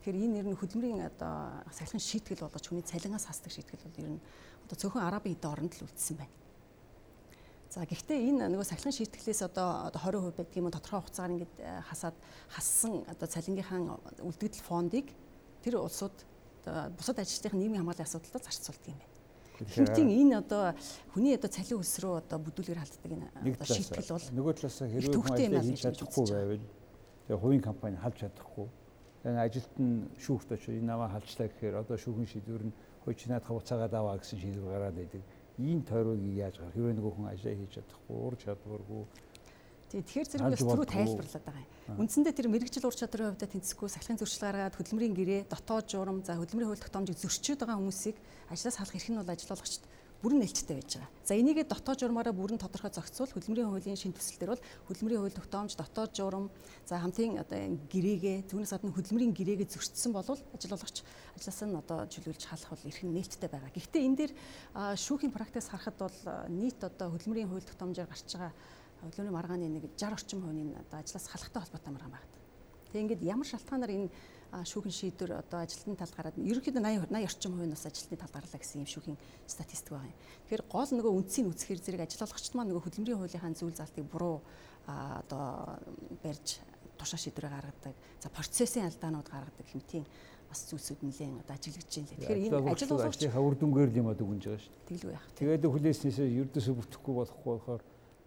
Тэгэхээр 0.07 0.23
энэ 0.23 0.35
нэр 0.39 0.47
нь 0.55 0.61
хөдөлмөрийн 0.61 1.03
одоо 1.11 1.67
сахилгын 1.75 2.05
шийтгэл 2.05 2.47
болгож 2.47 2.65
хүний 2.71 2.87
цалингаас 2.87 3.27
хасдаг 3.27 3.51
шийтгэл 3.51 3.83
бол 3.83 4.01
ер 4.01 4.11
нь 4.15 4.21
одоо 4.71 4.77
цөөхөн 4.79 5.03
арабын 5.03 5.35
эдийн 5.35 5.51
оронд 5.51 5.75
л 5.75 5.87
үлдсэн 5.87 6.17
байна. 6.23 6.35
За 7.75 7.83
гэхдээ 7.83 8.31
энэ 8.31 8.47
нөгөө 8.47 8.67
сахилгын 8.71 8.95
шийтгэлээс 8.95 9.43
одоо 9.51 9.91
20% 9.91 10.31
байдаг 10.39 10.55
юм 10.55 10.71
тодорхой 10.71 11.03
хугацаагаар 11.03 11.35
ингээд 11.35 11.55
хасаад 11.91 12.17
хассан 12.55 13.03
одоо 13.11 13.27
цалингийнхаа 13.27 13.99
үлдэгдэл 14.23 14.63
фондыг 14.63 15.11
тэр 15.67 15.83
улсууд 15.83 16.15
бусад 16.95 17.19
ажилчдын 17.19 17.59
нийгмийн 17.59 17.83
хамгааллын 17.83 18.07
асуудалд 18.07 18.47
зарцуулдаг 18.47 18.95
юм 18.95 18.99
байна. 19.03 19.16
Хэмтийн 19.65 20.11
энэ 20.13 20.45
одоо 20.45 20.77
хүний 21.17 21.33
одоо 21.33 21.49
цалин 21.49 21.81
өс 21.81 21.95
рүү 22.05 22.15
одоо 22.21 22.39
бүдүүлгээр 22.45 22.81
халддаг 22.83 23.13
энэ 23.13 23.29
шийтгэл 23.65 24.13
бол 24.13 24.29
нөгөө 24.37 24.53
талаас 24.61 24.79
хэрвээ 24.85 25.57
ажил 25.57 25.73
хийж 25.73 25.81
чадахгүй 25.81 26.27
байвал 26.29 26.65
тэгээ 27.25 27.41
хувийн 27.41 27.65
компани 27.65 27.97
халж 27.97 28.17
чадахгүй. 28.21 28.69
Тэгээ 29.25 29.47
ажилт 29.49 29.75
нь 29.81 29.95
шүүхт 30.21 30.49
очиж 30.53 30.77
энэ 30.77 30.93
аваа 30.93 31.09
халжлаа 31.17 31.49
гэхээр 31.49 31.75
одоо 31.81 31.97
шүүхэн 31.97 32.29
шийдвэр 32.29 32.65
нь 32.69 32.77
хойч 33.03 33.21
надад 33.27 33.49
хуцаагаад 33.49 33.95
аваа 33.97 34.21
гэсэн 34.21 34.39
шийдвэр 34.39 34.71
гараад 34.71 34.97
байдаг. 35.01 35.23
Ийм 35.57 35.81
тойргийг 35.83 36.37
яаж 36.37 36.55
гарах? 36.61 36.75
Хэрвээ 36.77 36.95
нөгөө 37.01 37.13
хүн 37.17 37.29
ажлаа 37.33 37.55
хийж 37.57 37.73
чадахгүй, 37.81 38.17
ур 38.17 38.35
чадваргүй 38.37 39.03
Тэгэхээр 39.87 40.29
зэрэг 40.29 40.51
бас 40.51 40.63
түрүү 40.67 40.87
тайлбарлаад 40.91 41.45
байгаа 41.47 41.63
юм. 41.63 42.01
Үндсэндээ 42.03 42.35
тэр 42.35 42.49
мэрэгжил 42.51 42.87
ур 42.91 42.97
чадрын 42.99 43.31
хувьд 43.31 43.47
тэнцэхгүй 43.47 43.87
сахилгын 43.87 44.19
зөрчил 44.19 44.43
гаргаад 44.43 44.75
хөдөлмөрийн 44.75 45.15
гэрээ, 45.15 45.41
дотоод 45.47 45.87
журам, 45.87 46.19
за 46.27 46.35
хөдөлмөрийн 46.35 46.71
хууль 46.75 46.83
тогтоомжийг 46.83 47.19
зөрчиж 47.23 47.55
байгаа 47.63 47.79
хүмүүсийг 47.79 48.17
ажлаас 48.51 48.77
халах 48.83 48.99
эрх 48.99 49.09
нь 49.15 49.19
бол 49.23 49.31
ажилгүйчд 49.31 49.83
бүрэн 50.23 50.41
нээлттэй 50.43 50.77
байж 50.81 50.93
байгаа. 50.97 51.11
За 51.23 51.35
энийгээ 51.37 51.67
дотоод 51.69 52.01
журмаараа 52.01 52.33
бүрэн 52.33 52.59
тодорхой 52.59 52.91
зохицуул 52.91 53.31
хөдөлмөрийн 53.37 53.69
хуулийн 53.69 54.01
шин 54.01 54.17
төсөл 54.17 54.41
төр 54.41 54.51
бол 54.57 54.65
хөдөлмөрийн 54.89 55.21
хууль 55.23 55.39
тогтоомж 55.39 55.77
дотоод 55.77 56.11
журам 56.17 56.51
за 56.89 56.97
хамтын 56.99 57.37
одоо 57.37 57.61
гэрээгээ 57.93 58.49
түүнээс 58.49 58.73
гадна 58.73 58.97
хөдөлмөрийн 58.97 59.37
гэрээгээ 59.37 59.69
зөрчсөн 59.69 60.17
болвол 60.17 60.41
ажил 60.57 60.73
олгогч 60.73 61.05
ажлаас 61.37 61.61
нь 61.63 61.77
одоо 61.77 61.99
чөлөөлж 62.09 62.43
халах 62.49 62.71
бол 62.73 62.89
эрх 62.89 63.01
нь 63.05 63.13
нээлттэй 63.13 63.51
байгаа. 63.53 63.71
Гэхдээ 63.77 64.03
энэ 64.09 64.17
дээр 64.17 64.33
шүүхийн 64.97 65.37
практикс 65.37 65.69
харахад 65.69 66.01
бол 66.01 66.19
нийт 66.49 66.81
одоо 66.81 67.13
хөдөлмөрийн 67.13 67.53
хууль 67.53 67.69
тогтоомжоор 67.69 68.09
гарч 68.09 68.27
байгаа 68.33 68.53
хөдөлгөөний 69.03 69.35
маргааны 69.35 69.69
нэг 69.69 69.85
60 69.97 70.17
орчим 70.17 70.41
хувийн 70.43 70.73
одоо 70.77 70.99
ажлаас 71.01 71.27
халахтай 71.29 71.61
холбоотой 71.63 71.93
маргаан 71.93 72.15
байна. 72.17 72.29
Тэгээ 72.93 73.03
ингээд 73.05 73.23
ямар 73.27 73.47
шалтгаанаар 73.47 73.93
энэ 73.93 74.09
шүүхийн 74.65 74.95
шийдвэр 74.95 75.33
одоо 75.43 75.61
ажилтны 75.61 75.99
талд 75.99 76.15
гараад 76.17 76.39
ерөнхийдөө 76.39 76.81
80 76.81 77.13
80 77.13 77.29
орчим 77.29 77.53
хувийн 77.53 77.75
бас 77.75 77.85
ажилтны 77.85 78.17
талд 78.17 78.33
гарлаа 78.33 78.61
гэсэн 78.63 78.81
юм 78.81 78.89
шүүхийн 78.89 79.19
статистик 79.45 79.93
байгаа 79.93 80.09
юм. 80.09 80.17
Тэгэхээр 80.47 80.65
гол 80.71 80.91
нөгөө 80.97 81.13
үндсийг 81.19 81.47
үзэхээр 81.51 81.81
зэрэг 81.83 82.05
ажил 82.07 82.25
олгогчд 82.25 82.55
маань 82.55 82.71
нөгөө 82.73 82.85
хөдөлмөрийн 82.87 83.21
хуулийнхаа 83.21 83.53
зүйл 83.53 83.77
залтыг 83.77 84.07
буруу 84.07 84.41
одоо 84.87 85.77
барьж 86.23 86.63
тушаа 86.97 87.21
шийдвэрээ 87.21 87.53
гаргадаг. 87.53 87.95
За 88.23 88.29
процессын 88.31 88.87
алдаанууд 88.87 89.29
гаргадаг 89.29 89.67
хэмтийн 89.67 90.07
бас 90.49 90.63
зүйлсүүд 90.71 91.03
нэлээд 91.03 91.43
одоо 91.43 91.55
ажиглаж 91.59 91.91
байна 91.91 92.07
лээ. 92.07 92.19
Тэгэхээр 92.23 92.45
энэ 92.47 92.71
ажил 92.71 92.95
олгогчдын 92.97 93.35
үр 93.35 93.57
дүнгээр 93.61 93.91
л 93.93 94.01
юм 94.01 94.09
одоо 94.15 94.27
гүнж 94.31 94.45
байгаа 94.47 94.63
шүү 94.63 94.73
дээ. 94.73 94.89
Тэглүү 94.89 95.13
яах. 95.13 95.27
Тэгээд 95.37 95.65
хүлээснээсээ 95.67 96.29
ердөөсөө 96.47 96.75
бүтэхгүй 96.81 97.15
болохгүй 97.19 97.51
болохоор 97.51 97.83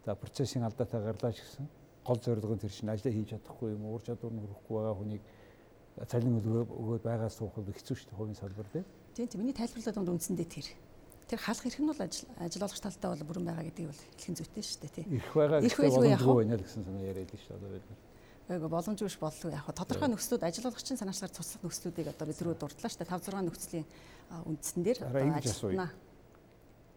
За 0.09 0.15
процессын 0.17 0.63
алдаатай 0.65 1.03
гарлаа 1.05 1.29
ч 1.29 1.45
гэсэн 1.45 1.67
гол 2.01 2.17
зорилго 2.17 2.57
нь 2.57 2.61
тэр 2.65 2.73
чинь 2.73 2.89
ажиллаа 2.89 3.13
хийж 3.13 3.29
чадахгүй 3.29 3.77
юм 3.77 3.85
уур 3.93 4.01
чадвар 4.01 4.33
нь 4.33 4.41
хүрэхгүй 4.41 4.73
байгаа 4.73 4.95
хүнийг 4.97 5.23
цалин 6.09 6.33
өгөөд 6.41 7.03
байгаас 7.05 7.37
суухад 7.37 7.69
хэцүү 7.69 7.93
шүү 7.93 8.09
дээ 8.09 8.17
хувийн 8.17 8.39
салбар 8.41 8.65
дээр. 8.73 8.89
Тийм 9.13 9.29
тийм 9.29 9.41
миний 9.45 9.53
тайлбарлаад 9.53 10.01
байгаа 10.01 10.17
үндсэндээ 10.17 10.49
тэр. 10.49 10.67
Тэр 11.29 11.39
халах 11.45 11.61
эрх 11.69 11.77
нь 11.77 11.89
бол 11.93 12.01
ажил 12.01 12.25
ажил 12.41 12.65
олгогч 12.65 12.81
талдаа 12.81 13.09
бол 13.13 13.27
бүрэн 13.29 13.45
байгаа 13.53 13.65
гэдгийг 13.69 13.89
бол 13.93 14.01
хэлхэн 14.17 14.37
зүйтэй 14.41 14.63
шүү 14.65 14.79
дээ 14.81 14.93
тийм. 14.97 15.07
Ирэх 15.13 15.33
байгаа 15.37 15.59
гэсэн 15.61 15.77
байна 15.93 16.57
л 16.57 16.65
гэсэн 16.65 16.83
санаа 16.89 17.05
яриад 17.05 17.29
л 17.29 17.43
шүү 17.45 17.57
дээ 17.61 17.73
бид 17.77 17.85
нар. 17.85 18.01
Эгэ 18.49 18.65
боломжгүй 18.65 19.05
биш 19.13 19.17
болов 19.21 19.53
яг 19.53 19.69
тодорхой 19.77 20.09
нөхцлүүд 20.09 20.41
ажил 20.41 20.69
олгогчийн 20.73 20.97
санаачлаар 20.97 21.37
цуцлах 21.37 21.61
нөхцлүүдийг 21.69 22.09
одоо 22.09 22.25
бид 22.25 22.37
түрүү 22.41 22.57
дурдлаа 22.57 22.89
шүү 22.89 23.05
дээ 23.05 23.13
5 23.13 23.29
6 23.29 23.45
нөхцөлийн 23.45 23.87
үндсэн 24.49 24.81
дээр 24.81 24.97
ажиллана. 25.37 25.93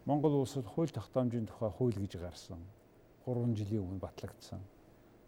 Монгол 0.09 0.41
улсад 0.41 0.65
хууль 0.65 0.89
тогтоомжийн 0.89 1.45
тухай 1.45 1.69
хууль 1.69 1.93
гэж 1.93 2.17
гарсан. 2.17 2.57
3 3.25 3.55
жилийн 3.55 3.83
өмнө 3.83 4.03
батлагдсан. 4.03 4.61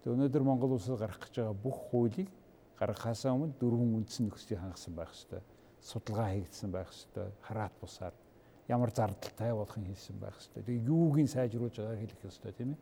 Тэгээ 0.03 0.15
өнөөдөр 0.15 0.43
Монгол 0.43 0.75
улсад 0.75 0.99
гарах 0.99 1.19
гэж 1.19 1.39
байгаа 1.39 1.55
бүх 1.55 1.77
хуулийг 1.89 2.29
гаргахаасаа 2.79 3.34
өмнө 3.34 3.55
дөрвөн 3.60 3.95
үндсэн 4.03 4.27
нөхцөлийг 4.27 4.60
хангасан 4.60 4.93
байх 4.95 5.12
ёстой. 5.15 5.41
Судалгаа 5.81 6.29
хийгдсэн 6.36 6.71
байх 6.71 6.91
ёстой. 6.91 7.31
Хараат 7.41 7.73
бусаар 7.79 8.13
ямар 8.67 8.91
зардалтай 8.91 9.53
болохын 9.53 9.86
хэлсэн 9.86 10.17
байх 10.19 10.36
ёстой. 10.38 10.63
Тэгээ 10.63 10.89
юугийн 10.89 11.27
сайжруулж 11.27 11.77
байгааг 11.77 11.99
хэлэх 11.99 12.25
ёстой 12.25 12.51
тийм 12.51 12.69
ээ. 12.73 12.79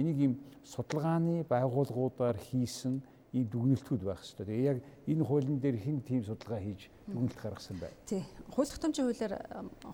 Энийг 0.00 0.18
ийм 0.20 0.34
судалгааны 0.64 1.44
байгууллагуудаар 1.48 2.36
хийсэн 2.36 3.02
ийм 3.32 3.48
дүгнэлтүүд 3.48 4.02
байх 4.04 4.20
ёстой. 4.20 4.46
Тэгээ 4.46 4.68
яг 4.68 4.78
энэ 5.08 5.24
хуулийн 5.24 5.58
дээр 5.60 5.76
хэн 5.80 6.00
тийм 6.04 6.22
судалгаа 6.22 6.60
хийж 6.60 6.92
дүгнэлт 7.08 7.40
гаргасан 7.40 7.76
бай. 7.80 7.90
Тий. 8.04 8.22
Хууль 8.52 8.68
тогтоомжийн 8.68 9.08
хуулиар 9.08 9.34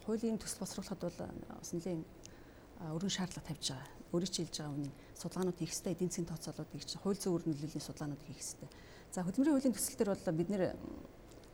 хуулийн 0.04 0.38
төсөл 0.42 0.66
босруулахад 0.66 1.00
бол 1.06 1.18
бас 1.54 1.70
нэлийн 1.70 2.02
өргөн 2.78 3.10
шаардлага 3.10 3.48
тавьж 3.48 3.74
байгаа 3.74 3.98
өөрөө 4.12 4.30
чи 4.32 4.40
хэлж 4.44 4.56
байгаа 4.56 4.72
үнэн 4.72 4.92
судалгаанууд 5.20 5.58
хийх 5.60 5.72
хэрэгтэй 5.72 5.92
эдийн 5.92 6.10
засгийн 6.10 6.30
тооцоолоод 6.32 6.72
хийх 6.72 6.86
чинь 6.88 7.02
хууль 7.04 7.20
зүйн 7.20 7.44
нөлөөлийн 7.44 7.84
судалгаанууд 7.84 8.22
хийх 8.24 8.40
хэрэгтэй. 8.40 8.70
За 9.12 9.20
хөдөлмөрийн 9.20 9.54
хуулийн 9.56 9.76
төсөл 9.76 9.98
төр 10.00 10.10
бол 10.16 10.32
бид 10.32 10.48
нэр 10.48 10.62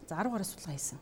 за 0.06 0.14
10 0.14 0.30
гаруй 0.30 0.46
судалгаа 0.46 0.74
хийсэн 0.78 0.98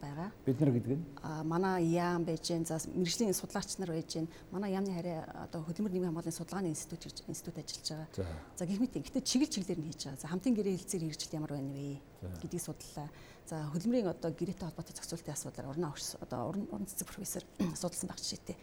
байгаа. 0.00 0.30
Бид 0.44 0.60
нар 0.60 0.72
гэдэг 0.72 0.96
нь 0.96 1.04
а 1.20 1.44
манай 1.44 1.84
яам 1.84 2.24
байж 2.24 2.48
гэн 2.48 2.64
за 2.64 2.80
мэрэгжлийн 2.80 3.36
судлаач 3.36 3.76
нар 3.76 3.92
байж 3.92 4.08
гэн 4.08 4.28
манай 4.52 4.72
яамны 4.72 4.92
харьяа 4.96 5.24
одоо 5.44 5.60
хөдөлмөр 5.68 5.92
нийгмийн 5.92 6.12
хамгааллын 6.12 6.38
судалгааны 6.40 6.68
институт 6.72 7.24
институт 7.28 7.60
ажиллаж 7.60 8.08
байгаа. 8.16 8.28
За 8.56 8.64
гэх 8.64 8.80
мэт 8.80 8.96
гэхдээ 8.96 9.20
чиглэл 9.24 9.52
чиглэлээр 9.52 9.80
нь 9.84 9.88
хийж 9.92 10.00
байгаа. 10.04 10.20
За 10.20 10.28
хамтын 10.32 10.56
гэрээ 10.56 10.76
хэлцээр 10.80 11.02
хэрэгжилт 11.04 11.36
ямар 11.36 11.52
байна 11.52 11.72
вэ 11.76 12.00
гэдгийг 12.40 12.64
судлаа. 12.64 13.08
За 13.48 13.56
хөдөлмөрийн 13.72 14.12
одоо 14.12 14.30
гэрээтэй 14.32 14.64
холбоотой 14.68 14.94
зохицуултын 14.96 15.32
асуудлаар 15.36 15.70
уран 15.72 15.88
огш 15.92 16.16
одоо 16.20 16.40
уран 16.52 16.88
цэцэг 16.88 17.08
профессор 17.08 17.44
судалсан 17.80 18.08
багч 18.08 18.24
шийтэй. 18.24 18.56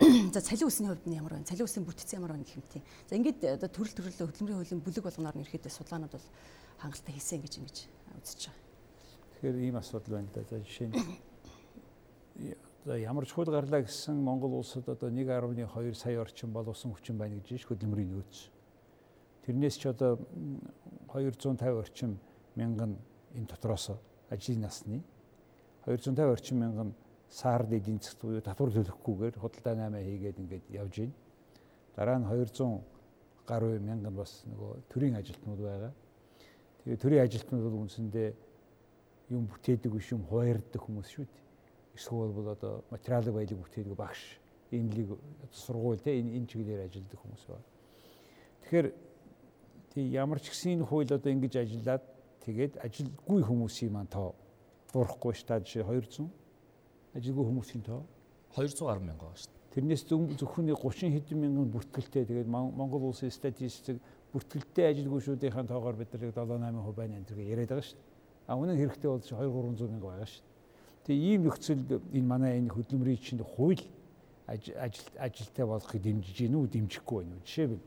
За 0.00 0.40
цалин 0.40 0.68
үсний 0.68 0.88
хувьд 0.88 1.04
нь 1.04 1.16
ямар 1.20 1.36
байна? 1.36 1.44
Цалин 1.44 1.68
үсийн 1.68 1.84
бүтцийн 1.84 2.24
ямар 2.24 2.32
байна 2.32 2.48
гэх 2.48 2.56
мэт. 2.56 2.80
За 3.04 3.16
ингээд 3.20 3.44
одоо 3.60 3.68
төрөл 3.68 3.92
төрлөө 3.92 4.32
хөдөлмөрийн 4.32 4.58
хуулийн 4.64 4.80
бүлэг 4.80 5.04
болгоноор 5.04 5.36
нь 5.36 5.44
ирэхэд 5.44 5.68
судалгаанууд 5.68 6.16
бол 6.16 6.26
хангалттай 6.80 7.12
хийсэн 7.20 7.44
гэж 7.44 7.54
ингэж 7.60 7.76
үзэж 8.16 8.40
байгаа. 8.48 8.64
Тэгэхээр 9.36 9.56
ийм 9.60 9.76
асуудал 9.76 10.16
байна 10.16 10.32
да. 10.32 10.40
За 10.48 10.56
жишээ 10.56 10.88
нь 10.88 10.96
за 12.88 12.96
ямар 12.96 13.28
ч 13.28 13.36
хууль 13.36 13.52
гарлаа 13.52 13.84
гэсэн 13.84 14.16
Монгол 14.16 14.56
улсад 14.56 14.88
одоо 14.88 15.12
1.2 15.12 15.68
сая 15.92 16.16
орчим 16.16 16.48
бол 16.48 16.64
усан 16.64 16.96
хүчин 16.96 17.20
байна 17.20 17.36
гэж 17.36 17.68
хөдөлмөрийн 17.68 18.08
нөөц. 18.08 18.48
Тэрнээс 19.44 19.76
ч 19.76 19.92
одоо 19.92 20.16
250 21.12 21.60
орчим 21.76 22.16
мянган 22.56 22.96
энэ 23.36 23.52
дотроос 23.52 24.00
ажлын 24.32 24.64
насны 24.64 25.04
250 25.84 26.24
орчим 26.24 26.56
мянган 26.56 26.94
саард 27.30 27.72
эдийн 27.72 27.98
засгт 28.02 28.22
буюу 28.22 28.42
татвар 28.42 28.70
төлөхгүйгээр 28.74 29.38
худалдаа 29.38 29.74
8 29.88 30.02
хийгээд 30.02 30.38
ингээд 30.42 30.64
явж 30.74 30.94
байна. 30.98 31.14
Дараа 31.96 32.18
нь 32.18 32.26
200 32.26 32.82
гаруй 33.46 33.78
мянган 33.78 34.14
бас 34.14 34.42
нөгөө 34.50 34.72
төрийн 34.90 35.16
ажилтнууд 35.16 35.60
байгаа. 35.62 35.92
Тэгээ 36.82 37.02
төрийн 37.02 37.24
ажилтнууд 37.24 37.62
бол 37.62 37.82
үндсэндээ 37.86 38.28
юм 39.30 39.46
бүтээдэг 39.46 39.92
биш 39.94 40.10
юм 40.10 40.26
хуурддаг 40.26 40.82
хүмүүс 40.82 41.08
шүү 41.14 41.26
дээ. 41.26 41.44
Эсвэл 41.94 42.34
бол 42.34 42.50
одоо 42.50 42.82
материалын 42.90 43.34
баялаг 43.34 43.58
бүтээдэг 43.62 43.94
багш, 43.94 44.38
имлэг 44.70 45.18
сургууль 45.52 46.02
те 46.02 46.18
энэ 46.18 46.46
чиглэлээр 46.50 46.86
ажилладаг 46.86 47.18
хүмүүс 47.22 47.44
байна. 47.46 47.66
Тэгэхээр 48.62 48.86
тий 49.94 50.06
ямар 50.14 50.38
ч 50.42 50.50
гэсэн 50.50 50.82
энэ 50.82 50.86
хууль 50.86 51.10
одоо 51.10 51.30
ингэж 51.30 51.54
ажиллаад 51.62 52.02
тэгээд 52.46 52.82
ажилгүй 52.82 53.40
хүмүүсийн 53.46 53.92
маань 53.94 54.10
тоо 54.10 54.34
буурахгүй 54.94 55.34
ш 55.34 55.46
та 55.46 55.58
жишээ 55.62 55.86
200 55.86 56.39
ажилгүй 57.14 57.44
хүмүүсийн 57.44 57.82
тоо 57.82 58.02
200 58.54 58.86
гаруй 58.86 59.04
мянга 59.04 59.26
байгаа 59.26 59.40
шүү 59.40 59.50
дээ. 59.50 59.74
Тэрнээс 59.74 60.02
зөвхөн 60.10 60.66
30 60.74 61.14
хэдэн 61.14 61.38
мянган 61.38 61.70
бүртгэлтэй 61.70 62.24
тэгээд 62.26 62.50
Монгол 62.50 63.10
улсын 63.10 63.30
статистик 63.30 64.02
бүртгэлтэй 64.32 64.90
ажилгүйшүүдийн 64.90 65.66
тоогоор 65.70 65.94
бид 65.94 66.10
нар 66.12 66.30
7 66.30 66.34
8% 66.34 66.94
байна 66.94 67.16
энэ 67.18 67.28
зэрэг 67.30 67.48
яриад 67.54 67.70
байгаа 67.70 67.86
шүү 67.86 67.98
дээ. 67.98 68.50
А 68.50 68.58
үнэн 68.58 68.78
хэрэгтэй 68.78 69.10
бол 69.10 69.22
2 69.22 69.34
300 69.78 69.90
мянга 69.90 70.06
байгаа 70.10 70.26
шүү 70.26 70.42
дээ. 70.42 70.50
Тэгээ 71.06 71.26
ийм 71.30 71.40
нөхцөлд 71.46 71.88
энэ 72.14 72.26
манай 72.26 72.52
энэ 72.58 72.74
хөдөлмөрийн 72.74 73.22
чинь 73.22 73.42
хууль 73.42 73.84
ажил 74.50 75.06
ажилтай 75.18 75.66
болохыг 75.66 76.02
дэмжиж 76.02 76.36
гин 76.38 76.58
үү 76.58 76.66
дэмжихгүй 76.66 77.22
байна 77.22 77.34
уу 77.38 77.46
жишээлбэл 77.46 77.86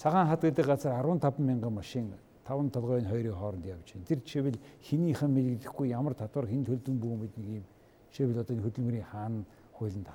цагаан 0.00 0.28
хад 0.28 0.40
гэдэг 0.40 0.66
газар 0.66 1.04
15 1.04 1.38
мянган 1.44 1.74
машин 1.76 2.16
5 2.46 2.70
толгойн 2.72 3.06
хоёрын 3.06 3.34
хооронд 3.34 3.66
явж 3.66 3.92
байна. 3.92 4.06
Тэр 4.06 4.20
жишээлбэл 4.24 4.60
хинийхэн 4.82 5.30
мэддэхгүй 5.30 5.88
ямар 5.90 6.14
татвар 6.14 6.46
хин 6.46 6.64
төлдөн 6.64 6.96
бүү 7.00 7.16
мэд 7.16 7.34
нэг 7.36 7.48
юм 7.60 7.66
жишээлбэл 8.10 8.40
одоо 8.42 8.54
энэ 8.56 8.64
хөдөлмөрийн 8.64 9.08
хаан 9.12 9.44
хуулинд 9.76 10.08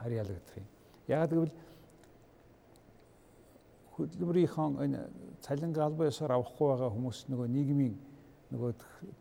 харьяалагдах 0.00 0.56
юм. 0.56 0.68
Яагаад 1.08 1.30
гэвэл 1.30 1.54
хөдөлмөрийнхөө 3.94 4.84
энэ 4.84 5.00
цалингаа 5.40 5.84
албан 5.86 6.10
ёсоор 6.10 6.32
авахгүй 6.34 6.66
байгаа 6.68 6.90
хүмүүс 6.90 7.18
нөгөө 7.30 7.48
нийгмийн 7.48 7.94
нөгөө 8.50 8.72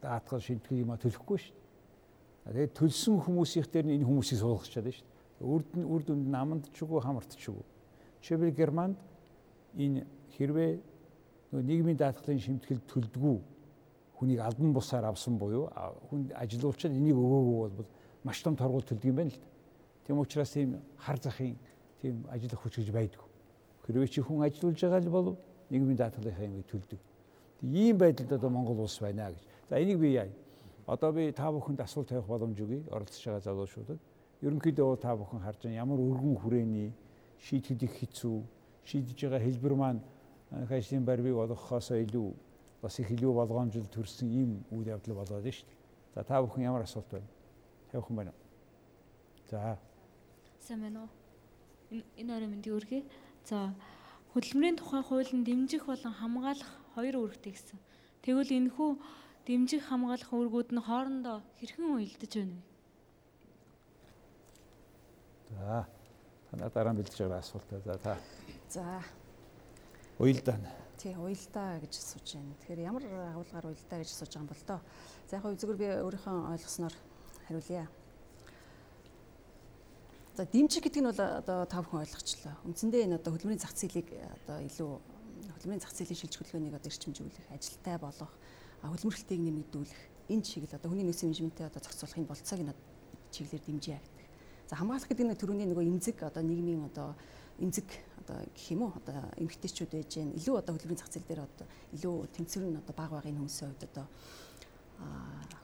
даатгал 0.02 0.42
шийтгэл 0.42 0.82
юм 0.82 0.92
а 0.94 0.98
төлөхгүй 0.98 1.38
шүү 1.38 1.54
дээ. 1.54 2.54
Тэгээд 2.54 2.74
төлсөн 2.74 3.18
хүмүүсийнх 3.22 3.70
дээр 3.70 3.88
энэ 3.94 4.08
хүмүүсийг 4.08 4.40
суулгах 4.42 4.70
чад 4.70 4.90
шүү 4.90 5.06
дээ. 5.06 5.46
Үрд 5.46 5.70
нь 5.78 5.86
үрд 5.86 6.08
үнд 6.10 6.26
наманд 6.32 6.64
ч 6.74 6.82
үгүй 6.82 7.02
хамарт 7.06 7.32
ч 7.38 7.52
үгүй. 7.54 7.66
Жишээлбэл 8.24 8.58
Германд 8.58 8.98
энэ 9.78 10.08
хэрвээ 10.38 10.72
нөгөө 11.54 11.70
нийгмийн 11.70 11.98
даатгалын 12.02 12.42
шимтгэл 12.42 12.82
төлдгүү 12.90 13.38
хүнийг 14.18 14.40
албан 14.42 14.74
бусаар 14.74 15.06
авсан 15.06 15.38
буюу 15.38 15.70
хүн 16.10 16.32
ажилуулчид 16.34 16.90
энийг 16.90 17.14
өгөөгүй 17.14 17.70
бол 17.78 17.90
маш 18.26 18.42
том 18.42 18.58
торгуул 18.58 18.82
төлдөг 18.82 19.06
юм 19.06 19.22
байна 19.22 19.30
л 19.30 19.38
да. 19.38 19.46
Тийм 20.08 20.18
учраас 20.18 20.50
тийм 20.50 20.82
хар 20.98 21.22
захын 21.22 21.54
тийм 22.02 22.26
ажиллах 22.34 22.58
хүч 22.58 22.82
гэж 22.82 22.90
байдгүй. 22.90 23.30
Хэрвээ 23.86 24.10
чи 24.10 24.22
хүн 24.26 24.42
ажиллаж 24.42 24.82
байгаа 24.82 25.02
л 25.06 25.14
бол 25.14 25.38
нийгмийн 25.70 25.98
даатгалынхаа 26.02 26.46
юмыг 26.50 26.66
төлдөг. 26.66 27.00
Ийм 27.62 27.98
байдалд 28.02 28.34
одоо 28.34 28.50
Монгол 28.50 28.82
улс 28.82 28.98
байна 28.98 29.30
гэж. 29.30 29.46
За 29.70 29.78
энийг 29.78 30.00
би 30.02 30.18
яа. 30.18 30.34
Одоо 30.88 31.14
би 31.14 31.32
та 31.32 31.54
бүхэнд 31.54 31.86
асуулт 31.86 32.10
тавих 32.10 32.26
боломж 32.26 32.58
өгье 32.58 32.82
оролцож 32.90 33.22
байгаа 33.30 33.46
залуучуудад. 33.46 34.00
Ерөнхийдөө 34.42 34.98
та 34.98 35.14
бүхэн 35.14 35.46
харж 35.46 35.70
байгаа 35.70 35.86
ямар 35.86 36.02
өргөн 36.02 36.36
хүрээний 36.42 36.90
шийтгэд 37.38 37.84
их 37.86 37.94
хэцүү 38.02 38.42
шийдэж 38.90 39.18
байгаа 39.22 39.40
хэлбэр 39.46 39.76
маань 39.78 40.02
ажлын 40.54 41.06
барьбыг 41.06 41.34
болгохоос 41.34 41.92
илүү 41.92 42.28
бас 42.82 43.00
их 43.00 43.10
илүү 43.12 43.34
болгоомжл 43.34 43.88
төрсэн 43.90 44.30
ийм 44.30 44.52
үйл 44.72 44.88
явдал 44.94 45.16
болоод 45.16 45.44
шүү 45.48 45.66
дээ. 45.66 45.82
За 46.16 46.24
та 46.24 46.42
бүхэн 46.42 46.64
ямар 46.70 46.84
асуулт 46.84 47.10
байна? 47.10 47.28
Тавихан 47.92 48.16
байна 48.16 48.32
уу? 48.32 48.42
За. 49.50 49.80
Уу? 51.02 51.10
Энэ 52.18 52.36
орой 52.36 52.50
мэндийг 52.50 52.76
өргөе. 52.76 53.04
За 53.46 53.74
хөдөлмөрийн 54.34 54.78
тухай 54.78 55.02
хуулийн 55.02 55.44
дэмжих 55.44 55.86
болон 55.86 56.14
хамгаалах 56.14 56.72
хоёр 56.94 57.16
үүрэгтэй 57.18 57.54
гэсэн. 57.54 57.80
Тэгвэл 58.22 58.52
энэхүү 58.58 58.90
дэмжих 59.48 59.90
хамгаалах 59.90 60.32
үүргүүд 60.34 60.70
нь 60.74 60.86
хоорондоо 60.86 61.38
хэрхэн 61.58 61.86
уялдаж 61.88 62.32
байна 62.34 62.58
вэ? 62.58 62.66
За 65.50 65.88
танаа 66.50 66.70
дараа 66.70 66.94
нь 66.94 66.98
бэлдэж 67.00 67.18
байгаа 67.20 67.42
асуултаа. 67.42 67.80
За 67.86 67.94
та. 67.98 68.14
За. 68.70 69.02
Уялдаа. 70.20 70.58
Тий, 70.98 71.16
уялдаа 71.18 71.82
гэж 71.82 71.94
асууж 71.98 72.28
байна. 72.38 72.54
Тэгэхээр 72.62 72.86
ямар 72.86 73.04
агуулгаар 73.34 73.66
уялдаа 73.74 74.00
гэж 74.00 74.10
асууж 74.14 74.30
байгаа 74.30 74.44
юм 74.46 74.52
бол 74.54 74.64
тоо. 74.68 74.80
За 75.26 75.38
яг 75.38 75.46
зөвхөн 75.58 75.80
би 75.82 75.88
өөрийнхөө 75.90 76.36
ойлгосноор 76.54 76.96
хариулъя. 77.50 77.88
За 80.38 80.46
дэмжих 80.46 80.84
гэдэг 80.86 81.02
нь 81.02 81.10
бол 81.10 81.22
одоо 81.22 81.66
та 81.66 81.82
бүхэн 81.82 82.06
ойлгочлоо. 82.06 82.56
Үндсэндээ 82.66 83.06
энэ 83.10 83.18
одоо 83.18 83.34
хөдөлмөрийн 83.34 83.62
зах 83.62 83.74
зээлийг 83.74 84.10
одоо 84.14 84.58
илүү 84.62 84.92
хөдөлмөрийн 85.58 85.84
зах 85.84 85.94
зээлийн 85.98 86.20
шилж 86.22 86.34
хөдөлгөөнийг 86.38 86.78
одоо 86.78 86.90
эрчимжүүлэх, 86.90 87.48
ажилтай 87.54 87.98
болгох, 87.98 88.34
хөдөлмөрлөлтийг 88.82 89.42
нэмэгдүүлэх 89.46 90.02
энэ 90.30 90.46
чиглэл 90.46 90.78
одоо 90.78 90.90
хүний 90.90 91.06
нөөцийн 91.06 91.30
менежментээ 91.30 91.68
одоо 91.68 91.82
зохицуулахын 91.84 92.26
болцоог 92.30 92.60
энэ 92.64 92.74
чиглэлээр 93.34 93.64
дэмжиж 93.66 93.90
ягдаг. 93.94 94.26
За 94.70 94.76
хамгаалах 94.80 95.10
гэдэг 95.10 95.26
нь 95.28 95.38
төрөний 95.38 95.68
нөгөө 95.68 95.86
эмзэг 95.86 96.18
одоо 96.24 96.42
нийгмийн 96.42 96.88
одоо 96.88 97.14
эмзэг 97.64 97.88
одоо 98.24 98.38
гэх 98.56 98.68
юм 98.72 98.82
уу 98.84 98.92
одоо 98.96 99.24
эмгтээчүүд 99.40 99.92
байж 99.96 100.12
гэн 100.16 100.36
илүү 100.40 100.56
одоо 100.60 100.76
хөдөлмөрийн 100.76 101.00
зах 101.00 101.12
зээл 101.12 101.28
дээр 101.28 101.42
одоо 101.48 101.68
илүү 101.96 102.16
тэнцвэр 102.36 102.64
нь 102.68 102.80
одоо 102.80 102.96
бага 102.96 103.20
багын 103.20 103.40
хүмүүсийн 103.40 103.72
хувьд 103.72 103.88
одоо 103.88 104.06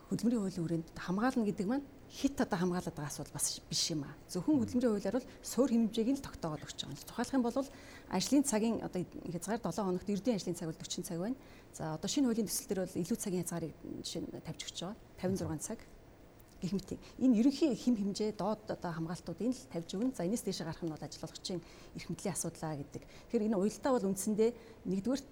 хөдөлмөрийн 0.08 0.42
хуулийн 0.42 0.64
хүрээнд 0.64 0.88
хамгаална 0.98 1.46
гэдэг 1.48 1.66
маань 1.70 1.86
хит 2.10 2.36
одоо 2.40 2.58
хамгаалаад 2.58 2.96
байгаа 2.98 3.12
асуудал 3.14 3.32
бас 3.32 3.62
биш 3.70 3.94
юм 3.94 4.02
аа. 4.02 4.14
Зөвхөн 4.26 4.58
хөдөлмөрийн 4.58 4.92
хуулиар 4.98 5.16
бол 5.16 5.28
суур 5.46 5.70
хэмжээг 5.70 6.08
нь 6.10 6.18
л 6.18 6.26
тогтоогоод 6.26 6.66
өгч 6.66 6.82
байгаа 6.82 6.98
юм. 6.98 7.06
Тухайлах 7.06 7.36
юм 7.38 7.44
бол 7.46 7.68
ажлын 8.10 8.44
цагийн 8.44 8.76
одоо 8.82 9.00
хязгаар 9.30 9.62
7 9.62 9.86
хоногт 9.86 10.10
эрдийн 10.10 10.36
ажлын 10.36 10.58
цаг 10.58 10.68
бол 10.68 10.82
40 10.82 11.06
цаг 11.06 11.18
байна. 11.22 11.38
За 11.70 11.94
одоо 11.94 12.08
шинэ 12.10 12.26
хуулийн 12.26 12.48
төсөл 12.50 12.68
дээр 12.68 12.82
бол 12.82 12.98
илүү 12.98 13.18
цагийн 13.22 13.42
хязгаарыг 13.46 13.72
жишээ 14.02 14.22
нь 14.26 14.30
тавьж 14.42 14.60
өгч 14.66 14.78
байгаа. 14.82 14.98
56 15.22 15.62
цаг 15.62 15.78
гэх 16.60 16.72
мэт 16.76 16.90
энэ 17.18 17.36
ерөнхий 17.40 17.72
хэм 17.72 17.96
хэмжээ 17.96 18.36
доод 18.36 18.68
одоо 18.68 18.92
хамгаалтуудыг 18.92 19.50
л 19.50 19.68
тавьж 19.72 19.90
өгнө. 19.96 20.12
За 20.12 20.28
энэс 20.28 20.44
дэше 20.44 20.62
гарах 20.68 20.84
нь 20.84 20.92
бол 20.92 21.00
ажилгүйчийн 21.00 21.60
эрх 21.96 22.08
мэдлийн 22.12 22.36
асуудлаа 22.36 22.76
гэдэг. 22.76 23.02
Тэгэхээр 23.02 23.46
энэ 23.48 23.56
уялдаа 23.56 23.92
бол 23.96 24.08
үндсэндээ 24.12 24.50
нэгдүгürt 24.84 25.28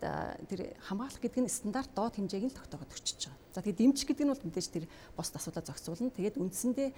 тэр 0.49 0.61
хамгаалах 0.89 1.21
гэдэг 1.21 1.43
нь 1.45 1.53
стандарт 1.53 1.93
доод 1.93 2.17
хэмжээг 2.17 2.45
нь 2.49 2.53
л 2.53 2.59
тогтоогод 2.59 2.91
өчөж 2.97 3.29
байгаа. 3.29 3.41
За 3.53 3.61
тэгээд 3.61 3.81
дэмжих 3.85 4.09
гэдэг 4.09 4.25
нь 4.25 4.33
бол 4.33 4.47
мэдээж 4.49 4.69
тэр 4.73 4.85
бос 5.13 5.29
асуудлаа 5.29 5.65
зохицуулна. 5.69 6.17
Тэгээд 6.17 6.41
үндсэндээ 6.41 6.89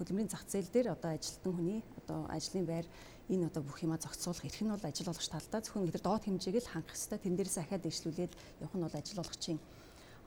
хөдөлмөрийн 0.00 0.32
зах 0.32 0.44
зээл 0.48 0.72
дээр 0.72 0.88
одоо 0.96 1.12
ажилтан 1.12 1.52
хүний 1.52 1.80
одоо 2.00 2.24
ажлын 2.32 2.64
байр 2.64 2.86
энэ 3.30 3.46
одоо 3.46 3.62
бүх 3.62 3.82
юма 3.84 3.98
зохицуулах 4.00 4.44
эрх 4.44 4.60
нь 4.60 4.72
бол 4.72 4.84
ажил 4.84 5.10
олгогч 5.12 5.28
талдаа 5.30 5.60
зөвхөн 5.62 5.86
тэр 5.92 6.02
доод 6.02 6.24
хэмжээг 6.26 6.56
л 6.60 6.72
хангах 6.72 6.96
хэрэгтэй. 6.98 7.18
Тэн 7.22 7.34
дээрээс 7.38 7.58
ахаад 7.62 7.82
дэвшлүүлээд 7.86 8.32
явах 8.64 8.74
нь 8.74 8.84
бол 8.84 8.98
ажил 8.98 9.22
олгогчийн 9.22 9.58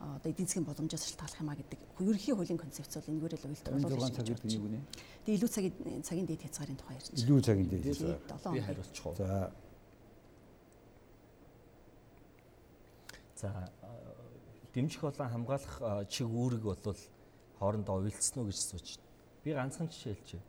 одоо 0.04 0.32
эдийн 0.32 0.48
засгийн 0.48 0.68
боломжоос 0.68 1.04
шалтгаалах 1.08 1.40
юм 1.40 1.50
а 1.50 1.56
гэдэг 1.56 1.80
ерөнхий 2.04 2.36
хуулийн 2.36 2.60
концепц 2.60 2.94
бол 3.00 3.08
энэгээр 3.08 3.34
л 3.40 3.46
уйлд 3.48 3.68
болов 3.72 4.04
уу 4.04 4.12
цаг 4.12 4.28
гэдэг 4.28 4.44
нь 4.44 4.56
юу 4.60 4.68
гинэ? 4.68 4.82
Тэгээ 5.24 5.38
илүү 5.40 5.52
цагийн 5.56 6.04
цагийн 6.04 6.28
дээд 6.28 6.44
хязгаарын 6.44 6.78
тухай 6.78 6.96
ярьж 7.00 7.08
байна. 7.08 7.24
Илүү 7.24 7.40
цагийн 7.48 7.70
дээд 7.72 7.86
хязгаар. 7.88 8.20
Би 8.52 8.60
хариулчих 8.60 9.06
уу. 9.08 9.16
За. 9.16 9.52
За 13.40 13.50
дэмжих 14.74 15.02
болон 15.02 15.30
хамгаалах 15.32 15.76
чиг 16.12 16.28
үүрэг 16.28 16.64
бол 16.68 17.00
хоорондоо 17.60 17.96
уялдсан 18.04 18.44
уу 18.44 18.52
гэж 18.52 18.60
асууж 18.60 18.88
байна. 19.00 19.08
Би 19.44 19.50
ганцхан 19.56 19.88
жишээ 19.88 20.16
хэлчихье. 20.20 20.44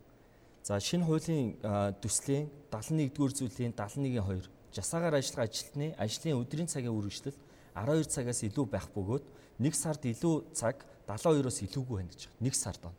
За 0.64 0.80
шинэ 0.80 1.04
хуулийн 1.04 1.60
төслийн 2.02 2.50
71-р 2.72 3.32
зүйлийн 3.38 3.72
71-2 3.76 4.48
жасаагаар 4.74 5.20
ажиллах 5.20 5.46
ажилтны 5.46 5.94
ажлын 5.94 6.40
өдрийн 6.40 6.66
цагийн 6.66 6.96
үргэлжлэл 6.96 7.36
12 7.74 8.06
цагаас 8.06 8.40
илүү 8.46 8.66
байх 8.70 8.86
бөгөөд 8.94 9.24
нэг 9.58 9.74
сард 9.74 10.06
илүү 10.06 10.54
цаг 10.54 10.84
72-оос 11.06 11.58
илүүгүй 11.66 11.96
байна 11.98 12.10
гэж 12.10 12.22
байна. 12.26 12.42
Нэг 12.46 12.54
сард 12.54 12.82
он. 12.86 12.94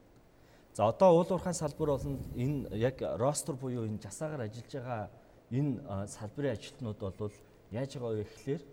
За 0.76 0.90
одоо 0.92 1.16
уул 1.16 1.32
уурхайн 1.32 1.56
салбар 1.56 1.96
бол 1.96 2.04
энэ 2.36 2.76
яг 2.76 3.00
ростер 3.16 3.56
буюу 3.56 3.88
энэ 3.88 4.04
жасаагаар 4.04 4.46
ажиллаж 4.46 4.72
байгаа 4.76 5.10
энэ 5.52 6.08
салбарын 6.12 6.52
ажилтнууд 6.52 7.00
бол 7.00 7.34
яаж 7.72 7.96
байгаа 7.96 8.20
вэ 8.20 8.28
гэхлээр 8.28 8.64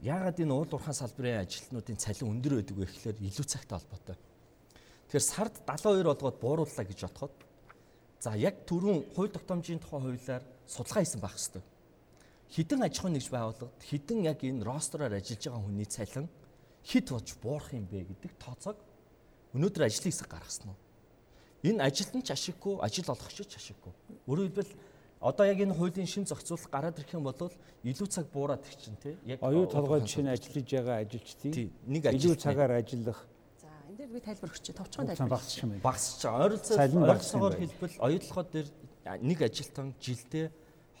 яагаад 0.00 0.40
энэ 0.40 0.54
уул 0.56 0.72
уурхайн 0.72 0.96
салбарын 0.96 1.44
ажилтнуудын 1.44 2.00
цалин 2.00 2.32
өндөр 2.32 2.54
байдаг 2.56 2.76
вэ 2.76 2.86
гэхлээр 2.88 3.16
илүү 3.28 3.46
цагтай 3.46 3.76
холбоотой. 3.76 4.16
Тэгэхээр 5.12 5.28
сард 5.28 5.54
72 5.68 6.08
болгоод 6.08 6.40
буурууллаа 6.40 6.84
гэж 6.88 7.00
бодоход 7.04 7.36
за 8.16 8.32
яг 8.40 8.64
түрүүн 8.64 9.12
хууль 9.12 9.28
тогтоомжийн 9.28 9.78
тухай 9.84 10.00
хуулиар 10.00 10.42
судалгаа 10.64 11.04
хийсэн 11.04 11.20
байх 11.20 11.36
хэрэгтэй 11.36 11.62
хідэн 12.52 12.84
аж 12.84 13.00
ахуйн 13.00 13.16
нэгж 13.16 13.28
байгууллагад 13.32 13.80
хідэн 13.80 14.28
яг 14.28 14.44
энэ 14.44 14.60
ростероор 14.60 15.16
ажиллаж 15.16 15.40
байгаа 15.40 15.64
хүний 15.64 15.88
цалин 15.88 16.28
хэд 16.84 17.06
болж 17.08 17.28
буурах 17.40 17.72
юм 17.72 17.88
бэ 17.88 18.04
гэдэг 18.12 18.32
тооцоог 18.36 18.76
өнөөдөр 19.56 19.88
ажлын 19.88 20.12
хэсэг 20.12 20.28
гаргасан 20.28 20.76
нь. 20.76 20.80
Энэ 21.72 21.80
ажилтан 21.80 22.20
ч 22.20 22.28
ашиггүй, 22.36 22.76
ажил 22.84 23.08
олгогч 23.08 23.48
ч 23.48 23.56
ашиггүй. 23.56 23.92
Өөрөөр 24.28 24.48
хэлбэл 24.52 24.72
одоо 25.22 25.44
яг 25.46 25.58
энэ 25.64 25.72
хуулийн 25.72 26.10
шин 26.10 26.28
зохицуулалт 26.28 26.68
гараад 26.68 26.98
ирэх 27.00 27.16
юм 27.16 27.24
бол 27.24 27.38
илүү 27.88 28.08
цаг 28.12 28.26
буураад 28.28 28.66
их 28.68 28.76
чинь 28.76 29.00
тий. 29.00 29.16
Яг 29.24 29.40
оюу 29.40 29.64
толгойд 29.70 30.10
шинэ 30.10 30.36
ажиллаж 30.36 30.68
байгаа 30.68 30.96
ажилчдын 31.06 31.72
нэг 31.88 32.02
илүү 32.04 32.36
цагаар 32.36 32.82
ажиллах 32.82 33.24
За 33.62 33.70
энэ 33.88 33.96
дээр 33.96 34.10
би 34.12 34.20
тайлбар 34.20 34.50
өгч 34.50 34.66
товчхон 34.74 35.06
тайлбар 35.06 35.30
багасч 35.38 35.62
юм. 35.62 35.78
Багасч 35.80 36.20
байгаа. 36.26 36.50
Ойролцоогоор 36.50 37.54
хэлбэл 37.56 37.96
оюутлогоо 38.02 38.44
дээр 38.50 38.68
нэг 39.22 39.38
ажилтан 39.46 39.94
жилдээ 40.02 40.50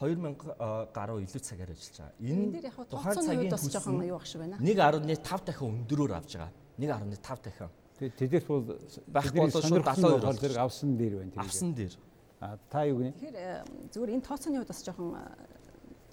2000 0.00 0.92
гаруй 0.94 1.22
илүү 1.26 1.42
цагаар 1.42 1.70
ажиллаж 1.70 1.98
байгаа. 1.98 2.16
Энэ 2.20 2.70
тухайн 2.90 3.16
цагийн 3.26 3.50
бас 3.52 3.64
жоохон 3.68 4.02
юу 4.06 4.16
ах 4.16 4.26
шиг 4.26 4.40
байна. 4.40 4.56
1.5 4.58 5.44
дахин 5.46 5.68
өндөрөөр 5.68 6.12
авж 6.16 6.32
байгаа. 6.36 6.52
1.5 6.78 7.44
дахин. 7.44 7.70
Тэдээс 7.98 8.46
бол 8.48 8.64
байх 9.06 9.30
болоо 9.32 9.62
шууд 9.62 9.84
72 9.86 10.40
зэрэг 10.42 10.58
авсан 10.58 10.96
дээр 10.96 11.14
байна. 11.22 11.32
Авсан 11.36 11.70
дээр. 11.74 11.94
А 12.42 12.58
та 12.70 12.82
юу 12.84 12.98
гэнэ? 12.98 13.14
Тэгэхээр 13.14 13.38
э, 13.38 13.62
зүгээр 13.94 14.14
энэ 14.18 14.26
тооцооны 14.26 14.58
хувьд 14.58 14.72
бас 14.74 14.82
жоохон 14.82 15.14
э, 15.14 15.22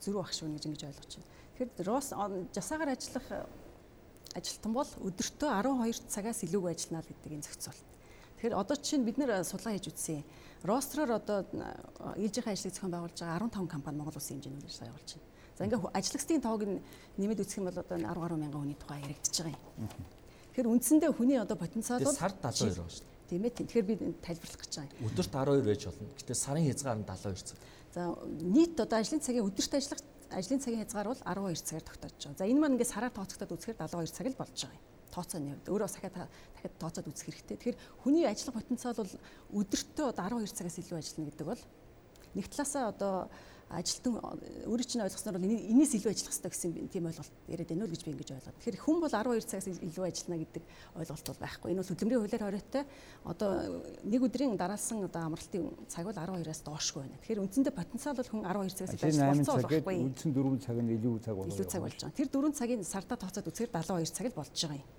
зөрүү 0.05 0.21
ах 0.21 0.29
шиг 0.29 0.45
байна 0.45 0.57
гэж 0.61 0.65
ингэж 0.69 0.83
ойлгож 0.85 1.13
байна. 1.17 1.29
Тэгэхээр 1.57 1.89
рос 1.89 2.07
жасаагаар 2.53 2.93
ажиллах 2.93 3.27
э, 3.33 3.41
ажилтан 4.37 4.73
бол 4.77 4.91
өдөртөө 5.09 5.49
12 5.49 6.05
цагаас 6.05 6.45
илүүгүй 6.45 6.69
ажиллана 6.69 7.01
л 7.01 7.09
гэдэг 7.09 7.33
энэ 7.33 7.45
зохицуулт. 7.49 7.89
Тэгэхээр 8.37 8.59
одоо 8.61 8.77
чинь 8.77 9.05
бид 9.09 9.17
нэр 9.17 9.41
судалгаа 9.41 9.73
хийж 9.73 9.89
үзсэн. 9.89 10.21
Ростроор 10.63 11.11
одоо 11.19 11.47
ээлжийнхээ 12.19 12.53
ажлыг 12.53 12.73
зохион 12.75 12.91
байгуулж 12.91 13.17
байгаа 13.19 13.47
15 13.47 13.67
компани 13.71 13.97
Монгол 13.97 14.19
улсын 14.19 14.43
хэмжээнд 14.43 14.67
ажиллаж 14.67 14.91
явуулж 14.91 15.09
байна. 15.15 15.27
За 15.55 15.65
ингээ 15.65 15.79
ажлагчдын 15.99 16.41
тоог 16.43 16.61
нэмэд 17.15 17.39
үзэх 17.43 17.59
юм 17.59 17.67
бол 17.71 17.79
одоо 17.79 17.97
10 17.97 18.03
гаруй 18.03 18.39
мянган 18.39 18.61
хүний 18.63 18.79
тухай 18.79 18.99
яригдчихэж 19.07 19.39
байгаа 19.39 19.59
юм. 19.79 19.87
Тэгэхээр 20.51 20.71
үндсэндээ 20.71 21.11
хүний 21.15 21.39
одоо 21.39 21.55
потенциал 21.55 22.03
бол 22.03 22.15
сард 22.15 22.39
72 22.43 22.75
байгаа 22.75 22.91
шүү 22.91 23.07
дээ. 23.07 23.27
Тийм 23.29 23.43
ээ. 23.45 23.53
Тэгэхээр 23.55 23.85
би 23.87 23.95
тайлбарлах 24.19 24.59
гэж 24.59 24.73
байгаа 24.75 24.95
юм. 24.99 25.07
Өдөрт 25.07 25.31
12 25.31 25.63
байж 25.63 25.81
болно. 25.87 26.07
Гэтэ 26.19 26.33
сарын 26.35 26.65
хязгаар 26.67 26.97
нь 26.99 27.07
72 27.07 27.47
цаг. 27.47 27.57
За 27.95 28.01
нийт 28.43 28.75
одоо 28.79 28.97
ажлын 28.99 29.23
цагийн 29.23 29.47
өдөрт 29.47 29.73
ажиллах 29.79 30.01
ажлын 30.33 30.59
цагийн 30.59 30.81
хязгаар 30.83 31.07
бол 31.13 31.21
12 31.23 31.63
цагаар 31.63 31.85
тогтоож 31.87 32.15
байгаа. 32.19 32.39
За 32.39 32.45
энэ 32.49 32.59
маань 32.59 32.75
ингээд 32.75 32.93
сараар 32.93 33.13
тооцогдоод 33.13 33.53
үзэхээр 33.55 33.79
72 33.79 34.11
цаг 34.11 34.27
л 34.27 34.39
болж 34.41 34.57
байгаа 34.57 34.75
юм. 34.75 34.88
Тооцооны 35.09 35.57
хувьд 35.57 35.69
өөрөө 35.69 35.89
дахиад 35.89 36.15
дахиад 36.15 36.75
тооцоод 36.79 37.09
үзэх 37.09 37.25
хэрэгтэй. 37.29 37.57
Тэгэхээр 37.57 37.77
хүний 38.05 38.25
ажиллах 38.25 38.57
потенциал 38.61 38.97
бол 38.97 39.13
өдөртөө 39.59 40.05
одоо 40.13 40.23
12 40.41 40.57
цагаас 40.57 40.77
илүү 40.79 40.97
ажиллана 40.99 41.29
гэдэг 41.29 41.47
бол 41.49 41.63
нэг 42.35 42.45
талаасаа 42.49 42.83
одоо 42.93 43.15
ажилтан 43.69 44.17
өөрийн 44.65 44.89
чинь 44.89 45.03
ойлгосноор 45.05 45.37
бол 45.37 45.45
энэс 45.45 45.93
илүү 45.93 46.09
ажиллах 46.09 46.33
хэрэгтэй 46.33 46.49
гэсэн 46.49 46.89
тийм 46.89 47.05
ойлголт 47.05 47.33
яриад 47.45 47.69
байна 47.69 47.85
уу 47.85 47.93
гэж 47.93 48.01
би 48.01 48.11
ингэж 48.17 48.29
ойлгоод. 48.33 48.57
Тэгэхээр 48.57 48.81
хүн 48.81 48.97
бол 48.97 49.13
12 49.13 49.45
цагаас 49.45 49.67
илүү 49.69 50.05
ажиллана 50.09 50.41
гэдэг 50.41 50.63
ойлголт 50.97 51.25
бол 51.29 51.41
байхгүй. 51.45 51.67
Энэ 51.69 51.79
бол 51.79 51.91
хөдөлмөрийн 51.93 52.21
хуулиар 52.25 52.43
хориотой 52.49 52.83
одоо 53.29 53.49
нэг 54.09 54.21
өдрийн 54.25 54.57
дараалсан 54.57 55.05
одоо 55.05 55.21
амралтын 55.29 55.63
цаг 55.85 56.03
бол 56.09 56.17
12-аас 56.17 56.61
доошгүй 56.65 57.01
байна. 57.05 57.17
Тэгэхээр 57.21 57.43
үндсэндээ 57.45 57.73
потенциал 57.77 58.17
бол 58.17 58.31
хүн 58.33 58.41
12 58.41 58.73
цагаас 58.73 58.93
илүү 58.97 59.05
ажиллах 59.05 59.61
болохгүй. 59.69 59.97
Үндсэн 60.09 60.31
4 60.33 60.65
цаг 60.65 60.77
нь 60.81 60.89
илүү 60.97 61.15
цаг 61.21 61.35
болно. 61.37 61.53
Илүү 61.53 61.67
цаг 61.69 61.81
болж 61.85 61.99
байгаа. 62.01 62.17
Тэр 62.17 62.29
4 62.33 62.57
цагийн 62.57 62.81
сардаа 62.81 63.17
тооцоод 63.21 63.49
үзэхээр 63.53 63.69
72 63.69 64.17
цаг 64.17 64.25
л 64.33 64.39
болж 64.41 64.49
байгаа 64.57 64.81
юм. 64.81 64.89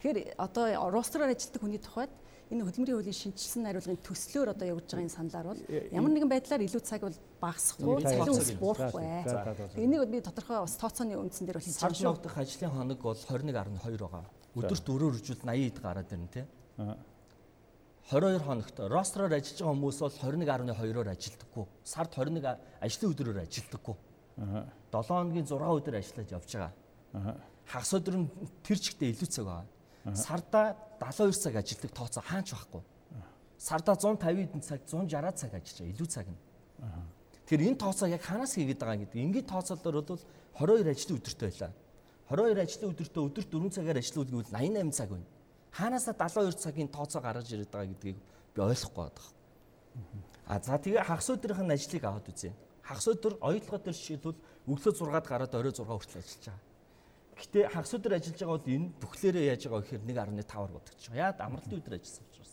Тэгэхээр 0.00 0.18
одоо 0.40 0.64
ростроор 0.92 1.28
ажилладаг 1.32 1.60
хүний 1.60 1.80
тухайд 1.80 2.12
энэ 2.50 2.66
хөдөлмөрийн 2.66 2.98
хуулийн 2.98 3.14
шинжилсэн 3.14 3.62
хариулгын 3.62 4.02
төслөөр 4.02 4.48
одоо 4.50 4.66
явж 4.74 4.90
байгаа 4.90 5.06
энэ 5.06 5.14
саналаар 5.14 5.46
бол 5.54 5.60
ямар 5.70 6.10
нэгэн 6.10 6.30
байдлаар 6.34 6.66
илүү 6.66 6.82
цаг 6.82 7.00
бол 7.06 7.18
багасахгүй, 7.38 8.02
илүү 8.02 8.58
буурахгүй. 8.58 9.06
Энийг 9.78 10.02
би 10.10 10.18
тодорхой 10.18 10.58
бас 10.58 10.74
тооцооны 10.74 11.14
үндсэн 11.14 11.46
дээр 11.46 11.62
бол 11.62 11.66
хийж 11.70 11.78
байгаа 11.78 11.94
шүү. 11.94 12.10
Сар 12.10 12.18
дахь 12.26 12.42
ажлын 12.42 12.74
хоног 12.74 12.98
бол 12.98 13.14
21.2 13.14 14.02
байгаа. 14.02 14.26
Өдөрт 14.58 14.86
өрөөр 14.90 15.14
үржүүл 15.22 15.46
80-д 15.46 15.78
гараад 15.78 16.10
ирнэ 16.10 16.26
тий. 16.34 16.44
22 18.10 18.42
хоногт 18.42 18.76
ростроор 18.90 19.30
ажиллаж 19.30 19.58
байгаа 19.62 19.70
хүмүүс 19.70 19.98
бол 20.02 20.16
21.2-оор 20.18 21.08
ажилдаггүй. 21.14 21.66
Сард 21.86 22.10
21 22.18 22.58
ажлын 22.82 23.10
өдрөөр 23.14 23.38
ажилдаггүй. 23.46 23.96
7 24.90 25.06
хоногийн 25.06 25.46
6 25.46 25.54
өдөр 25.54 25.94
ажиллаж 26.02 26.34
явж 26.34 26.50
байгаа. 26.58 27.38
Хагас 27.70 27.94
өдөр 27.94 28.18
нь 28.18 28.26
тэр 28.66 28.78
чигтээ 28.82 29.14
илүү 29.14 29.30
цаг 29.30 29.46
байгаа 29.46 29.79
Сарда 30.14 30.76
72 31.00 31.36
цаг 31.36 31.54
ажилладаг 31.56 31.92
тооцоо 31.92 32.22
хаач 32.22 32.48
байхгүй. 32.52 32.82
Сарда 33.58 33.94
150 33.94 34.64
цаг, 34.64 34.80
160 34.88 35.36
цаг 35.36 35.52
ажиллаж. 35.54 35.88
Илүү 35.92 36.08
цаг 36.08 36.26
нь. 36.28 36.40
Тэгэхээр 37.44 37.68
энэ 37.68 37.76
тооцоо 37.76 38.08
яг 38.08 38.22
хаанаас 38.24 38.56
хийгээд 38.56 38.80
байгаа 38.80 38.98
гэдэг. 39.04 39.20
Ингээд 39.20 39.48
тооцоолоор 39.52 40.00
бол 40.00 40.22
22 40.56 40.88
ажлын 40.88 41.18
өдөртөө 41.20 41.48
байлаа. 41.50 41.72
22 42.30 42.64
ажлын 42.64 42.90
өдөртөө 42.94 43.22
өдөрт 43.28 43.50
4 43.52 43.74
цагаар 43.76 43.98
ажиллах 44.00 44.28
үйл 44.30 44.48
88 44.48 44.96
цаг 44.96 45.08
байна. 45.10 45.28
Хаанаасаа 45.76 46.14
72 46.14 46.62
цагийн 46.64 46.88
тооцоо 46.88 47.20
гаргаж 47.20 47.48
ирээд 47.52 47.70
байгаа 47.74 47.90
гэдгийг 47.92 48.18
би 48.54 48.60
ойлгохгүй 48.62 49.02
байна. 49.04 49.20
А 50.46 50.58
за 50.62 50.78
тэгээ 50.78 51.04
хагас 51.04 51.28
өдрийнх 51.30 51.62
нь 51.62 51.74
ажлыг 51.74 52.04
аваад 52.06 52.26
үзье. 52.30 52.54
Хагас 52.82 53.06
өдөр 53.06 53.34
оюутлогоо 53.38 53.78
дээр 53.82 53.98
жишээлбэл 53.98 54.38
өглөө 54.66 54.92
6-ад 54.94 55.26
гараад 55.28 55.54
орой 55.54 55.74
6 55.74 55.84
хүртэл 55.84 56.22
ажиллаж 56.22 56.44
байгаа. 56.48 56.69
Гэтэ 57.40 57.72
хагас 57.72 57.92
өдөр 57.96 58.20
ажиллаж 58.20 58.36
байгаа 58.36 58.56
бол 58.60 58.68
энэ 58.68 58.92
бүхлээрээ 59.00 59.44
яаж 59.48 59.62
байгаа 59.64 59.80
гэхээр 59.80 60.04
1.5-аар 60.12 60.72
бодогдож 60.76 61.06
байгаа. 61.08 61.24
Яад 61.24 61.38
амралтын 61.40 61.80
өдөр 61.80 61.94
ажилласан 61.96 62.26
учраас. 62.28 62.52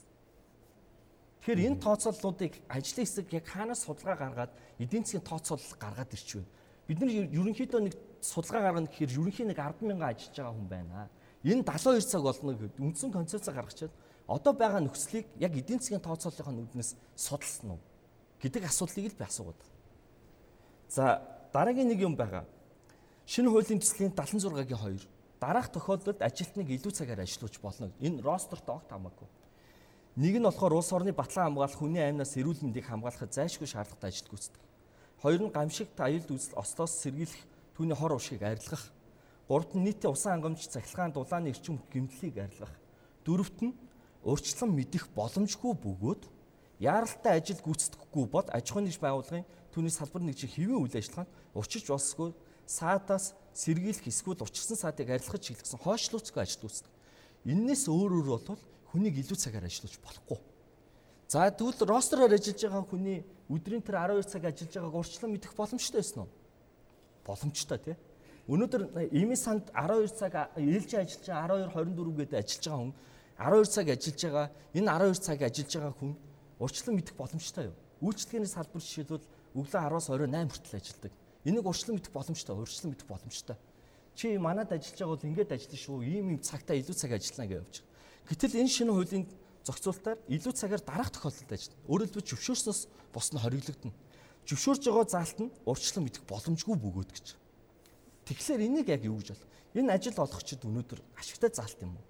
Тэгэхээр 1.44 1.66
энэ 1.68 1.82
тооцооллуудыг 1.84 2.54
ажлын 2.72 3.04
хэсэг 3.04 3.28
яг 3.36 3.46
хаанаас 3.52 3.84
судалгаа 3.84 4.16
гаргаад 4.16 4.52
эдийн 4.80 5.04
засгийн 5.04 5.28
тооцоолол 5.28 5.76
гаргаад 5.76 6.16
ирчихвэ. 6.16 6.48
Бид 6.88 7.00
нар 7.04 7.12
ерөнхийдөө 7.12 7.82
нэг 7.84 7.96
судалгаа 8.24 8.64
гаргана 8.72 8.88
гэхээр 8.88 9.12
ерөнхийн 9.12 9.50
нэг 9.52 9.60
10 9.60 9.84
мянган 9.84 10.08
ажиллаж 10.08 10.36
байгаа 10.40 10.56
хүн 10.56 10.70
байна. 10.72 11.12
Энэ 11.44 11.64
72 11.68 12.08
цаг 12.08 12.24
болно 12.24 12.52
гэдэг 12.56 12.80
үндсэн 12.80 13.12
концепцаа 13.12 13.54
гаргачаад 13.60 13.94
одоо 14.28 14.54
байгаа 14.56 14.82
нөхцөлийг 14.88 15.28
яг 15.36 15.52
эдийн 15.52 15.80
засгийн 15.80 16.04
тооцооллын 16.04 16.64
үүднээс 16.64 16.96
судалсан 17.16 17.76
уу 17.76 17.80
гэдэг 18.40 18.64
асуудлыг 18.72 19.12
л 19.12 19.20
би 19.20 19.24
асуугаад. 19.28 19.62
За 20.88 21.22
дараагийн 21.52 21.92
нэг 21.92 22.00
юм 22.04 22.16
байгаа 22.16 22.48
Шинэ 23.28 23.52
хуулийн 23.52 23.84
төслийн 23.84 24.16
76-гийн 24.16 25.04
2 25.04 25.04
дараах 25.44 25.68
тохиолдолд 25.68 26.24
ажилтныг 26.24 26.72
илүү 26.72 26.96
цагаар 26.96 27.28
ажиллуулж 27.28 27.60
болно. 27.60 27.92
Энэ 28.00 28.24
ростерт 28.24 28.64
огт 28.72 28.88
хамаагүй. 28.88 29.28
Нэг 30.16 30.40
нь 30.40 30.48
болохоор 30.48 30.80
улс 30.80 30.96
орны 30.96 31.12
батлан 31.12 31.52
хамгаалах 31.52 31.76
хүний 31.76 32.00
аймнаас 32.00 32.40
эрүүл 32.40 32.64
мэндийг 32.64 32.88
хамгаалахад 32.88 33.36
зайлшгүй 33.36 33.68
шаардлагатай 33.68 34.16
ажил 34.16 34.32
гүйцэтгэх. 34.32 34.64
Хоёр 35.20 35.42
нь 35.44 35.52
гамшигт 35.52 36.00
аюулд 36.00 36.30
үзэл 36.32 36.56
ослоос 36.56 37.04
сэргийлэх 37.04 37.44
түүний 37.76 38.00
хор 38.00 38.16
уршиг 38.16 38.42
арилгах. 38.48 38.96
Гуравт 39.52 39.76
нь 39.76 39.84
нийтийн 39.84 40.16
усан 40.16 40.40
хангамж 40.40 40.64
цахилгаан 40.72 41.12
дулааны 41.12 41.52
эрчим 41.52 41.84
гэмтлийг 41.92 42.40
арилгах. 42.40 42.72
Дөрөвт 43.28 43.60
нь 43.60 43.76
урьдчилан 44.24 44.72
мэдэх 44.72 45.12
боломжгүй 45.12 45.76
бөгөөд 45.76 46.24
яаралтай 46.80 47.44
ажил 47.44 47.60
гүйцэтгэхгүй 47.60 48.26
бод 48.32 48.48
аж 48.56 48.72
ахуйн 48.72 48.88
нэгж 48.88 49.04
байгууллагын 49.04 49.46
түүний 49.76 49.92
салбар 49.92 50.24
нэгжийн 50.24 50.54
хэвийн 50.56 50.80
үйл 50.80 50.96
ажиллагаанд 50.96 51.32
урчиж 51.54 51.92
болсгүй 51.92 52.32
саадаас 52.68 53.34
сэргийлэх 53.56 54.12
эсвэл 54.12 54.44
учирсан 54.44 54.78
саадыг 54.78 55.10
арилгаж 55.10 55.42
чиглэсэн 55.42 55.80
хойшлууцгүй 55.80 56.42
ажил 56.44 56.68
үүсдэг. 56.68 56.92
Иннээс 57.48 57.88
өөр 57.88 58.12
өөр 58.20 58.28
бол 58.28 58.60
хүнийг 58.92 59.16
илүү 59.24 59.40
цагаар 59.40 59.66
ажиллаж 59.66 59.96
болохгүй. 60.04 60.40
За 61.32 61.48
тэгвэл 61.48 61.88
ростероор 61.88 62.36
ажиллаж 62.36 62.60
байгаа 62.60 62.84
хүний 62.84 63.20
өдрийн 63.48 63.84
тэр 63.84 64.00
12 64.04 64.32
цаг 64.32 64.44
ажиллаж 64.48 64.74
байгааг 64.76 64.96
урьдчилан 65.00 65.32
мэдэх 65.32 65.54
боломжтой 65.56 66.00
байсан 66.04 66.20
уу? 66.24 66.32
Боломжтой 67.24 67.80
тий. 67.84 67.96
Өнөөдөр 68.48 69.12
эми 69.12 69.36
санд 69.36 69.72
12 69.76 70.12
цаг 70.16 70.56
ээлж 70.56 70.92
ажиллаж 70.96 71.28
байгаа 71.28 71.68
12 71.68 71.84
24 71.84 72.16
гэдэг 72.20 72.38
ажиллаж 72.40 72.64
байгаа 72.64 72.80
хүн 72.80 72.94
12 73.36 73.76
цаг 73.76 73.88
ажиллаж 73.92 74.22
байгаа 74.24 74.48
энэ 74.72 74.88
12 74.88 75.26
цаг 75.28 75.40
ажиллаж 75.44 75.72
байгаа 75.76 75.94
хүн 76.00 76.12
урьдчилан 76.64 76.96
мэдэх 76.96 77.16
боломжтой 77.20 77.64
юу? 77.68 77.76
Үйлчлэгээний 78.08 78.52
салбар 78.52 78.82
жишээлбэл 78.82 79.26
өглөө 79.58 79.82
10-аас 79.84 80.08
орой 80.14 80.30
8 80.32 80.48
хүртэл 80.48 80.80
ажилладаг. 80.80 81.14
Энийг 81.48 81.64
урьдчилан 81.64 81.96
мэдэх 81.96 82.12
боломжтой, 82.12 82.56
урьдчилан 82.60 82.92
мэдэх 82.92 83.08
боломжтой. 83.08 83.56
Чи 84.20 84.36
манад 84.36 84.76
ажиллаж 84.76 85.00
байгаа 85.00 85.16
бол 85.16 85.30
ингэж 85.32 85.50
ажиллана 85.56 85.80
шүү. 85.80 86.04
Ийм 86.04 86.26
ийм 86.36 86.40
цагтаа 86.44 86.76
илүү 86.76 86.96
цаг 87.00 87.12
ажиллана 87.16 87.48
гэж 87.48 87.64
явж 87.64 87.76
байгаа. 87.80 88.28
Гэтэл 88.28 88.60
энэ 88.60 88.74
шинэ 88.76 88.92
хуулийн 88.92 89.26
зохицуултаар 89.64 90.20
илүү 90.28 90.54
цагаар 90.60 90.84
дараах 90.84 91.12
тохиолдолд 91.16 91.52
ажиллана. 91.56 91.84
Өөрөөр 91.88 92.10
хэлбэл 92.12 92.30
зөвшөөрснөөс 92.36 92.82
бос 93.16 93.28
нь 93.32 93.40
хориглогдно. 93.40 93.92
Зөвшөөрж 94.44 94.84
байгаа 94.92 95.08
заалт 95.08 95.40
нь 95.40 95.54
урьдчилан 95.64 96.04
мэдэх 96.04 96.24
боломжгүй 96.28 96.76
бөгөөд 96.76 97.12
гэж. 97.16 97.28
Тэгэхээр 98.28 98.66
энийг 98.68 98.88
яг 98.92 99.04
юу 99.08 99.24
гэж 99.24 99.32
бол? 99.32 99.48
Энэ 99.80 99.94
ажил 99.96 100.20
олгогчид 100.20 100.68
өнөөдөр 100.68 101.00
ашигтай 101.16 101.52
заалт 101.56 101.80
юм 101.80 101.96
уу? 101.96 102.06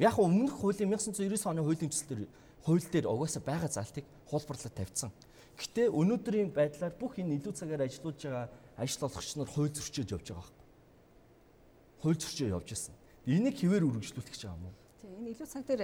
Яг 0.00 0.16
өмнөх 0.16 0.64
хуулийн 0.64 0.88
1999 0.96 1.44
оны 1.44 1.60
хуулийн 1.60 1.92
төслөөр 1.92 2.24
хууль 2.64 2.88
дээр 2.88 3.08
угаасаа 3.08 3.42
байгаа 3.44 3.68
заалтыг 3.68 4.04
хуулбарлаад 4.28 4.74
тавьсан. 4.76 5.12
Гэтэ 5.58 5.90
өнөөдрийн 5.90 6.50
байдлаар 6.54 6.94
бүх 6.94 7.18
энэ 7.18 7.40
илүү 7.40 7.54
цагаар 7.56 7.86
ажиллаж 7.88 8.18
байгаа 8.20 8.46
ажил 8.76 9.06
олгогч 9.08 9.30
нар 9.36 9.50
хууль 9.50 9.72
зөрчиж 9.72 10.08
явж 10.12 10.26
байгаа 10.30 10.44
байхгүй. 10.44 10.66
Хууль 12.02 12.20
зөрчиж 12.20 12.48
явж 12.48 12.68
байсан. 12.70 12.94
Энийг 13.26 13.56
хэвээр 13.60 13.84
үргэлжлүүлэх 13.88 14.32
гэж 14.32 14.42
байгаа 14.46 14.58
юм 14.58 14.66
уу? 14.68 14.74
Тийм 15.00 15.12
энэ 15.20 15.30
илүү 15.36 15.48
цаг 15.48 15.64
дээр 15.68 15.82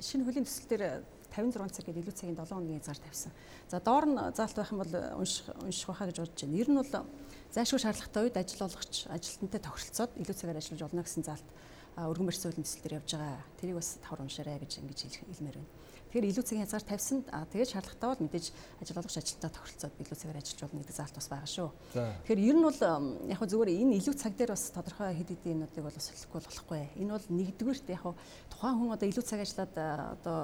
шинэ 0.00 0.24
хуулийн 0.24 0.46
төсөл 0.48 0.68
дээр 0.70 0.84
56 1.34 1.74
цаг 1.74 1.84
гэдэг 1.84 2.02
илүү 2.02 2.14
цагийн 2.14 2.38
7 2.38 2.46
хоногийн 2.46 2.84
зар 2.84 2.98
тавьсан. 2.98 3.32
За 3.68 3.80
доор 3.82 4.06
нь 4.06 4.16
заалт 4.32 4.56
байх 4.56 4.70
юм 4.70 4.80
бол 4.80 4.94
унших 5.18 5.46
унших 5.66 5.88
байхаа 5.90 6.08
гэж 6.08 6.18
бодож 6.22 6.40
байна. 6.40 6.60
Ер 6.62 6.68
нь 6.70 6.78
бол 6.78 6.92
зайлшгүй 7.50 7.80
шаардлагатай 7.82 8.22
үед 8.22 8.36
ажил 8.38 8.66
олгогч 8.66 8.94
ажилтнтай 9.10 9.60
тохиролцоод 9.60 10.12
илүү 10.14 10.36
цагаар 10.38 10.58
ажиллаж 10.62 10.80
болно 10.86 11.02
гэсэн 11.02 11.26
заалт 11.26 11.48
өргөн 11.98 12.26
барьсан 12.30 12.48
хуулийн 12.50 12.66
төсөл 12.66 12.82
дээр 12.86 12.98
явж 13.02 13.10
байгаа. 13.18 13.42
Тэрийг 13.58 13.76
бас 13.78 13.90
тавар 13.98 14.22
уншаарай 14.22 14.58
гэж 14.62 14.72
ингэж 14.78 15.00
хэлмээр 15.26 15.58
байна. 15.58 15.70
Тэгэхээр 16.14 16.30
илүү 16.30 16.46
цагийн 16.46 16.62
хязгаар 16.62 16.86
тавьсан. 16.86 17.18
Тэгээд 17.26 17.72
шаардлагатай 17.74 18.06
бол 18.06 18.22
мэдээж 18.22 18.46
ажил 18.78 18.98
олгогч 19.02 19.18
ажилтнаа 19.18 19.50
тохиролцоод 19.50 19.94
илүү 19.98 20.14
цагаар 20.22 20.38
ажиллаж 20.38 20.60
болно 20.62 20.78
гэдэг 20.78 20.94
заалт 20.94 21.16
бас 21.18 21.26
байгаа 21.26 21.50
шүү. 21.50 21.68
Тэгэхээр 21.90 22.38
ер 22.38 22.54
нь 22.54 22.66
бол 22.70 22.80
яг 23.34 23.38
хөө 23.42 23.50
зүгээр 23.50 23.70
энэ 23.82 23.98
илүү 23.98 24.14
цаг 24.14 24.32
дээр 24.38 24.54
бас 24.54 24.64
тодорхой 24.70 25.10
хэд 25.10 25.30
хэдийн 25.34 25.54
юмнуудыг 25.58 25.82
бол 25.82 25.98
солихгүй 25.98 26.38
болохгүй. 26.38 26.82
Энэ 27.02 27.14
бол 27.18 27.26
нэгдүгürt 27.34 27.86
яг 27.90 28.02
хөө 28.06 28.14
тухайн 28.46 28.78
хүн 28.78 28.94
одоо 28.94 29.06
илүү 29.10 29.24
цаг 29.26 29.40
ажиллаад 29.42 29.74
одоо 30.14 30.38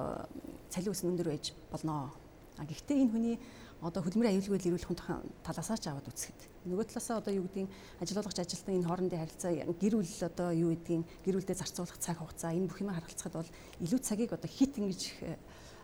цалин 0.75 0.91
өс 0.91 1.03
өндөр 1.07 1.29
байж 1.31 1.55
болно. 1.71 2.11
А 2.59 2.67
гэхдээ 2.67 2.99
энэ 3.07 3.13
хүний 3.15 3.37
одоо 3.81 4.03
хөдөлмөрийн 4.05 4.37
аюулгүй 4.37 4.75
ирүүл 4.75 4.91
хүн 4.91 4.99
талаасаа 5.47 5.79
ч 5.81 5.89
аваад 5.89 6.11
үзэхэд 6.11 6.69
нөгөө 6.69 6.85
талаасаа 6.93 7.23
одоо 7.25 7.33
юу 7.33 7.49
гэдгийг 7.49 7.71
ажил 8.03 8.21
олгогч 8.21 8.39
ажилтны 8.45 8.77
энэ 8.77 8.85
хоорондын 8.85 9.23
харилцаа 9.25 9.53
гэр 9.81 9.95
бүл 9.97 10.13
одоо 10.29 10.49
юу 10.53 10.71
гэдгийг 10.77 11.03
гэр 11.25 11.37
бүлдээ 11.41 11.57
зарцуулах 11.57 11.97
цаг 11.97 12.21
хугацаа 12.21 12.53
энэ 12.53 12.69
бүх 12.69 12.85
юм 12.85 12.93
харгалцахад 12.93 13.41
бол 13.41 13.51
илүү 13.81 14.01
цагийг 14.05 14.37
одоо 14.37 14.51
хит 14.53 14.77
ингэж 14.77 15.01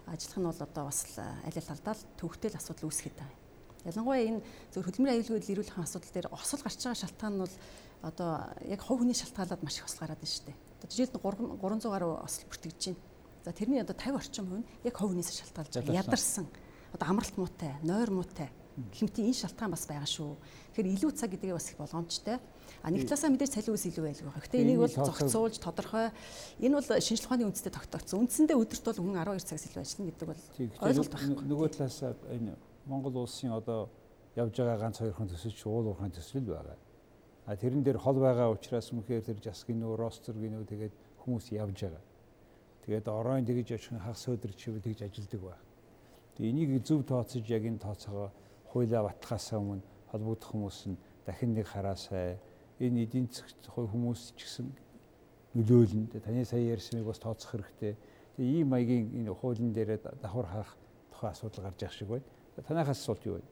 ажиллах 0.06 0.38
нь 0.38 0.48
бол 0.48 0.62
одоо 0.62 0.84
бас 0.86 1.00
аль 1.18 1.58
аль 1.58 1.70
талдаа 1.70 1.94
төвхтэй 2.16 2.50
л 2.50 2.58
асуудал 2.58 2.88
үүсгээд 2.88 3.16
байгаа. 3.18 3.38
Ялангуяа 3.86 4.22
энэ 4.22 4.40
зөв 4.74 4.82
хөдөлмөрийн 4.86 5.16
аюулгүйд 5.22 5.52
ирүүлэх 5.52 5.78
асуудал 5.78 6.12
дээр 6.14 6.28
осол 6.30 6.62
гарч 6.62 6.80
байгаа 6.82 7.02
шалтгаан 7.02 7.34
нь 7.34 7.42
бол 7.42 7.54
одоо 8.02 8.30
яг 8.66 8.80
хувь 8.82 9.00
хүний 9.02 9.18
шалтгаалаад 9.18 9.62
маш 9.62 9.78
их 9.78 9.86
осол 9.86 10.02
гараад 10.06 10.20
байна 10.22 10.34
шүү 10.34 10.46
дээ. 10.46 10.58
Одоо 10.78 10.88
жишээлбэл 10.90 11.24
300 11.58 11.94
гаруй 11.94 12.12
осол 12.22 12.44
бүртгэж 12.50 12.82
байна. 12.86 13.02
За 13.46 13.50
тэрний 13.54 13.80
одоо 13.82 13.94
50 13.94 14.18
орчим 14.18 14.46
хувь 14.46 14.60
нь 14.62 14.68
яг 14.86 14.94
хувь 14.98 15.10
хүнээс 15.14 15.30
шалтгаалж 15.38 15.72
байгаа. 15.74 16.00
Ядарсан. 16.02 16.46
Одоо 16.94 17.06
амралт 17.06 17.36
муутай, 17.38 17.72
нойр 17.82 18.10
муутай 18.10 18.50
хэмтийн 18.76 19.32
энэ 19.32 19.40
шалтгаан 19.40 19.72
бас 19.72 19.88
байгаа 19.88 20.08
шүү. 20.08 20.36
Тэгэхээр 20.76 20.92
илүү 20.92 21.10
цаг 21.16 21.30
гэдгээ 21.32 21.56
бас 21.56 21.68
их 21.72 21.80
болгоомжтой. 21.80 22.36
А 22.82 22.90
нэг 22.90 23.06
талаасаа 23.06 23.30
мэдээж 23.30 23.52
цалин 23.56 23.74
үс 23.76 23.86
илүү 23.86 24.04
байлгүй 24.06 24.26
байгаа. 24.26 24.42
Гэхдээ 24.42 24.62
энийг 24.62 24.80
бол 24.82 24.94
зохицуулж 24.94 25.56
тодорхой 25.58 26.06
энэ 26.60 26.74
бол 26.76 26.88
шинжлэх 27.02 27.28
ухааны 27.28 27.46
үндэстэй 27.50 27.72
тогтоогдсон. 27.74 28.20
Үндсэндээ 28.26 28.56
өдөрт 28.56 28.84
бол 28.86 29.00
хүн 29.02 29.16
12 29.16 29.46
цагаас 29.46 29.66
илүү 29.66 29.82
ажиллана 29.82 30.08
гэдэг 30.10 30.28
бол 30.30 30.42
ойлголт 30.86 31.12
байна. 31.12 31.42
Нөгөө 31.46 31.68
талаасаа 31.74 32.12
энэ 32.30 32.52
Монгол 32.86 33.16
улсын 33.26 33.50
одоо 33.50 33.90
явж 34.36 34.54
байгаа 34.56 34.78
ганц 34.78 34.98
хоёрхан 35.02 35.28
төсөл 35.30 35.54
ч 35.54 35.62
уул 35.66 35.90
уурхайн 35.90 36.12
төсөл 36.12 36.46
байгаа. 36.46 36.78
А 37.46 37.56
тэрэн 37.56 37.82
дээр 37.82 37.98
хол 37.98 38.18
байгаа 38.18 38.50
учраас 38.50 38.90
мөхөр 38.90 39.22
тэр 39.22 39.38
жасгын 39.38 39.78
нөө 39.80 39.96
ростер 39.96 40.34
гинөө 40.34 40.66
тэгээд 40.66 40.94
хүмүүс 41.22 41.54
явж 41.54 41.78
байгаа. 41.86 42.04
Тэгээд 42.86 43.06
оройн 43.10 43.46
тэгж 43.46 43.74
очих 43.74 43.98
хагас 43.98 44.26
өдөр 44.30 44.52
чивэл 44.54 44.82
тэгж 44.82 45.06
ажилдаг 45.06 45.40
баг. 45.42 45.60
Тэгээд 46.34 46.50
энийг 46.54 46.70
зөв 46.86 47.02
тооцож 47.06 47.46
яг 47.50 47.64
энэ 47.66 47.82
тооцоогоо 47.82 48.30
хуулиа 48.70 49.02
батлахаас 49.02 49.56
өмнө 49.56 49.82
холбогдох 50.10 50.50
хүмүүс 50.52 50.78
нь 50.90 51.00
дахин 51.26 51.54
нэг 51.54 51.66
хараасай 51.66 52.38
энэ 52.80 53.04
эдийн 53.04 53.26
засгт 53.32 53.64
хүмүүс 53.72 54.36
ч 54.36 54.44
гэсэн 54.44 54.66
нөлөөлнө. 55.56 56.20
Таны 56.20 56.44
сая 56.44 56.60
ярьсныг 56.60 57.04
бас 57.06 57.18
тооцох 57.18 57.56
хэрэгтэй. 57.56 57.96
Тэгээ 58.36 58.52
ийм 58.60 58.68
маягийн 58.68 59.08
энэ 59.16 59.32
хуулийн 59.32 59.72
дээр 59.72 59.96
давхар 60.20 60.46
харах 60.46 60.72
тухайн 61.10 61.32
асуудал 61.32 61.64
гарч 61.64 61.80
явах 61.82 61.96
шиг 61.96 62.08
байна. 62.08 62.28
Танайхаас 62.60 63.00
асуулт 63.00 63.24
юу 63.24 63.40
вэ? 63.40 63.44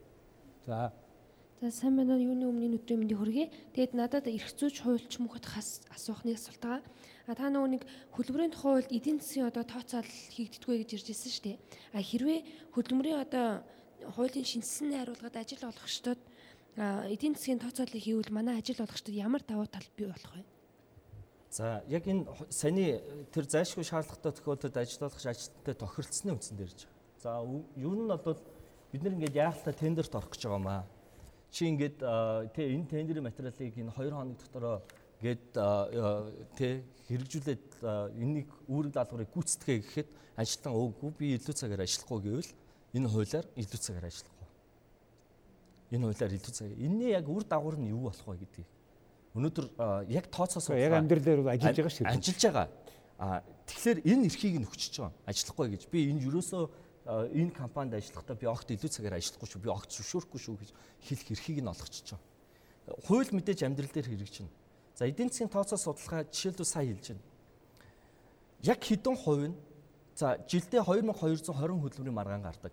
За 0.67 0.93
За 1.61 1.71
сайн 1.71 1.97
байна 1.97 2.21
уу? 2.21 2.21
Юуны 2.21 2.45
өмнө 2.45 2.77
өдрийн 2.77 3.01
мэндийг 3.01 3.17
хүргэе. 3.17 3.49
Тэгээд 3.73 3.97
надад 3.97 4.29
эрх 4.29 4.53
зүйч 4.53 4.85
хуульч 4.85 5.17
мөхөд 5.17 5.49
хас 5.49 5.81
асуухны 5.89 6.37
асуулт 6.37 6.61
байгаа. 6.61 6.85
А 7.25 7.33
та 7.33 7.49
нөгөө 7.49 7.71
нэг 7.73 7.83
хөдөлмөрийн 8.13 8.53
тухай 8.53 8.85
хувьд 8.85 8.93
эдийн 8.93 9.17
засгийн 9.17 9.49
одоо 9.49 9.65
тооцоол 9.65 10.05
хийгддэггүй 10.05 10.85
гэж 10.85 10.91
ирж 10.93 11.07
ирсэн 11.09 11.33
шүү 11.33 11.45
дээ. 11.49 11.57
А 11.97 12.05
хэрвээ 12.05 12.41
хөдөлмөрийн 12.77 13.23
одоо 13.25 13.65
хуулийн 14.13 14.45
шинжилсэн 14.45 14.93
найруулгад 14.93 15.37
ажил 15.41 15.65
олгогчдод 15.65 16.21
эдийн 16.77 17.35
засгийн 17.35 17.63
тооцоолыг 17.63 18.03
хийвэл 18.03 18.35
манай 18.35 18.59
ажил 18.59 18.83
олгогчдод 18.83 19.15
ямар 19.15 19.43
давуу 19.47 19.67
тал 19.67 19.87
бий 19.97 20.07
болох 20.07 20.35
вэ? 20.35 20.43
За 21.51 21.85
яг 21.87 22.07
энэ 22.07 22.27
саяны 22.51 22.99
тэр 23.31 23.47
зайлшгүй 23.47 23.87
шаардлагатай 23.87 24.33
тохиолдолд 24.35 24.77
ажил 24.77 25.07
олгогч 25.07 25.27
ажилтнтай 25.27 25.75
тохиролцсны 25.79 26.35
үндсэн 26.35 26.59
дээр 26.59 26.73
ч. 26.75 26.91
За 27.23 27.39
юу 27.79 27.95
нь 27.95 28.11
бол 28.11 28.41
бид 28.91 29.03
нэр 29.07 29.15
ингээд 29.15 29.39
яахалтай 29.39 29.75
тендерт 29.75 30.15
орох 30.19 30.35
гэж 30.35 30.43
байгаа 30.51 30.59
юм 30.59 30.67
аа. 30.67 30.83
Чи 31.55 31.71
ингээд 31.71 31.99
тэ 32.59 32.63
энэ 32.75 32.91
тендерийн 32.91 33.23
материалыг 33.23 33.71
энэ 33.79 33.95
2 33.95 34.11
хоног 34.11 34.39
дотор 34.43 34.83
гээд 35.23 35.55
тэ 36.59 36.83
хэрэгжүүлээд 37.07 37.87
энийг 38.19 38.51
үүрэг 38.67 38.93
даалгаврыг 38.99 39.31
гүйцэтгэе 39.31 39.79
гэхэд 39.79 40.09
ажилтан 40.35 40.75
өөгүй 40.75 41.11
би 41.15 41.27
илүү 41.39 41.55
цагаар 41.55 41.87
ажиллахгүй 41.87 42.19
гэвэл 42.19 42.51
энэ 42.99 43.09
хуулиар 43.15 43.47
илүү 43.55 43.79
цагаар 43.79 44.11
ажиллахгүй. 44.11 44.34
Энэ 45.95 46.11
хуулиар 46.11 46.35
илүү 46.35 46.53
цаг. 46.53 46.71
Энийний 46.75 47.15
яг 47.15 47.29
үр 47.31 47.47
дагавар 47.47 47.79
нь 47.79 47.95
юу 47.95 48.11
болох 48.11 48.27
вэ 48.27 48.43
гэдгийг. 48.43 48.69
Өнөөдөр 49.35 49.67
яг 50.11 50.27
тооцоос 50.31 50.71
яг 50.75 50.95
амьдралаар 50.99 51.55
ажиллаж 51.55 51.79
байгаа 51.79 51.95
шүү. 51.95 52.07
Ажиллаж 52.11 52.43
байгаа. 52.43 52.69
А 53.19 53.43
тэгэхээр 53.67 53.99
энэ 54.03 54.27
эрхийг 54.27 54.55
нь 54.59 54.67
өгчөж 54.67 54.95
байгаа. 54.99 55.15
Ажиллахгүй 55.27 55.67
гэж. 55.75 55.83
Би 55.91 56.11
энэ 56.11 56.27
юусоо 56.27 56.71
энэ 57.07 57.53
компанид 57.55 57.95
ажиллахдаа 57.95 58.37
би 58.37 58.47
огт 58.47 58.71
илүү 58.71 58.91
цагаар 58.91 59.19
ажиллахгүй 59.19 59.49
шүү. 59.51 59.63
Би 59.63 59.71
огт 59.71 59.91
зөвшөөрөхгүй 59.93 60.41
шүү 60.41 60.57
гэж 60.59 60.71
хэлэх 61.05 61.29
эрхийг 61.35 61.59
нь 61.63 61.71
олгочихж 61.71 62.15
байгаа. 62.15 63.07
Хууль 63.07 63.31
мэдээж 63.33 63.61
амьдрал 63.65 63.93
дээр 63.93 64.09
хэрэгжинэ. 64.09 64.51
За 64.95 65.05
эдийн 65.05 65.29
засгийн 65.29 65.51
тооцоо 65.51 65.79
судалгаа 65.79 66.25
жишээлбэл 66.31 66.65
сая 66.65 66.87
хэлж 66.87 67.07
байна. 67.13 67.25
Яг 68.63 68.81
хэдэн 68.81 69.17
хувь 69.19 69.51
нь 69.51 69.57
за 70.15 70.39
жилдээ 70.47 70.81
2220 70.81 71.53
хөдөлмөрийн 71.53 72.15
маргаан 72.15 72.43
гардаг. 72.47 72.73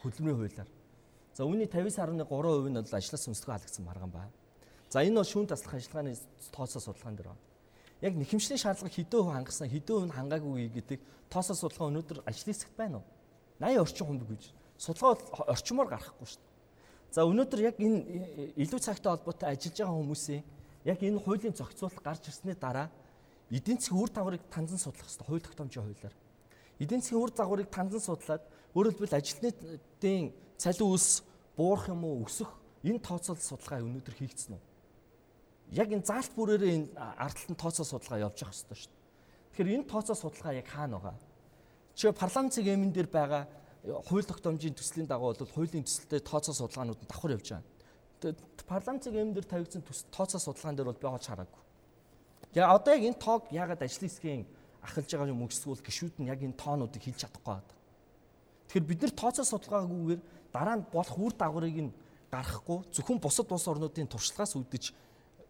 Хөдөлмөрийн 0.00 0.38
хуулиар. 0.38 0.68
За 1.34 1.44
үүний 1.44 1.66
50.3% 1.66 2.16
нь 2.16 2.24
бол 2.24 2.94
ажлаас 2.94 3.28
өнсгөө 3.28 3.52
халагдсан 3.52 3.84
маргаан 3.84 4.10
байна. 4.10 4.32
За 4.90 5.04
энэ 5.04 5.20
бол 5.20 5.28
шүүн 5.28 5.46
таслах 5.46 5.74
ажиллагааны 5.74 6.16
тооцоо 6.52 6.80
судалгаан 6.80 7.16
дээр 7.16 7.28
байна. 7.28 7.44
Яг 8.00 8.14
нэхэмжлийн 8.14 8.58
шаардлага 8.62 8.94
хэдэн 8.94 9.20
хувь 9.20 9.34
хангасан, 9.34 9.68
хэдэн 9.68 9.94
хувь 9.96 10.16
хангаагүй 10.16 10.68
гэдэг 10.72 10.98
тооцоо 11.28 11.56
судалгаа 11.56 11.90
өнөөдөр 11.92 12.18
ажлын 12.24 12.54
хэсэгт 12.54 12.76
байна 12.78 13.02
уу? 13.02 13.06
80 13.60 13.82
орчим 13.82 14.06
хүн 14.06 14.18
гэж. 14.22 14.42
Судалгаа 14.78 15.18
орчмоор 15.50 15.88
гарахгүй 15.90 16.26
шүү 16.26 16.40
дээ. 16.40 16.48
За 17.10 17.24
өнөөдөр 17.24 17.60
яг 17.64 17.76
энэ 17.80 18.54
илүү 18.60 18.80
цагтай 18.80 19.10
холбоотой 19.12 19.48
ажиллаж 19.50 19.76
байгаа 19.80 19.96
хүмүүсийн 19.98 20.42
яг 20.84 20.98
энэ 21.02 21.18
хуулийн 21.18 21.56
зохицуулалт 21.56 22.04
гарч 22.04 22.28
ирсний 22.28 22.54
дараа 22.54 22.88
эдийн 23.50 23.80
засгийн 23.80 24.02
үр 24.04 24.10
дагаврыг 24.12 24.44
танзан 24.52 24.78
судлах 24.78 25.08
хэрэгтэй 25.08 25.26
хууль 25.26 25.42
тогтоомжийн 25.42 25.84
хуулиар. 25.84 26.14
Эдийн 26.78 27.00
засгийн 27.00 27.22
үр 27.24 27.32
дагаврыг 27.32 27.68
танзан 27.72 28.00
судлаад 28.00 28.44
хэлбэл 28.72 29.18
ажилтнуудын 29.18 30.24
цалин 30.58 30.90
үлс 30.92 31.22
буурах 31.56 31.88
юм 31.88 32.04
уу 32.04 32.26
өсөх 32.26 32.50
энэ 32.84 33.00
тооцоолол 33.00 33.42
судалгаа 33.42 33.80
өнөөдөр 33.86 34.14
хийгдсэн 34.18 34.58
үү? 34.58 34.62
Яг 35.78 35.88
энэ 35.94 36.04
заалт 36.04 36.32
бүрээрээ 36.34 36.74
энэ 36.74 36.88
ардталтан 36.98 37.56
тооцоо 37.56 37.86
судалгаа 37.86 38.26
явж 38.26 38.42
явах 38.42 38.54
хэрэгтэй 38.58 38.78
шүү 38.82 38.90
дээ. 38.90 39.00
Тэгэхээр 39.54 39.74
энэ 39.78 39.90
тооцоо 39.90 40.16
судалгаа 40.18 40.52
яг 40.58 40.66
хаана 40.66 40.98
байгаа? 40.98 41.16
Чи 41.94 42.12
парламент 42.12 42.52
цэг 42.52 42.66
эмэн 42.66 42.92
дээр 42.92 43.08
байгаа 43.08 43.46
хууль 44.10 44.26
тогтоомжийн 44.26 44.74
төслийн 44.74 45.06
дагуу 45.06 45.32
бол 45.32 45.54
хуулийн 45.54 45.86
төсөлтэй 45.86 46.20
тооцоо 46.20 46.54
судалгаанууд 46.54 47.00
нь 47.00 47.10
давхар 47.10 47.38
явж 47.38 47.48
байгаа 47.54 47.78
парламентын 48.66 49.16
эм 49.16 49.32
дээр 49.32 49.46
тавигдсан 49.46 49.82
тооцоо 50.10 50.40
судалгаан 50.40 50.76
дээр 50.76 50.90
бол 50.90 51.02
би 51.02 51.06
олж 51.06 51.26
хараагүй. 51.26 51.62
Тэгээ 52.52 52.66
одоо 52.66 52.92
яг 52.94 53.04
энэ 53.04 53.22
тоог 53.22 53.42
яагаад 53.52 53.82
ажлын 53.82 54.10
хэсгийн 54.10 54.46
ахалж 54.82 55.10
байгаа 55.14 55.32
юм 55.32 55.46
өгсгүүл 55.46 55.86
гişүүд 55.86 56.14
нь 56.18 56.28
яг 56.28 56.42
энэ 56.42 56.58
тоонуудыг 56.58 57.02
хэлж 57.02 57.18
чадахгүй 57.22 57.54
байна. 57.54 57.72
Тэгэхээр 58.68 58.88
бид 58.88 59.00
нар 59.02 59.14
тооцоо 59.14 59.44
судалгаагүйгээр 59.46 60.20
дараа 60.58 60.76
нь 60.82 60.86
болох 60.90 61.14
үр 61.14 61.34
дагаврыг 61.38 61.78
нь 61.86 61.94
гаргахгүй 62.34 62.90
зөвхөн 62.90 63.22
бусад 63.22 63.46
улс 63.46 63.66
орнуудын 63.70 64.10
туршлагаас 64.10 64.58
үүдэж 64.58 64.90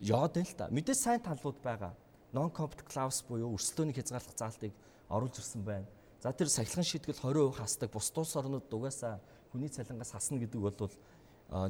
яваад 0.05 0.37
байна 0.37 0.49
л 0.53 0.59
та. 0.61 0.69
Мэдээж 0.69 0.99
сайн 1.01 1.25
талууд 1.25 1.57
байгаа. 1.65 1.97
Non 2.37 2.53
compete 2.53 2.85
clause 2.85 3.25
буюу 3.25 3.57
өрсөлдөөний 3.57 3.97
хязгаарлах 3.97 4.37
заалтыг 4.37 4.73
оруулж 5.09 5.41
ирсэн 5.41 5.65
байна. 5.65 5.89
За 6.21 6.29
тэр 6.37 6.53
сахилган 6.53 6.85
шийтгэл 6.85 7.25
20% 7.25 7.57
хасдаг 7.57 7.89
бус 7.89 8.13
улс 8.13 8.37
орнууд 8.37 8.69
дугаасаа 8.69 9.17
хүний 9.49 9.73
цалингаас 9.73 10.13
хасна 10.13 10.37
гэдэг 10.45 10.61
бол 10.61 10.77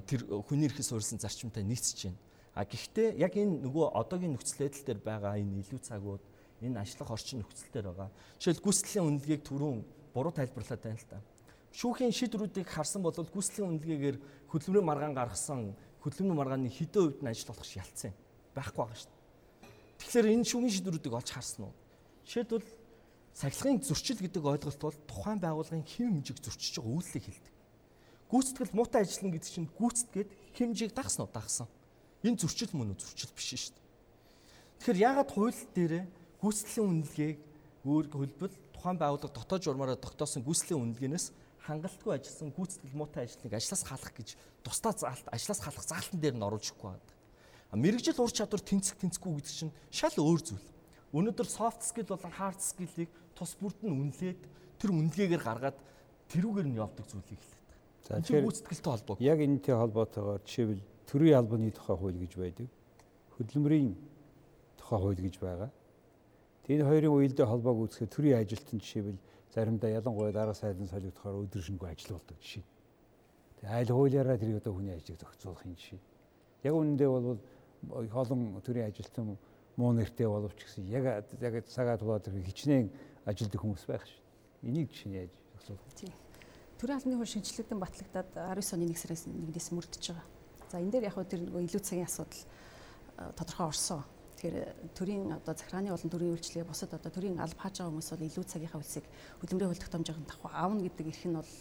тэр 0.03 0.21
хүний 0.51 0.67
эрхээ 0.67 0.83
суурилсан 0.83 1.23
зарчимтай 1.23 1.63
нийцэж 1.63 2.11
байна. 2.11 2.19
А 2.59 2.67
гэхдээ 2.67 3.23
яг 3.23 3.39
энэ 3.39 3.63
нөгөө 3.63 3.95
одоогийн 3.95 4.35
нөхцөл 4.35 4.67
байдал 4.67 4.83
дээр 4.83 4.99
байгаа 4.99 5.39
энэ 5.39 5.63
илүү 5.63 5.79
цагууд 5.79 6.25
энэ 6.59 6.83
ажиллах 6.83 7.15
орчин 7.15 7.39
нөхцөл 7.47 7.71
дээр 7.71 7.87
байгаа. 7.95 8.11
Жишээл 8.43 8.65
гүйцэтгэлийн 8.67 9.07
үнэлгээг 9.07 9.43
түрүүн 9.47 9.79
буруу 10.11 10.35
тайлбарлаад 10.35 10.83
байна 10.83 10.99
л 10.99 11.07
та. 11.07 11.23
Шүүхийн 11.73 12.15
шийдвэрүүдийг 12.15 12.69
харсан 12.69 13.03
бол 13.03 13.13
гүйцэтгэлийн 13.13 13.71
үнэлгээгээр 13.77 14.17
хөдөлмөрийн 14.49 14.89
маргаан 14.89 15.15
гаргасан 15.15 15.77
хөдөлмөрийн 16.01 16.39
маргааны 16.41 16.71
хэдэн 16.73 17.03
хувьд 17.05 17.21
нь 17.23 17.31
ажил 17.31 17.51
болох 17.53 17.69
шалтсан 17.69 18.13
байхгүй 18.57 18.81
байгаа 18.83 18.99
шүү 18.99 19.11
дээ. 19.13 19.19
Тэгэхээр 19.99 20.33
энэ 20.33 20.49
шүүхийн 20.49 20.75
шийдвэрүүдийг 20.75 21.15
олж 21.15 21.29
харсан 21.29 21.63
уу? 21.69 21.75
Жишээлбэл 22.25 22.69
сахилгын 23.39 23.79
зөрчил 23.85 24.19
гэдэг 24.19 24.43
ойлголт 24.43 24.81
бол 24.83 24.99
тухайн 25.07 25.39
байгууллагын 25.39 25.87
хэм 25.87 26.25
хэмжээг 26.25 26.39
зөрчиж 26.43 26.75
байгаа 26.81 26.95
үйлдэлийг 26.99 27.25
хэлдэг. 27.29 27.55
Гүйцэтгэл 28.29 28.77
муутай 28.77 29.01
ажиллана 29.07 29.35
гэдэг 29.39 29.51
чинь 29.53 29.71
гүйцэтгээд 29.79 30.29
хэмжээг 30.59 30.93
дагсан 30.93 31.23
уу 31.23 31.31
дагсан. 31.31 31.67
Энэ 32.27 32.41
зөрчил 32.43 32.73
мөн 32.75 32.93
үү 32.93 32.99
зөрчил 32.99 33.33
биш 33.33 33.49
шүү 33.55 33.75
дээ. 33.79 33.87
Тэгэхээр 34.83 35.03
яагаад 35.07 35.31
хууль 35.31 35.61
дээрээ 35.75 36.05
гүйцэтгэлийн 36.43 36.89
үнэлгээг 36.91 37.39
өөр 37.87 38.05
хөлбөл 38.11 38.55
тухайн 38.75 38.99
байгууллага 38.99 39.35
дотоод 39.39 39.63
журмаараа 39.63 39.97
тогтоосон 39.99 40.43
гүйцэтгэлийн 40.43 40.83
үнэлгээнээс 40.83 41.27
хангалтгүй 41.69 42.17
ажилласан 42.17 42.51
гүйцэтгэл 42.57 42.97
муутай 42.97 43.29
ажлыг 43.29 43.53
ажлаас 43.53 43.85
халах 43.85 44.13
гэж 44.17 44.29
тусдаа 44.65 44.93
заалт 44.97 45.29
ажлаас 45.29 45.61
халах 45.61 45.85
заалтан 45.85 46.19
дээр 46.21 46.37
нь 46.41 46.47
оруулж 46.49 46.73
өгөхгүй 46.73 46.91
байдаг. 46.97 47.17
Мэргэжил 47.77 48.25
ур 48.25 48.33
чадвар 48.33 48.65
тэнцэх 48.65 48.97
тэнцэхгүй 48.97 49.33
гэдэг 49.37 49.53
чинь 49.53 49.77
шал 49.93 50.17
өөр 50.17 50.41
зүйл. 50.41 50.69
Өнөөдөр 51.13 51.49
soft 51.49 51.85
skill 51.85 52.09
болон 52.09 52.33
hard 52.33 52.61
skill-ийг 52.65 53.13
тус 53.37 53.53
бүрд 53.61 53.85
нь 53.85 53.93
үнэлээд 53.93 54.41
тэр 54.81 54.91
үнэлгээгээр 54.97 55.45
гаргаад 55.45 55.79
тэрүүгээр 56.33 56.69
нь 56.73 56.81
явдаг 56.81 57.05
зүйлийг 57.05 57.37
хэлээ. 57.37 57.61
За 58.09 58.21
тэгэхээр 58.25 58.45
гүйцэтгэлтэй 58.49 58.93
холбоо. 58.93 59.17
Яг 59.21 59.39
энэтэй 59.45 59.77
холбоотойгоор 59.77 60.41
жишээвэл 60.49 60.85
төрийн 61.05 61.37
албаны 61.37 61.73
тухай 61.73 61.97
хууль 61.97 62.21
гэж 62.21 62.33
байдаг. 62.41 62.69
Хөдөлмөрийн 63.37 63.93
тухай 64.81 64.99
хууль 65.01 65.21
гэж 65.21 65.35
байгаа. 65.37 65.71
Тэгээд 66.65 66.89
хоёрын 66.89 67.13
үеэлдээ 67.17 67.47
холбоог 67.49 67.79
үүсгэхэд 67.89 68.13
төрийн 68.13 68.41
ажилтан 68.45 68.81
жишээвэл 68.81 69.21
заримдаа 69.59 69.91
ялангуяа 69.91 70.33
дарга 70.33 70.55
сайдын 70.55 70.87
солигдохоор 70.87 71.43
өдөр 71.43 71.63
шингүй 71.67 71.91
ажил 71.91 72.15
болдог 72.15 72.39
жишээ. 72.39 72.63
Тэгээд 73.59 73.75
айл 73.75 73.91
хуулиараа 73.91 74.39
тэр 74.39 74.57
одоо 74.63 74.73
хүний 74.75 74.95
ажлыг 74.95 75.19
зохицуулах 75.19 75.67
юм 75.67 75.75
жишээ. 75.75 76.01
Яг 76.63 76.75
үүндээ 76.79 77.09
бол 77.11 77.39
олон 78.15 78.41
төрийн 78.63 78.87
ажилтан 78.87 79.35
муу 79.77 79.93
нэртэй 79.93 80.27
боловч 80.31 80.63
гэсэн 80.63 80.87
яг 80.87 81.27
яг 81.43 81.67
цагаа 81.67 81.99
тулаад 81.99 82.27
хичнээн 82.27 82.91
ажилддаг 83.27 83.61
хүмүүс 83.61 83.85
байх 83.91 84.07
шүү. 84.07 84.23
Энийг 84.63 84.91
жишээ 84.95 85.27
яаж 85.27 85.33
зохицуулах 85.59 85.87
вэ? 85.87 86.15
Төрийн 86.79 86.99
албаны 86.99 87.17
хууль 87.19 87.35
шинжилэгдэн 87.35 87.79
батлагдаад 87.83 88.31
19 88.35 88.75
оны 88.79 88.87
1 88.87 88.95
сараас 88.95 89.27
1-ээс 89.27 89.69
мөрдөж 89.75 90.05
байгаа. 90.15 90.27
За 90.71 90.79
энэ 90.79 90.93
дээр 90.95 91.09
яг 91.11 91.15
хөө 91.19 91.27
тэр 91.27 91.43
нөгөө 91.43 91.63
илүү 91.67 91.83
цагийн 91.83 92.07
асуудал 92.07 92.43
тодорхой 93.35 93.67
орсон. 93.67 94.03
Тэгэхээр 94.39 94.95
төрийн 94.95 95.35
одоо 95.35 95.51
захиргааны 95.51 95.91
болон 95.91 96.11
төрийн 96.15 96.35
үйлчлэгээ 96.39 96.71
бусад 96.71 96.95
одоо 96.95 97.11
төрийн 97.11 97.43
алба 97.43 97.59
хааж 97.59 97.83
байгаа 97.83 97.91
хүмүүс 97.91 98.11
бол 98.15 98.23
илүү 98.23 98.45
цагийнхаа 98.47 98.79
үлсийг 98.79 99.07
хөдөлмөрийн 99.43 99.71
хууль 99.75 99.83
тогтоомжийн 99.83 100.31
давхар 100.31 100.55
аавна 100.55 100.87
гэдэг 100.87 101.07
эрх 101.11 101.25
нь 101.27 101.35
бол 101.35 101.55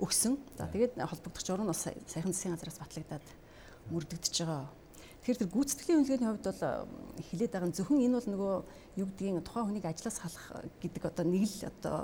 өгсөн. 0.00 0.34
За 0.56 0.64
тэгээд 0.72 0.96
холбогдох 0.96 1.44
журам 1.44 1.68
нь 1.68 1.72
бас 1.76 1.84
саяхан 1.84 2.32
засгийн 2.32 2.56
газраас 2.56 2.80
батлагдаад 2.80 3.26
мөрдөгдөж 3.92 4.32
байгаа. 4.32 4.64
Тэгэхээр 5.20 5.40
тэр 5.44 5.52
гүйцэтгэлийн 5.52 5.98
үнэлгээний 6.00 6.28
хувьд 6.32 6.48
бол 6.48 6.64
хилээд 7.20 7.52
байгаа 7.52 7.76
зөвхөн 7.76 8.00
энэ 8.00 8.16
бол 8.16 8.28
нөгөө 8.32 8.54
юу 8.96 9.06
гэдгийг 9.12 9.44
тухайн 9.44 9.66
хүнийг 9.68 9.84
ажлаас 9.84 10.16
халах 10.24 10.46
гэдэг 10.80 11.02
одоо 11.04 11.24
нэг 11.28 11.44
л 11.44 11.68
одоо 11.68 11.98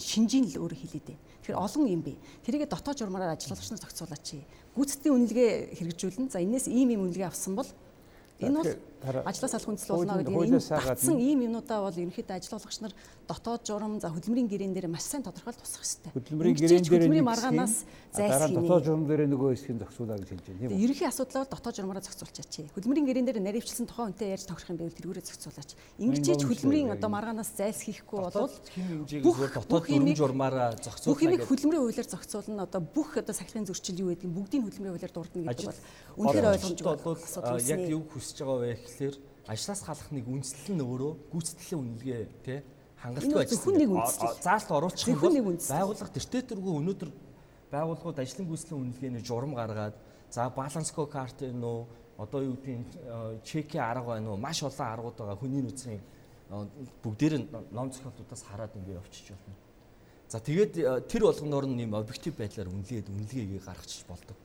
шинжийн 0.00 0.48
л 0.48 0.64
өөр 0.64 0.72
хилээд 0.72 1.12
байна. 1.12 1.22
Тэгэхээр 1.44 1.60
олон 1.60 1.84
юм 1.92 2.00
бэ. 2.00 2.16
Тэрийг 2.40 2.72
дотоод 2.72 2.96
журмаараар 2.96 3.36
ажиллуулагч 3.36 3.68
нар 3.68 3.84
зохицуулаач. 3.84 4.28
Гүйцэтгэлийн 4.72 5.16
үнэлгээ 5.20 5.50
хэрэгжүүлнэ. 5.76 6.32
За 6.32 6.40
энэс 6.40 6.66
ийм 6.72 6.96
ийм 6.96 7.04
үнэлгээ 7.04 7.28
авсан 7.28 7.52
бол 7.52 7.68
Энэ 8.42 8.58
бол 8.58 8.91
ажлаас 9.02 9.54
алах 9.54 9.66
хүндэслэл 9.66 9.98
болно 9.98 10.22
гэдэг 10.22 10.34
энэ 10.46 10.60
батсан 10.62 11.18
ийм 11.18 11.40
юмнуудаа 11.46 11.78
бол 11.82 11.98
ерөнхийдөө 11.98 12.36
ажиллуулагч 12.38 12.78
нар 12.82 12.94
дотоод 13.26 13.62
журам 13.66 13.98
за 13.98 14.08
хөдөлмөрийн 14.14 14.48
гэрээн 14.50 14.74
дээр 14.74 14.86
маш 14.86 15.06
сайн 15.10 15.22
тодорхойлж 15.26 15.58
тусах 15.58 15.82
хэрэгтэй. 15.82 16.10
Хөдөлмөрийн 16.14 16.56
гэрээн 16.58 16.82
дээр 16.82 17.02
хөдөлмөрийн 17.02 17.26
маргаанаас 17.26 17.74
зайлсхийе. 18.12 18.60
Дотоод 18.62 18.84
журам 18.86 19.04
дээр 19.06 19.22
нөгөө 19.26 19.50
хэсгийг 19.54 19.78
зохицуулаа 19.82 20.16
гэж 20.22 20.28
хэлж 20.30 20.44
байна 20.46 20.58
тийм 20.58 20.70
үү? 20.70 20.82
Ерөнхий 20.86 21.08
асуудлаар 21.08 21.48
дотоод 21.50 21.74
журмаараа 21.78 22.04
зохицуулчаач. 22.06 22.54
Хөдөлмөрийн 22.74 23.06
гэрээн 23.10 23.26
дээр 23.26 23.40
наривчлсан 23.42 23.86
тухайн 23.90 24.06
хүнтэй 24.12 24.28
ярьж 24.34 24.46
тохирох 24.46 24.70
юм 24.70 24.78
байвал 24.78 24.98
тэргүүрээ 24.98 25.26
зохицуулаач. 25.26 25.70
Ингэж 25.98 26.26
хөдөлмөрийн 26.46 26.90
одоо 26.94 27.10
маргаанаас 27.10 27.50
зайлсхийхгүй 27.58 28.18
бол 28.22 28.50
хэмжээгээс 28.74 29.54
дотоод 29.56 29.84
журам 29.86 30.14
журмаараа 30.14 30.70
зохицуулах. 30.78 31.14
Бүх 31.14 31.26
юмыг 31.26 31.42
хөдөлмөрийн 31.46 31.82
хуулиар 31.82 32.08
зохицуулна. 32.10 32.66
Одоо 32.66 32.80
бүх 32.82 33.10
одоо 33.18 33.34
сахилгын 33.34 33.66
зөрчил 33.66 34.02
юу 34.02 34.10
гэдэг 34.12 34.30
бүгдийг 34.30 34.62
хөдөлмөрийн 34.66 34.94
хуулиар 34.98 35.14
дурдна 35.14 35.42
гэдэг 35.48 35.66
бол 35.66 35.80
үнэхээр 36.20 36.46
ойлгомжтой 36.52 36.92
яг 37.72 37.80
юу 37.88 38.02
хүсэж 38.12 38.36
байгаа 38.44 38.60
вэ 38.60 38.72
гэхлээр 38.92 39.16
ажлаас 39.48 39.80
халах 39.82 40.08
нэг 40.12 40.28
үндэслэл 40.28 40.76
нь 40.76 40.84
өөрөө 40.84 41.12
гүйцэтгэлийн 41.32 41.80
үнэлгээ 41.80 42.22
тий 42.44 42.60
хангалттай 43.00 43.42
ажил. 43.48 43.64
Заалт 44.44 44.70
оруулах 44.70 45.08
юм 45.08 45.18
бол 45.18 45.56
байгууллага 45.56 46.12
тэртээ 46.12 46.42
тэргүй 46.52 46.72
өнөөдөр 46.78 47.10
байгууллагууд 47.72 48.18
ажлын 48.20 48.46
гүйцэтгэлийн 48.46 48.82
үнэлгээний 48.84 49.22
журам 49.24 49.56
гаргаад 49.56 49.96
за 50.30 50.46
баланско 50.52 51.06
карт 51.10 51.42
энэ 51.42 51.64
үү 51.64 51.80
одоо 52.22 52.40
юу 52.44 52.56
гэдгийг 52.60 53.42
чекийн 53.42 53.82
арга 53.82 54.14
байна 54.14 54.30
уу 54.30 54.38
маш 54.38 54.62
олон 54.62 54.86
аргууд 54.86 55.16
байгаа 55.18 55.40
хүний 55.40 55.62
нөөцийн 55.64 56.00
бүгдээр 57.02 57.34
нь 57.40 57.46
ном 57.72 57.90
зохиолтуудаас 57.90 58.42
хараад 58.46 58.76
ингэ 58.76 58.92
явчих 59.00 59.34
болно. 59.34 59.56
За 60.28 60.38
тэгээд 60.38 61.08
тэр 61.08 61.22
болгоноор 61.26 61.66
нь 61.66 61.82
юм 61.82 61.94
объектив 61.96 62.36
байдлаар 62.36 62.68
үнэлгээд 62.68 63.08
үнэлгээгээ 63.08 63.60
гаргачих 63.64 64.06
болдог. 64.06 64.36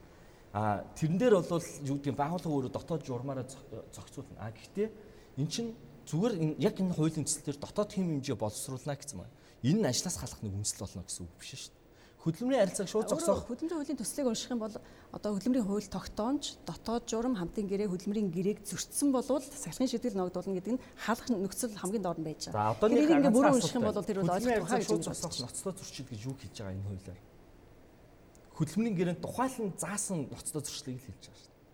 А 0.58 0.82
тэрэн 0.98 1.22
дээр 1.22 1.38
бол 1.38 1.62
юу 1.86 2.02
гэдгийг 2.02 2.18
байгууллага 2.18 2.50
өөрөө 2.50 2.74
дотоод 2.74 3.06
журмаараа 3.06 3.46
зохицуулна. 3.94 4.42
А 4.42 4.50
гэхдээ 4.50 4.90
эн 5.38 5.46
чинь 5.46 5.78
зүгээр 6.10 6.58
яг 6.58 6.82
энэ 6.82 6.98
хуулийн 6.98 7.30
төслөөр 7.30 7.62
дотоод 7.62 7.94
хэм 7.94 8.26
хэмжээ 8.26 8.38
боловсруулна 8.42 8.98
гэсэн 8.98 9.22
байна. 9.22 9.38
Энэ 9.62 9.86
нь 9.86 9.90
ажлаас 9.94 10.18
халах 10.18 10.42
нэг 10.42 10.58
үндэслэл 10.58 10.82
болно 10.82 11.06
гэсэн 11.06 11.30
үг 11.30 11.34
биш 11.38 11.52
шүү 11.62 11.78
дээ. 11.78 11.86
Хөдөлмөрийн 12.26 12.62
харилцааг 12.66 12.90
шууд 12.90 13.06
зогсоох. 13.06 13.46
Хөдөлмөрийн 13.46 13.78
хуулийн 13.78 14.02
төслийг 14.02 14.28
унших 14.34 14.50
юм 14.50 14.62
бол 14.66 14.76
одоо 15.14 15.30
хөдөлмөрийн 15.38 15.68
хууль 15.70 15.94
тогтоомж 15.94 16.44
дотоод 16.66 17.04
журам 17.06 17.38
хамтын 17.38 17.70
гэрээ 17.70 17.94
хөдөлмөрийн 17.94 18.34
гэрээг 18.34 18.60
зөрчсөн 18.66 19.14
болвол 19.14 19.46
сахилгын 19.46 19.92
шийдэл 19.94 20.18
ногдуулна 20.18 20.58
гэдэг 20.58 20.74
нь 20.74 20.82
халах 20.98 21.28
нөхцөл 21.30 21.78
хамгийн 21.78 22.02
доор 22.02 22.18
нь 22.18 22.26
байж 22.26 22.50
байгаа. 22.50 22.90
Нэг 22.90 23.14
ингээ 23.14 23.30
бүрэн 23.30 23.56
унших 23.62 23.78
юм 23.78 23.86
бол 23.86 24.02
тэр 24.02 24.26
бол 24.26 24.34
ойлгох 24.34 24.66
хаа 24.66 24.82
гэж 24.82 25.06
зогсоох 25.06 25.38
ноцлоо 25.38 25.74
зөрчил 25.78 26.10
гэж 26.10 26.20
юу 26.26 26.36
хийж 26.42 26.56
байгаа 26.58 26.74
энэ 26.74 26.88
хуулиар 26.90 27.20
хөдөлмөрийн 28.58 28.98
гэрээнд 28.98 29.22
тухайлан 29.22 29.70
заасан 29.78 30.28
ноцтой 30.34 30.62
зөрчлийг 30.66 30.98
л 30.98 31.06
хэлж 31.06 31.24
байгаа 31.30 31.38
шүү 31.38 31.54
дээ. 31.54 31.66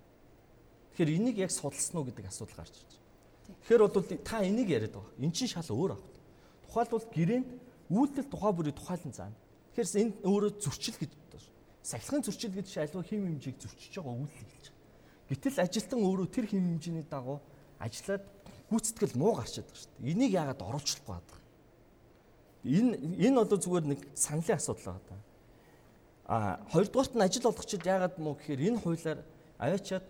Тэгэхээр 0.91 1.15
энийг 1.15 1.37
яг 1.39 1.51
судалсан 1.51 1.95
уу 1.95 2.07
гэдэг 2.11 2.27
асуудал 2.27 2.59
гарч 2.59 2.75
ирж 2.75 2.91
байна. 2.91 3.57
Тэгэхээр 3.63 3.81
бол 3.87 4.07
та 4.27 4.37
энийг 4.43 4.69
яриад 4.69 4.93
байгаа. 4.93 5.15
Эн 5.23 5.31
чинь 5.31 5.47
шал 5.47 5.69
өөр 5.71 5.95
авах. 5.95 6.11
Тухайлбал 6.67 7.07
гэрээнд 7.07 7.49
үйлдэл 7.87 8.27
тухай 8.27 8.51
бүрийн 8.51 8.75
тухайлан 8.75 9.13
заана. 9.15 9.37
Тэгэхээр 9.71 9.89
энэ 10.03 10.13
өөрөө 10.27 10.51
зөрчил 10.59 10.97
гэж 10.99 11.11
байна. 11.15 11.23
Сахилгын 11.83 12.23
зөрчил 12.23 12.53
гэж 12.55 12.67
шалгуу 12.71 13.03
хим 13.03 13.27
хэмжээг 13.27 13.57
зөрчиж 13.59 13.91
байгаа 13.99 14.15
үйлдэл 14.15 14.51
хэлж 14.51 14.65
байгаа. 14.71 15.27
Гэтэл 15.27 15.63
ажилтан 15.63 15.99
өөрөө 15.99 16.27
тэр 16.31 16.45
хим 16.47 16.63
хэмжээний 16.63 17.05
дагуу 17.11 17.39
ажиллаад 17.79 18.23
гүйцэтгэл 18.71 19.19
муу 19.19 19.35
гарчаад 19.35 19.67
байгаа 19.67 19.83
шүү 19.83 19.91
дээ. 19.99 20.11
Энийг 20.15 20.31
яагаад 20.31 20.61
оруулчихлахгүй 20.63 21.15
байгаа. 21.15 21.41
Энэ 22.63 22.91
энэ 23.27 23.41
одоо 23.43 23.57
зүгээр 23.59 23.85
нэг 23.91 23.99
саналын 24.15 24.55
асуудал 24.55 24.95
байгаа 24.95 25.03
даа. 25.11 25.21
А 26.25 26.63
хоёрдугаарт 26.71 27.15
нь 27.15 27.21
ажил 27.21 27.47
олгогчид 27.51 27.83
яагаад 27.85 28.15
муу 28.17 28.39
гэхээр 28.39 28.61
энэ 28.71 28.79
хуулиар 28.79 29.19
аваачаад 29.59 30.05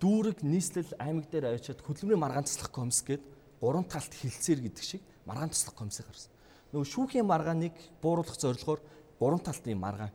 дүүрэг 0.00 0.40
нийслэл 0.40 0.92
аймаг 0.96 1.28
дээр 1.28 1.52
аваачаад 1.52 1.84
хөдөлмөрийн 1.84 2.22
маргаан 2.24 2.48
туслах 2.48 2.72
комисс 2.72 3.04
гээд 3.04 3.20
гурван 3.60 3.84
талт 3.84 4.12
хилцээр 4.12 4.60
гэдэг 4.64 4.84
шиг 4.84 5.02
маргаан 5.28 5.52
туслах 5.52 5.76
комиссыг 5.76 6.08
гаргасан. 6.08 6.32
Нөгөө 6.72 6.88
шүүхийн 6.88 7.28
маргааныг 7.28 7.76
бууруулах 8.00 8.40
зорилгоор 8.40 8.80
гурван 9.20 9.44
талтын 9.44 9.76
маргаан. 9.76 10.12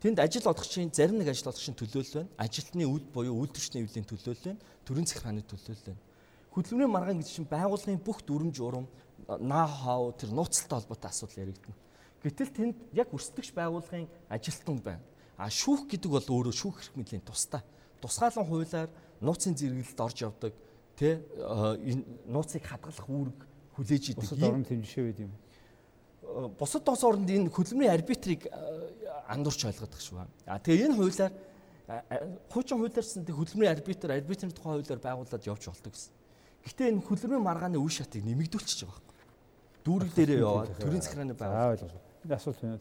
Тэнд 0.00 0.18
ажил 0.24 0.48
олгогчийн 0.48 0.88
зарим 0.96 1.20
нэг 1.20 1.28
ажил 1.28 1.52
олгогчийн 1.52 1.76
төлөөлөл 1.76 2.24
байна. 2.24 2.32
Ажилтны 2.40 2.84
үйл 2.88 3.04
буюу 3.12 3.44
үйлдвэрчний 3.44 3.84
эвлийн 3.84 4.08
төлөөлөл 4.08 4.44
байна. 4.48 4.62
Төрийн 4.86 5.06
захиргааны 5.10 5.42
төлөөлөл 5.44 5.92
байна. 5.92 6.02
Хөдөлмөрийн 6.54 6.94
маргаан 6.94 7.18
гэдэг 7.20 7.34
чинь 7.34 7.50
байгууллагын 7.50 8.00
бүх 8.00 8.22
дүрм 8.24 8.50
журам, 8.54 8.86
наа 9.26 9.66
хав 9.66 10.16
тэр 10.16 10.30
нууцтай 10.32 10.70
холбоотой 10.70 11.10
асуудал 11.10 11.44
яригдана. 11.44 11.76
Гэтэл 12.22 12.50
тэнд 12.50 12.76
яг 12.98 13.14
өрсөлдөгч 13.14 13.54
байгууллагын 13.54 14.08
ажилтан 14.26 14.78
байна. 14.82 15.04
А 15.38 15.46
шүүх 15.46 15.86
гэдэг 15.86 16.10
бол 16.10 16.26
өөрөө 16.26 16.54
шүүх 16.54 16.82
эрх 16.82 16.94
мэдлийн 16.98 17.22
тустай. 17.22 17.62
Тусгаалan 18.02 18.42
хуулиар 18.42 18.90
нууцын 19.22 19.54
зэрэглэлд 19.54 20.00
орж 20.02 20.18
явдаг 20.26 20.52
тэ 20.98 21.22
энэ 21.38 22.02
нууцыг 22.26 22.66
хадгалах 22.66 23.06
үүрэг 23.06 23.38
хүлээж 23.78 24.04
идэг. 24.18 24.26
Бусад 24.26 24.42
орнд 24.50 24.66
хэмжишээ 24.66 25.04
байд 25.06 25.20
юм. 25.30 25.32
Бусад 26.58 26.90
улс 26.90 27.04
орнд 27.06 27.30
энэ 27.30 27.54
хөдөлмөрийн 27.54 27.94
арбитрийг 27.94 28.50
андуурч 29.30 29.62
ойлгодог 29.70 30.02
шүү. 30.02 30.26
А 30.50 30.58
тэгээ 30.58 30.90
энэ 30.90 30.98
хуулиар 30.98 31.32
хуучин 32.50 32.82
хуулиарсан 32.82 33.22
хөдөлмөрийн 33.30 33.74
арбитр 33.78 34.10
арбитрийн 34.10 34.50
тухай 34.50 34.74
хуулиар 34.74 34.98
байгуулад 34.98 35.46
явж 35.46 35.70
болдог 35.70 35.94
гэсэн. 35.94 36.12
Гэхдээ 36.66 36.90
энэ 36.98 37.06
хөдөлмөрийн 37.06 37.46
маргааны 37.46 37.78
үе 37.78 37.94
шатыг 37.94 38.26
нэмэгдүүлчихэж 38.26 38.90
байгаа 38.90 38.98
байхгүй. 39.06 39.26
Дүүрэг 39.86 40.12
дээрээ 40.18 40.42
яваад 40.42 40.74
төрийн 40.82 41.02
захиргааны 41.06 41.38
байгууллага 41.38 41.94
Энэ 41.94 42.07
асуулт 42.36 42.60
байна? 42.60 42.80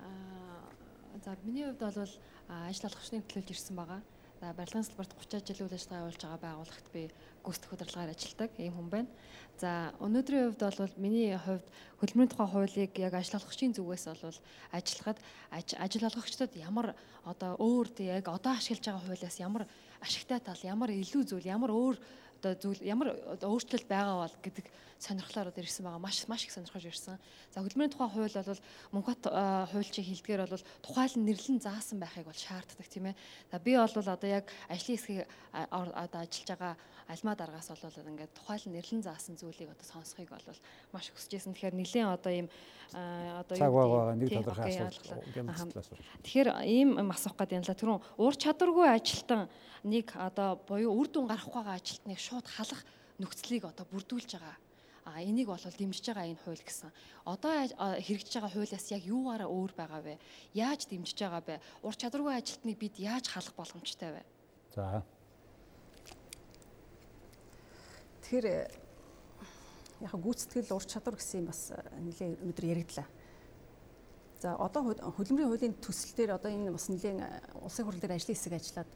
Аа 0.00 1.18
за 1.24 1.36
миний 1.44 1.64
хувьд 1.66 1.80
бол 1.80 2.12
ажил 2.48 2.88
олгогчны 2.88 3.22
төлөөлж 3.26 3.50
ирсэн 3.52 3.76
байгаа. 3.76 4.00
За 4.40 4.52
барилгын 4.54 4.86
салбарт 4.86 5.12
30 5.18 5.50
жил 5.50 5.66
үйл 5.66 5.74
ажиллагаа 5.74 6.06
явуулж 6.06 6.22
байгаа 6.22 6.38
байгууллагт 6.46 6.86
би 6.94 7.10
гүйцэтгэх 7.42 7.74
удирдлагаар 7.74 8.14
ажилладаг 8.14 8.50
ийм 8.62 8.74
хүн 8.78 8.86
байна. 8.86 9.10
За 9.58 9.90
өнөөдрийн 9.98 10.54
хувьд 10.54 10.62
бол 10.62 10.94
миний 11.02 11.34
хувьд 11.34 11.66
хөдөлмөрийн 11.98 12.30
тухай 12.30 12.46
хуулийг 12.46 12.92
яг 13.02 13.14
ажил 13.18 13.42
олгогчийн 13.42 13.74
зүгээс 13.74 14.04
бол 14.22 14.38
ажиллахад 14.70 15.18
ажил 15.50 16.06
олгогчдод 16.06 16.54
ямар 16.54 16.94
одоо 17.26 17.58
өөр 17.58 17.86
яг 17.98 18.30
одоо 18.30 18.52
ашиглаж 18.54 18.86
байгаа 18.86 19.02
хуулиас 19.10 19.36
ямар 19.42 19.66
ашигтай 19.98 20.38
тал, 20.38 20.62
ямар 20.62 20.94
илүү 20.94 21.22
зүйл, 21.26 21.50
ямар 21.50 21.74
өөр 21.74 21.98
одоо 22.38 22.54
зүйл 22.54 22.78
ямар 22.86 23.18
өөрчлөлт 23.42 23.90
байгаа 23.90 24.22
бол 24.22 24.36
гэдэг 24.38 24.70
сонирхлоор 24.98 25.48
одоо 25.48 25.62
ирсэн 25.62 25.84
байгаа. 25.86 26.02
Маш 26.02 26.26
маш 26.28 26.44
их 26.44 26.52
сонирхож 26.52 26.84
ирсэн. 26.84 27.18
За 27.54 27.62
хөдөлмөрийн 27.62 27.94
тухай 27.94 28.10
хууль 28.10 28.34
бол 28.34 28.62
Монгол 28.92 29.18
хуульчийн 29.70 30.06
хэлдгээр 30.10 30.50
бол 30.50 30.66
тухайлан 30.82 31.24
нэрлэн 31.24 31.58
заасан 31.62 31.98
байхыг 32.02 32.26
бол 32.26 32.34
шаарддаг 32.34 32.86
тийм 32.90 33.14
ээ. 33.14 33.16
За 33.50 33.58
би 33.62 33.78
бол 33.78 33.88
одоо 33.88 34.28
яг 34.28 34.50
ажлын 34.66 34.98
хэсгийг 34.98 35.26
одоо 35.54 36.20
ажиллаж 36.20 36.48
байгаа 36.50 36.74
альма 37.08 37.32
дараагаас 37.38 37.70
бол 37.70 38.10
ингээд 38.10 38.34
тухайлан 38.34 38.74
нэрлэн 38.74 39.02
заасан 39.06 39.38
зүйлийг 39.38 39.70
одоо 39.70 39.86
сонсхийг 39.86 40.28
бол 40.28 40.60
маш 40.92 41.08
хүсэж 41.14 41.30
байсан. 41.30 41.54
Тэгэхээр 41.54 41.78
нэлийн 41.78 42.08
одоо 42.10 42.32
ийм 42.34 42.48
одоо 42.92 43.54
цаг 43.56 43.72
байгаа 43.72 44.14
нэг 44.18 44.28
тодорхой 44.34 44.76
асуулт. 45.46 45.88
Тэгэхээр 46.26 46.48
ийм 46.66 46.90
асуух 47.08 47.36
гэдэг 47.38 47.56
юм 47.56 47.64
л 47.64 47.72
түрүүн 47.80 48.00
уур 48.18 48.34
чадваргүй 48.34 48.86
ажилтан 48.92 49.48
нэг 49.86 50.12
одоо 50.18 50.58
буюу 50.68 50.92
үр 51.00 51.08
дүн 51.08 51.30
гарах 51.30 51.48
байгаа 51.48 51.78
ажилтныг 51.78 52.18
шууд 52.18 52.46
халах 52.50 52.82
нөхцөлийг 53.18 53.64
одоо 53.64 53.86
бүрдүүлж 53.88 54.36
байгаа. 54.36 54.56
А 55.08 55.24
энийг 55.24 55.48
бол 55.48 55.56
дэмжиж 55.56 56.04
байгаа 56.04 56.28
энэ 56.28 56.42
хууль 56.44 56.60
гэсэн. 56.60 56.92
Одоо 57.24 57.64
хэрэгжиж 57.96 58.34
байгаа 58.36 58.52
хуулиас 58.52 58.92
яг 58.92 59.02
юугаараа 59.08 59.48
өөр 59.48 59.72
байгаа 59.72 60.04
вэ? 60.04 60.20
Яаж 60.52 60.84
дэмжиж 60.84 61.16
байгаа 61.16 61.40
бэ? 61.48 61.56
Ур 61.80 61.96
чадваргүй 61.96 62.36
ажилтныг 62.36 62.76
бид 62.76 63.00
яаж 63.00 63.32
халах 63.32 63.56
боломжтой 63.56 64.20
вэ? 64.20 64.22
За. 64.76 65.00
Тэгэхээр 68.20 68.46
яг 70.04 70.12
гүйцэтгэл 70.12 70.76
ур 70.76 70.84
чадвар 70.84 71.16
гэсэн 71.16 71.40
юм 71.40 71.48
бас 71.48 71.72
нэлээд 71.72 72.44
өнөөдөр 72.44 72.66
яригдлаа. 72.68 73.08
За 74.44 74.60
одоо 74.60 74.92
хөдөлмөрийн 74.92 75.48
хуулийн 75.48 75.80
төсөл 75.80 76.12
дээр 76.20 76.36
одоо 76.36 76.52
энэ 76.52 76.68
бас 76.68 76.92
нэлээд 76.92 77.24
улсын 77.64 77.88
хурал 77.88 78.02
дээр 78.04 78.20
ажлын 78.20 78.36
хэсэг 78.36 78.52
ажиллаад 78.60 78.90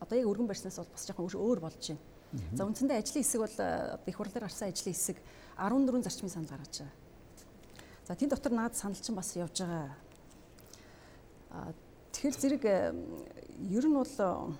одоо 0.00 0.16
яг 0.16 0.26
өргөн 0.32 0.48
барьснаас 0.48 0.80
бол 0.80 0.90
бас 0.96 1.04
жоохон 1.04 1.28
өөр 1.28 1.60
болж 1.60 1.76
байна. 1.92 2.11
За 2.32 2.64
үндсэндээ 2.64 2.98
ажлын 2.98 3.22
хэсэг 3.22 3.40
бол 3.44 3.56
их 4.08 4.16
хурал 4.16 4.32
дээр 4.32 4.46
гарсан 4.48 4.72
ажлын 4.72 4.94
хэсэг 4.96 5.18
14 5.60 6.02
зарчмын 6.02 6.32
санал 6.32 6.48
гаргаж 6.48 6.74
байгаа. 6.80 6.96
За 8.08 8.16
тийм 8.16 8.30
дотор 8.30 8.52
наад 8.52 8.76
санал 8.76 8.96
чинь 8.96 9.14
бас 9.14 9.36
явж 9.36 9.60
байгаа. 9.60 9.92
А 11.50 11.72
тэгэхээр 12.12 12.36
зэрэг 12.40 12.64
ер 12.64 13.84
нь 13.84 13.92
бол 13.92 14.56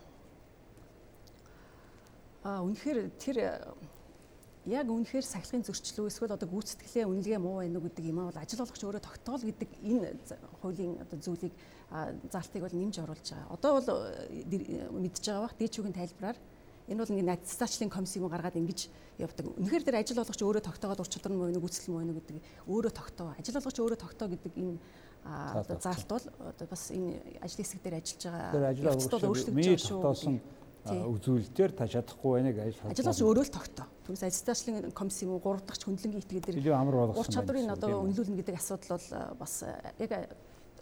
а 2.44 2.60
үнэхээр 2.60 3.08
тэр 3.16 3.36
яг 4.68 4.86
үнэхээр 4.92 5.24
сахилгын 5.24 5.64
зөрчлөө 5.64 6.06
эсвэл 6.12 6.36
одоо 6.36 6.48
гүйцэтгэлээ 6.52 7.08
үнэлгээ 7.08 7.40
муу 7.40 7.64
байна 7.64 7.78
уу 7.80 7.86
гэдэг 7.88 8.04
юм 8.04 8.18
аа 8.20 8.30
бол 8.30 8.42
ажил 8.42 8.62
олгогч 8.62 8.82
өөрөө 8.84 9.02
тогтоол 9.02 9.42
гэдэг 9.42 9.70
энэ 9.80 10.08
хуулийн 10.60 11.00
одоо 11.02 11.18
зүйлийг 11.18 11.54
заалтыг 12.28 12.62
бол 12.62 12.76
нэмж 12.76 12.94
оруулж 13.00 13.26
байгаа. 13.26 13.48
Одоо 13.50 13.70
бол 13.80 13.88
мэдж 15.02 15.24
байгаа 15.24 15.46
бах 15.48 15.56
дээд 15.56 15.74
шүүгийн 15.74 15.98
тайлбараар 15.98 16.38
энэ 16.88 17.00
бол 17.02 17.12
ингээд 17.12 17.30
надцаачлалын 17.30 17.92
комиссийг 17.92 18.24
гаргаад 18.26 18.58
ингэж 18.58 18.80
явдаг. 19.18 19.44
Үнэхээр 19.58 19.84
тэр 19.86 19.96
ажил 20.02 20.22
олгогч 20.22 20.40
өөрөө 20.42 20.64
тогтоогоод 20.66 21.02
ур 21.02 21.10
чадвар 21.10 21.32
нь 21.32 21.38
муу 21.38 21.48
вэ 21.52 21.62
гүйцэтгэл 21.62 21.92
муу 21.94 22.02
вэ 22.02 22.16
гэдэг 22.18 22.36
өөрөө 22.66 22.92
тогтоо. 22.92 23.28
Ажил 23.38 23.58
олгогч 23.60 23.78
өөрөө 23.78 23.98
тогтоо 24.00 24.26
гэдэг 24.32 24.52
энэ 24.58 24.78
одоо 25.22 25.78
заалт 25.78 26.08
бол 26.10 26.26
одоо 26.50 26.66
бас 26.66 26.82
энэ 26.90 27.22
ажлын 27.38 27.62
хэсэг 27.62 27.80
дээр 27.82 27.96
ажиллаж 28.02 28.22
байгаа. 28.26 28.52
Тэр 28.52 28.66
ажил 28.66 28.88
олгогч 28.90 29.46
миний 29.54 29.78
тогтоосон 29.78 30.36
үзүүлэлтээр 30.82 31.72
та 31.78 31.86
чадахгүй 31.86 32.42
байна 32.42 32.50
гэж 32.50 32.82
ажиллаж 32.82 33.20
өөрөө 33.22 33.44
л 33.46 33.54
тогтоо. 33.54 33.86
Түүнээс 34.02 34.26
ажилтнаачлалын 34.26 34.90
комиссийн 34.90 35.30
3 35.30 35.62
дахь 35.62 35.78
хөндлөнгийн 35.78 36.22
итгээд 36.26 36.46
дээр. 36.58 37.14
Ур 37.14 37.28
чадварыг 37.30 37.70
одоо 37.70 38.02
үнэлүүлнэ 38.02 38.42
гэдэг 38.42 38.58
асуудал 38.58 38.98
бол 38.98 39.38
бас 39.38 39.62
яг 40.02 40.10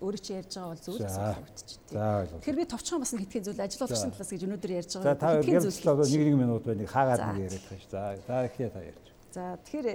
өөрөө 0.01 0.20
чи 0.24 0.32
ярьж 0.32 0.53
байгаа 0.57 0.72
бол 0.72 0.84
зүйл 0.84 1.05
асуулт 1.05 1.61
байна. 1.92 2.40
Тэгэхээр 2.40 2.61
би 2.61 2.64
товчхон 2.72 3.01
бас 3.05 3.12
нэг 3.12 3.22
хитгэн 3.28 3.44
зүйл 3.44 3.61
ажил 3.61 3.82
болгосон 3.84 4.12
талаас 4.16 4.32
гэж 4.32 4.42
өнөөдөр 4.48 4.72
ярьж 4.80 4.90
байгаа. 4.96 5.07
За 5.07 5.20
та 5.20 5.28
хоёр 5.36 5.46
ярилцлаа 5.61 5.94
одоо 5.94 6.07
нэг 6.09 6.22
нэг 6.24 6.36
минут 6.40 6.64
байна. 6.64 6.88
Хаагаад 6.88 7.20
нэг 7.20 7.38
яриад 7.44 7.64
байгаа 7.68 7.80
ш. 7.80 7.86
За 7.92 8.01
за 8.24 8.36
ихээ 8.48 8.70
та 8.72 8.80
ярьж. 8.80 9.05
За 9.30 9.42
тэгэхээр 9.61 9.88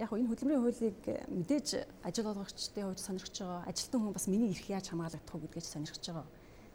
яг 0.00 0.10
энэ 0.16 0.28
хөдөлмөрийн 0.32 0.62
хуулийг 0.64 1.00
мэдээж 1.28 1.68
ажил 2.00 2.30
олгогчдын 2.32 2.84
хувьд 2.88 3.00
сонирхож 3.04 3.36
байгаа. 3.36 3.68
Ажилтан 3.68 4.00
хүн 4.00 4.14
бас 4.16 4.26
миний 4.30 4.50
эрх 4.54 4.66
яаж 4.70 4.86
хамгаалагдах 4.88 5.34
вэ 5.36 5.44
гэдгийг 5.44 5.66
сонирхож 5.68 6.04
байгаа. 6.08 6.26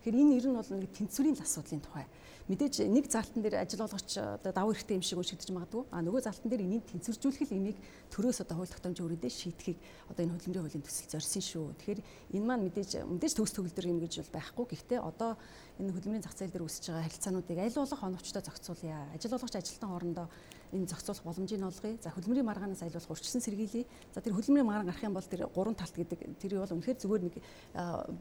Тэгэхээр 0.06 0.22
энэ 0.22 0.38
ер 0.38 0.46
нь 0.46 0.54
бол 0.54 0.70
нэг 0.70 0.94
тэнцвэрийн 0.94 1.42
асуудлын 1.42 1.82
тухай 1.82 2.06
мэдээж 2.46 2.86
нэг 2.86 3.10
залтан 3.10 3.42
дээр 3.42 3.58
ажил 3.58 3.82
олгогч 3.82 4.22
одоо 4.22 4.54
давуу 4.54 4.78
эрхтэй 4.78 4.98
юм 4.98 5.02
шиг 5.02 5.18
уншигдэж 5.18 5.50
магадгүй. 5.50 5.90
А 5.90 6.06
нөгөө 6.06 6.30
залтан 6.30 6.46
дээр 6.46 6.62
энийг 6.62 6.86
тэнцвэржүүлэх 6.94 7.50
имийг 7.50 7.78
төрөөс 8.14 8.46
одоо 8.46 8.62
хууль 8.62 8.70
тогтоомжийн 8.70 9.10
үрээдээ 9.10 9.34
шийдэхийг 9.34 9.78
одоо 10.14 10.30
энэ 10.30 10.34
хөдөлмөрийн 10.38 10.62
хуулийн 10.70 10.86
төсөл 10.86 11.10
зорьсон 11.10 11.42
шүү. 11.42 11.66
Тэгэхээр 11.82 12.02
энэ 12.38 12.46
маань 12.46 12.66
мэдээж 12.70 13.02
мэдээж 13.02 13.34
төгс 13.34 13.54
төгөлдөр 13.58 13.90
юм 13.90 13.98
гэж 13.98 14.14
бол 14.22 14.34
байхгүй. 14.38 14.66
Гэхдээ 14.78 15.00
одоо 15.02 15.32
энэ 15.80 15.92
хөдөлмөрийн 15.92 16.24
зах 16.24 16.36
зээл 16.36 16.54
дээр 16.56 16.66
үүсэж 16.66 16.86
байгаа 16.88 17.04
харилцаануудыг 17.04 17.60
аль 17.60 17.76
болох 17.76 18.04
оновчтой 18.04 18.44
зохицуулъя. 18.44 19.12
Ажил 19.12 19.36
олгогч 19.36 19.56
ажилтан 19.60 19.90
хоорондоо 19.92 20.28
энэ 20.72 20.88
зохицуулах 20.88 21.24
боломжийг 21.28 21.64
олгоё. 21.64 21.98
За 22.00 22.10
хөдөлмөрийн 22.16 22.48
маргаанаас 22.48 22.82
аль 22.84 22.96
болох 22.96 23.12
урьдчилан 23.12 23.44
сэргийлье. 23.44 23.84
За 24.16 24.22
тэр 24.24 24.34
хөдөлмөрийн 24.40 24.68
маргаан 24.68 24.88
гарах 24.88 25.04
юм 25.04 25.14
бол 25.14 25.28
тэр 25.28 25.42
гурван 25.52 25.76
талт 25.76 25.96
гэдэг 25.96 26.20
тэр 26.40 26.64
бол 26.64 26.76
үнэхээр 26.80 27.00
зүгээр 27.04 27.24
нэг 27.28 27.36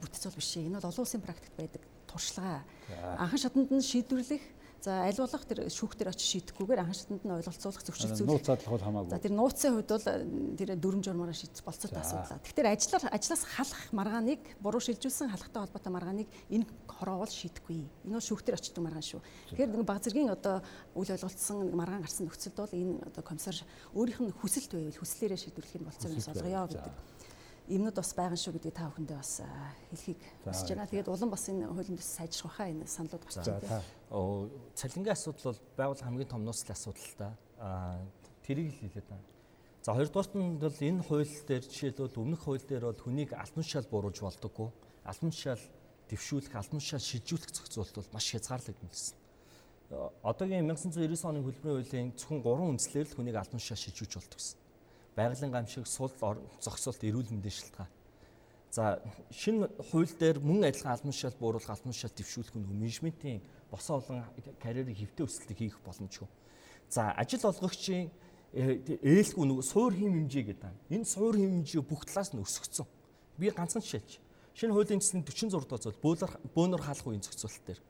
бүтцэл 0.02 0.34
биш. 0.34 0.50
Энэ 0.58 0.82
бол 0.82 0.90
олон 0.90 1.04
улсын 1.06 1.22
практикт 1.22 1.54
байдаг 1.54 1.82
туршлага. 2.10 2.66
Анхан 3.22 3.38
шатанд 3.38 3.70
нь 3.70 3.82
шийдвэрлэх 3.82 4.42
За 4.84 5.00
аль 5.08 5.16
болох 5.16 5.44
тэр 5.48 5.64
шүүхтэр 5.72 6.12
очиж 6.12 6.44
шийдэхгүйгээр 6.44 6.84
анхан 6.84 6.92
шатанд 6.92 7.24
нь 7.24 7.32
ойлголцуулах 7.32 7.80
зөвшөлт 7.88 8.20
зүйл. 8.20 8.28
Нууц 8.28 8.44
задлах 8.44 8.68
бол 8.76 8.84
хамаагүй. 8.84 9.12
За 9.16 9.24
тэр 9.24 9.32
нууцын 9.32 9.72
хувьд 9.80 9.90
бол 9.96 10.08
тэр 10.60 10.70
дүрм 10.76 11.00
журмаараа 11.00 11.32
шийдэж 11.32 11.64
болцолтой 11.64 12.04
асуудал. 12.04 12.44
Тэгэхээр 12.44 12.68
ажиллаар 12.68 13.04
ажлаас 13.16 13.42
халах 13.48 13.82
маргааныг 13.96 14.42
буруу 14.60 14.84
шилжүүлсэн 14.84 15.32
халахтай 15.32 15.64
холбоотой 15.64 15.88
маргааныг 15.88 16.28
энэ 16.52 16.68
хороо 16.84 17.24
бол 17.24 17.32
шийдэхгүй. 17.32 17.80
Энэ 18.04 18.12
бол 18.12 18.28
шүүхтэр 18.28 18.60
очдог 18.60 18.84
маргаан 18.84 19.08
шүү. 19.08 19.24
Тэгэхээр 19.56 19.72
нэг 19.72 19.88
баг 19.88 20.04
зэргийн 20.04 20.28
одоо 20.36 20.60
үйл 20.92 21.16
ойлголцсон 21.16 21.72
маргаан 21.72 22.04
гарсан 22.04 22.28
нөхцөлд 22.28 22.60
бол 22.60 22.76
энэ 22.76 23.08
одоо 23.08 23.22
комиссар 23.24 23.56
өөрийнх 23.96 24.20
нь 24.20 24.36
хүсэлт 24.36 24.76
байвал 24.76 25.00
хүслээрээ 25.00 25.40
шийдвэрлэх 25.48 25.80
нь 25.80 25.88
болцоо 25.88 26.12
юм 26.12 26.20
солгоё 26.20 26.68
гэдэг 26.68 27.13
юмнууд 27.68 27.96
бас 27.96 28.12
байгаа 28.12 28.36
шүү 28.36 28.60
гэдгийг 28.60 28.76
та 28.76 28.88
бүхэндээ 28.92 29.16
бас 29.16 29.40
хэлхийг 29.88 30.18
хүсэж 30.44 30.68
байна. 30.68 30.90
Тэгээд 30.90 31.08
улам 31.08 31.30
бас 31.32 31.48
энэ 31.48 31.64
хуулийн 31.64 31.96
төс 31.96 32.10
сайжрах 32.12 32.52
хаа 32.60 32.68
энэ 32.68 32.84
саналуд 32.84 33.24
гарч 33.24 33.40
байна. 33.40 33.80
Оо 34.12 34.52
цалингийн 34.76 35.16
асуудал 35.16 35.56
бол 35.56 35.60
байгууллага 35.76 36.04
хамгийн 36.04 36.28
том 36.28 36.44
нууцлын 36.44 36.76
асуудал 36.76 37.12
та. 37.16 37.28
Аа 37.56 37.96
тэрийг 38.44 38.68
л 38.68 38.80
хэлээд 38.84 39.08
байна. 39.08 39.24
За 39.80 39.96
хоёрдугаарт 39.96 40.32
нь 40.36 40.60
бол 40.60 40.76
энэ 40.76 41.02
хууль 41.08 41.34
дээр 41.48 41.64
жишээлбэл 41.64 42.20
өмнөх 42.20 42.40
хууль 42.44 42.64
дээр 42.68 42.84
бол 42.84 43.00
хүнийг 43.00 43.32
албан 43.32 43.64
тушаал 43.64 43.88
бууруулж 43.88 44.20
болдоггүй. 44.20 44.68
Албан 45.08 45.30
тушаал 45.32 45.64
дэвшүүлэх, 46.12 46.52
албан 46.52 46.80
тушаал 46.84 47.00
шилжүүлэх 47.00 47.48
зохицуулалт 47.48 47.96
бол 47.96 48.12
маш 48.12 48.28
хязгаарлагдсан. 48.28 49.16
Одоогийн 50.20 50.68
1999 50.68 51.28
оны 51.28 51.40
хөлбөрийн 51.44 51.84
хуулийн 51.84 52.08
зөвхөн 52.16 52.40
3 52.44 52.72
үндслээр 52.76 53.08
л 53.08 53.16
хүнийг 53.16 53.36
албан 53.36 53.60
тушаал 53.60 53.80
шилжүүлж 53.84 54.12
болдог 54.16 54.40
гэсэн 54.40 54.63
байгалийн 55.16 55.52
гамшиг 55.52 55.86
сул 55.86 56.12
зогсоолт 56.60 57.02
эрүүл 57.04 57.30
мэндийн 57.30 57.54
шилтгаан. 57.54 57.90
За 58.74 58.98
шинэ 59.30 59.70
хууль 59.90 60.10
дээр 60.18 60.42
мөн 60.42 60.66
адилхан 60.66 60.92
албан 60.98 61.14
тушаал 61.14 61.38
бууруулах 61.38 61.70
албан 61.70 61.94
тушаал 61.94 62.10
дэвшүүлэх 62.10 62.58
нь 62.58 62.66
менежментийн 62.66 63.42
босоо 63.70 64.02
олон 64.02 64.26
карьерийн 64.58 64.98
хэвтэй 64.98 65.26
өсөлтийг 65.26 65.58
хийх 65.58 65.78
боломжгүй. 65.86 66.26
За 66.90 67.14
ажил 67.14 67.46
олгогчийн 67.46 68.10
э, 68.50 68.82
ээлгүй 68.98 69.46
нэг 69.46 69.62
суур 69.62 69.94
хим 69.94 70.18
хэмжээ 70.18 70.44
гэдэг 70.50 70.62
байна. 70.66 70.78
Энэ 70.90 71.06
суур 71.06 71.38
хим 71.38 71.62
хэмжээ 71.62 71.82
бүх 71.86 72.02
талаас 72.02 72.34
нь 72.34 72.42
өсгөгцөн. 72.42 72.86
Би 73.38 73.54
ганцхан 73.54 73.78
жишээлч. 73.78 74.18
Шинэ 74.58 74.74
хуулийн 74.74 74.98
төслийн 74.98 75.54
46 75.54 75.70
дугаар 75.70 75.82
зүйл 75.82 76.02
бөөнөр 76.02 76.32
бөөнөр 76.54 76.82
хаалх 76.82 77.06
үеийн 77.06 77.22
зохицуулалт 77.22 77.66
дээр. 77.66 77.80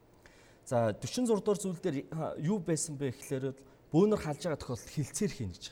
За 0.69 0.93
46 0.93 1.41
дугаар 1.41 1.61
зүйл 1.61 1.81
дээр 1.81 1.97
юу 2.45 2.61
байсан 2.61 2.97
бэ 3.01 3.13
гэхээр 3.17 3.57
бөөнөр 3.93 4.21
халж 4.21 4.41
байгаа 4.45 4.61
тохиолдолд 4.61 4.93
хилцээр 4.93 5.33
хийнэ 5.33 5.53
гэж. 5.53 5.65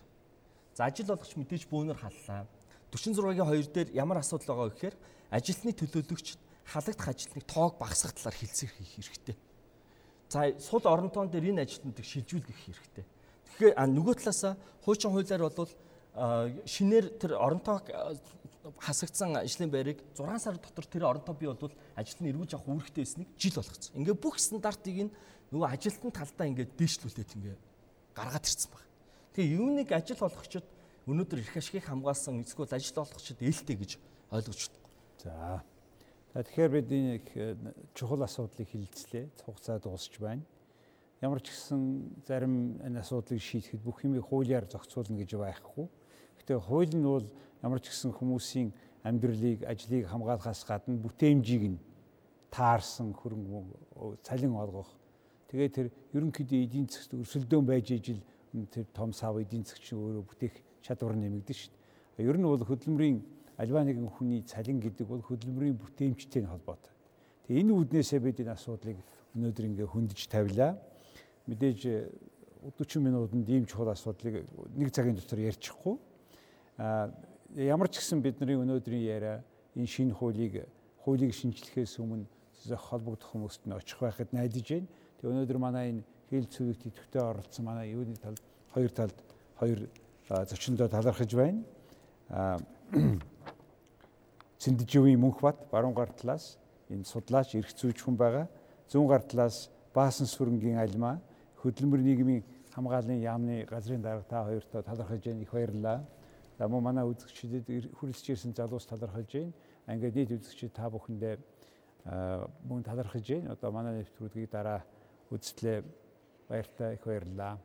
За 0.75 0.89
ажил 0.89 1.11
олгогч 1.13 1.37
мэдээж 1.37 1.69
бөөнөр 1.69 1.99
халлаа. 2.01 2.47
46-гийн 2.93 3.49
2 3.49 3.73
дээр 3.73 3.89
ямар 3.97 4.21
асуудал 4.21 4.57
байгаа 4.57 4.73
гэхээр 4.73 4.97
ажилтны 5.33 5.73
төлөөлөгч 5.73 6.37
халагдах 6.69 7.09
ажилтныг 7.09 7.45
тоог 7.49 7.77
багасгах 7.81 8.17
талаар 8.17 8.37
хэлцэх 8.37 8.71
хийх 8.77 8.97
хэрэгтэй. 8.97 9.37
За 10.29 10.49
сул 10.61 10.85
оронтоон 10.85 11.29
дээр 11.29 11.53
энэ 11.53 11.65
ажилтнуудыг 11.65 12.05
шилжүүлэх 12.05 12.59
хэрэгтэй. 12.65 13.05
Тэгэхээр 13.53 13.77
нөгөө 13.81 14.15
талаасаа 14.21 14.57
хуучин 14.85 15.13
хуулиар 15.13 15.45
бол 15.45 15.73
шинээр 16.69 17.07
тэр 17.17 17.37
оронтоо 17.37 17.81
хасагдсан 18.81 19.37
ажлын 19.41 19.73
байрыг 19.73 19.99
6 20.17 20.39
сар 20.39 20.57
дотор 20.57 20.87
тэр 20.87 21.05
оронтоо 21.05 21.35
бий 21.35 21.49
бол 21.49 21.73
ажилтны 21.97 22.29
эргүүлж 22.29 22.55
авах 22.55 22.69
үүрэгтэй 22.69 23.05
байсныг 23.05 23.29
жил 23.37 23.57
болгоцсон. 23.57 23.97
Ингээ 23.97 24.17
бүх 24.17 24.37
стандартыг 24.39 25.11
нөгөө 25.53 25.69
ажилтны 25.69 26.11
талдаа 26.13 26.47
ингээ 26.47 26.69
дээшлүүлээд 26.77 27.31
ингээ 27.37 27.57
гаргаад 28.15 28.45
ирсэн 28.47 28.71
баг. 28.71 28.85
Тэгээ 29.33 29.57
юуныг 29.57 29.89
ажил 29.93 30.21
олгогчид 30.21 30.67
өнөөдөр 31.09 31.41
эрх 31.41 31.57
ашигыг 31.57 31.89
хамгаалсан 31.89 32.45
эсвэл 32.45 32.69
ажил 32.69 33.01
олгогчид 33.01 33.41
ээлтэй 33.41 33.77
гэж 33.81 33.93
ойлгож 34.29 34.69
байна. 34.69 35.65
За. 36.37 36.43
Тэгэхээр 36.45 36.71
бид 36.73 36.89
энэ 36.93 37.21
э, 37.33 37.57
чухал 37.97 38.23
асуудлыг 38.25 38.69
хилцлээ. 38.69 39.33
Хугацаа 39.45 39.81
дуусч 39.81 40.21
байна. 40.21 40.45
Ямар 41.21 41.41
ч 41.41 41.49
гэсэн 41.49 42.13
зарим 42.29 42.77
энэ 42.85 43.01
асуудлыг 43.01 43.41
шийдэхэд 43.41 43.81
бүх 43.81 44.05
юмыг 44.05 44.25
хуулиар 44.29 44.69
зохицуулна 44.69 45.17
гэж 45.25 45.41
байхгүй. 45.41 45.89
Гэтэ 46.41 46.61
хууль 46.61 46.93
нь 46.93 47.05
бол 47.05 47.25
ямар 47.65 47.81
ч 47.81 47.89
гэсэн 47.89 48.13
хүмүүсийн 48.13 48.69
амьдралыг, 49.01 49.65
ажлыг 49.65 50.13
хамгаалахаас 50.13 50.65
гадна 50.69 51.01
бүтээмжийг 51.01 51.73
нь 51.73 51.79
таарсан 52.51 53.17
хөрөнгө 53.17 54.21
цалин 54.27 54.57
олгох. 54.61 54.93
Тэгээ 55.49 55.69
тэр 55.73 55.87
ерөнхийдөө 56.13 56.59
эдийн 56.65 56.87
засгт 56.89 57.17
өрсөлдөөн 57.17 57.67
байж 57.67 57.93
ижил 57.93 58.21
тэр 58.71 58.85
том 58.93 59.13
сав 59.13 59.37
эдийн 59.41 59.65
засгч 59.65 59.93
өөрөө 59.97 60.25
бүтээх 60.29 60.55
чадвар 60.85 61.17
нэмэгдэн 61.17 61.57
шүү 61.57 61.73
дээ. 62.19 62.29
Ер 62.29 62.37
нь 62.37 62.45
бол 62.45 62.61
хөдөлмөрийн 62.61 63.19
альва 63.57 63.81
нэгэн 63.85 64.09
хүний 64.13 64.43
цалин 64.45 64.81
гэдэг 64.81 65.07
бол 65.09 65.23
хөдөлмөрийн 65.25 65.77
бүтээмжтэй 65.81 66.45
холбоотой. 66.45 66.93
Тэгээ 67.49 67.63
энэ 67.65 67.73
үүднээсээ 67.73 68.21
бид 68.21 68.41
энэ 68.45 68.53
асуудлыг 68.53 68.99
өнөөдөр 69.33 69.65
ингээ 69.73 69.89
хөндөж 69.89 70.21
тавилаа. 70.29 70.77
Мэдээж 71.49 71.81
40 72.77 73.01
минутанд 73.01 73.49
ийм 73.49 73.65
чухал 73.65 73.91
асуудлыг 73.91 74.45
нэг 74.77 74.93
цагийн 74.93 75.17
дотор 75.17 75.41
ярьчихгүй. 75.41 75.97
А 76.79 77.11
ямар 77.57 77.89
ч 77.89 77.99
гэсэн 77.99 78.21
бидний 78.21 78.57
өнөөдрийн 78.61 79.03
яриа 79.03 79.43
энэ 79.75 79.89
шинэ 79.89 80.13
хуулийг 80.13 80.69
хуулийг 81.03 81.33
шинжлэхээс 81.35 81.99
өмнө 81.99 82.29
холбогдох 82.71 83.33
хүмүүст 83.33 83.67
нь 83.67 83.75
очих 83.75 83.99
байхад 83.99 84.31
найдаж 84.31 84.63
байна. 84.63 84.89
Тэгээ 85.19 85.33
өнөөдөр 85.33 85.59
манай 85.59 85.85
энэ 85.91 86.03
хил 86.33 86.49
цэвэгт 86.49 86.87
идэвхтэй 86.89 87.21
оролцсон 87.21 87.65
манай 87.65 87.93
юуны 87.93 88.17
талд 88.17 88.41
хоёр 88.73 88.91
талд 88.91 89.17
хоёр 89.61 89.89
зочиндоо 90.49 90.89
талархаж 90.89 91.35
байна. 91.35 91.61
Цэндиживийн 94.59 95.21
Мөнхбат 95.21 95.69
баруун 95.71 95.93
гар 95.95 96.09
талаас 96.09 96.57
энэ 96.89 97.05
судлаач 97.05 97.55
эрх 97.55 97.77
зүйч 97.77 98.01
хүн 98.01 98.17
байгаа. 98.17 98.49
Зүүн 98.89 99.09
гар 99.09 99.23
талаас 99.29 99.69
Баасан 99.93 100.27
сүрэнгийн 100.27 100.81
альмаа 100.81 101.21
хөдөлмөр 101.61 102.01
нийгмийн 102.01 102.45
хамгааллын 102.73 103.21
яамны 103.21 103.67
газрын 103.69 104.01
дарга 104.01 104.25
та 104.25 104.45
хоёртоо 104.45 104.83
талархаж 104.83 105.21
байна. 105.25 105.43
Их 105.43 105.53
баярлалаа. 105.53 106.01
За 106.57 106.69
мөн 106.69 106.83
манай 106.83 107.05
үзэгчдэд 107.05 107.93
хүрэлцэж 107.93 108.31
ирсэн 108.33 108.55
залуус 108.57 108.87
талархаж 108.89 109.29
байна. 109.29 109.53
Ингээд 109.85 110.17
нийт 110.17 110.33
үзэгчид 110.33 110.73
та 110.73 110.89
бүхэндээ 110.89 111.37
мөн 112.65 112.83
талархаж 112.83 113.29
байна. 113.29 113.53
Одоо 113.53 113.71
манай 113.73 114.01
нэвтрүүлгийг 114.01 114.49
дараа 114.49 114.81
үзтлээ 115.29 115.85
Баяртай 116.53 116.97
их 116.97 117.07
баярлалаа. 117.07 117.59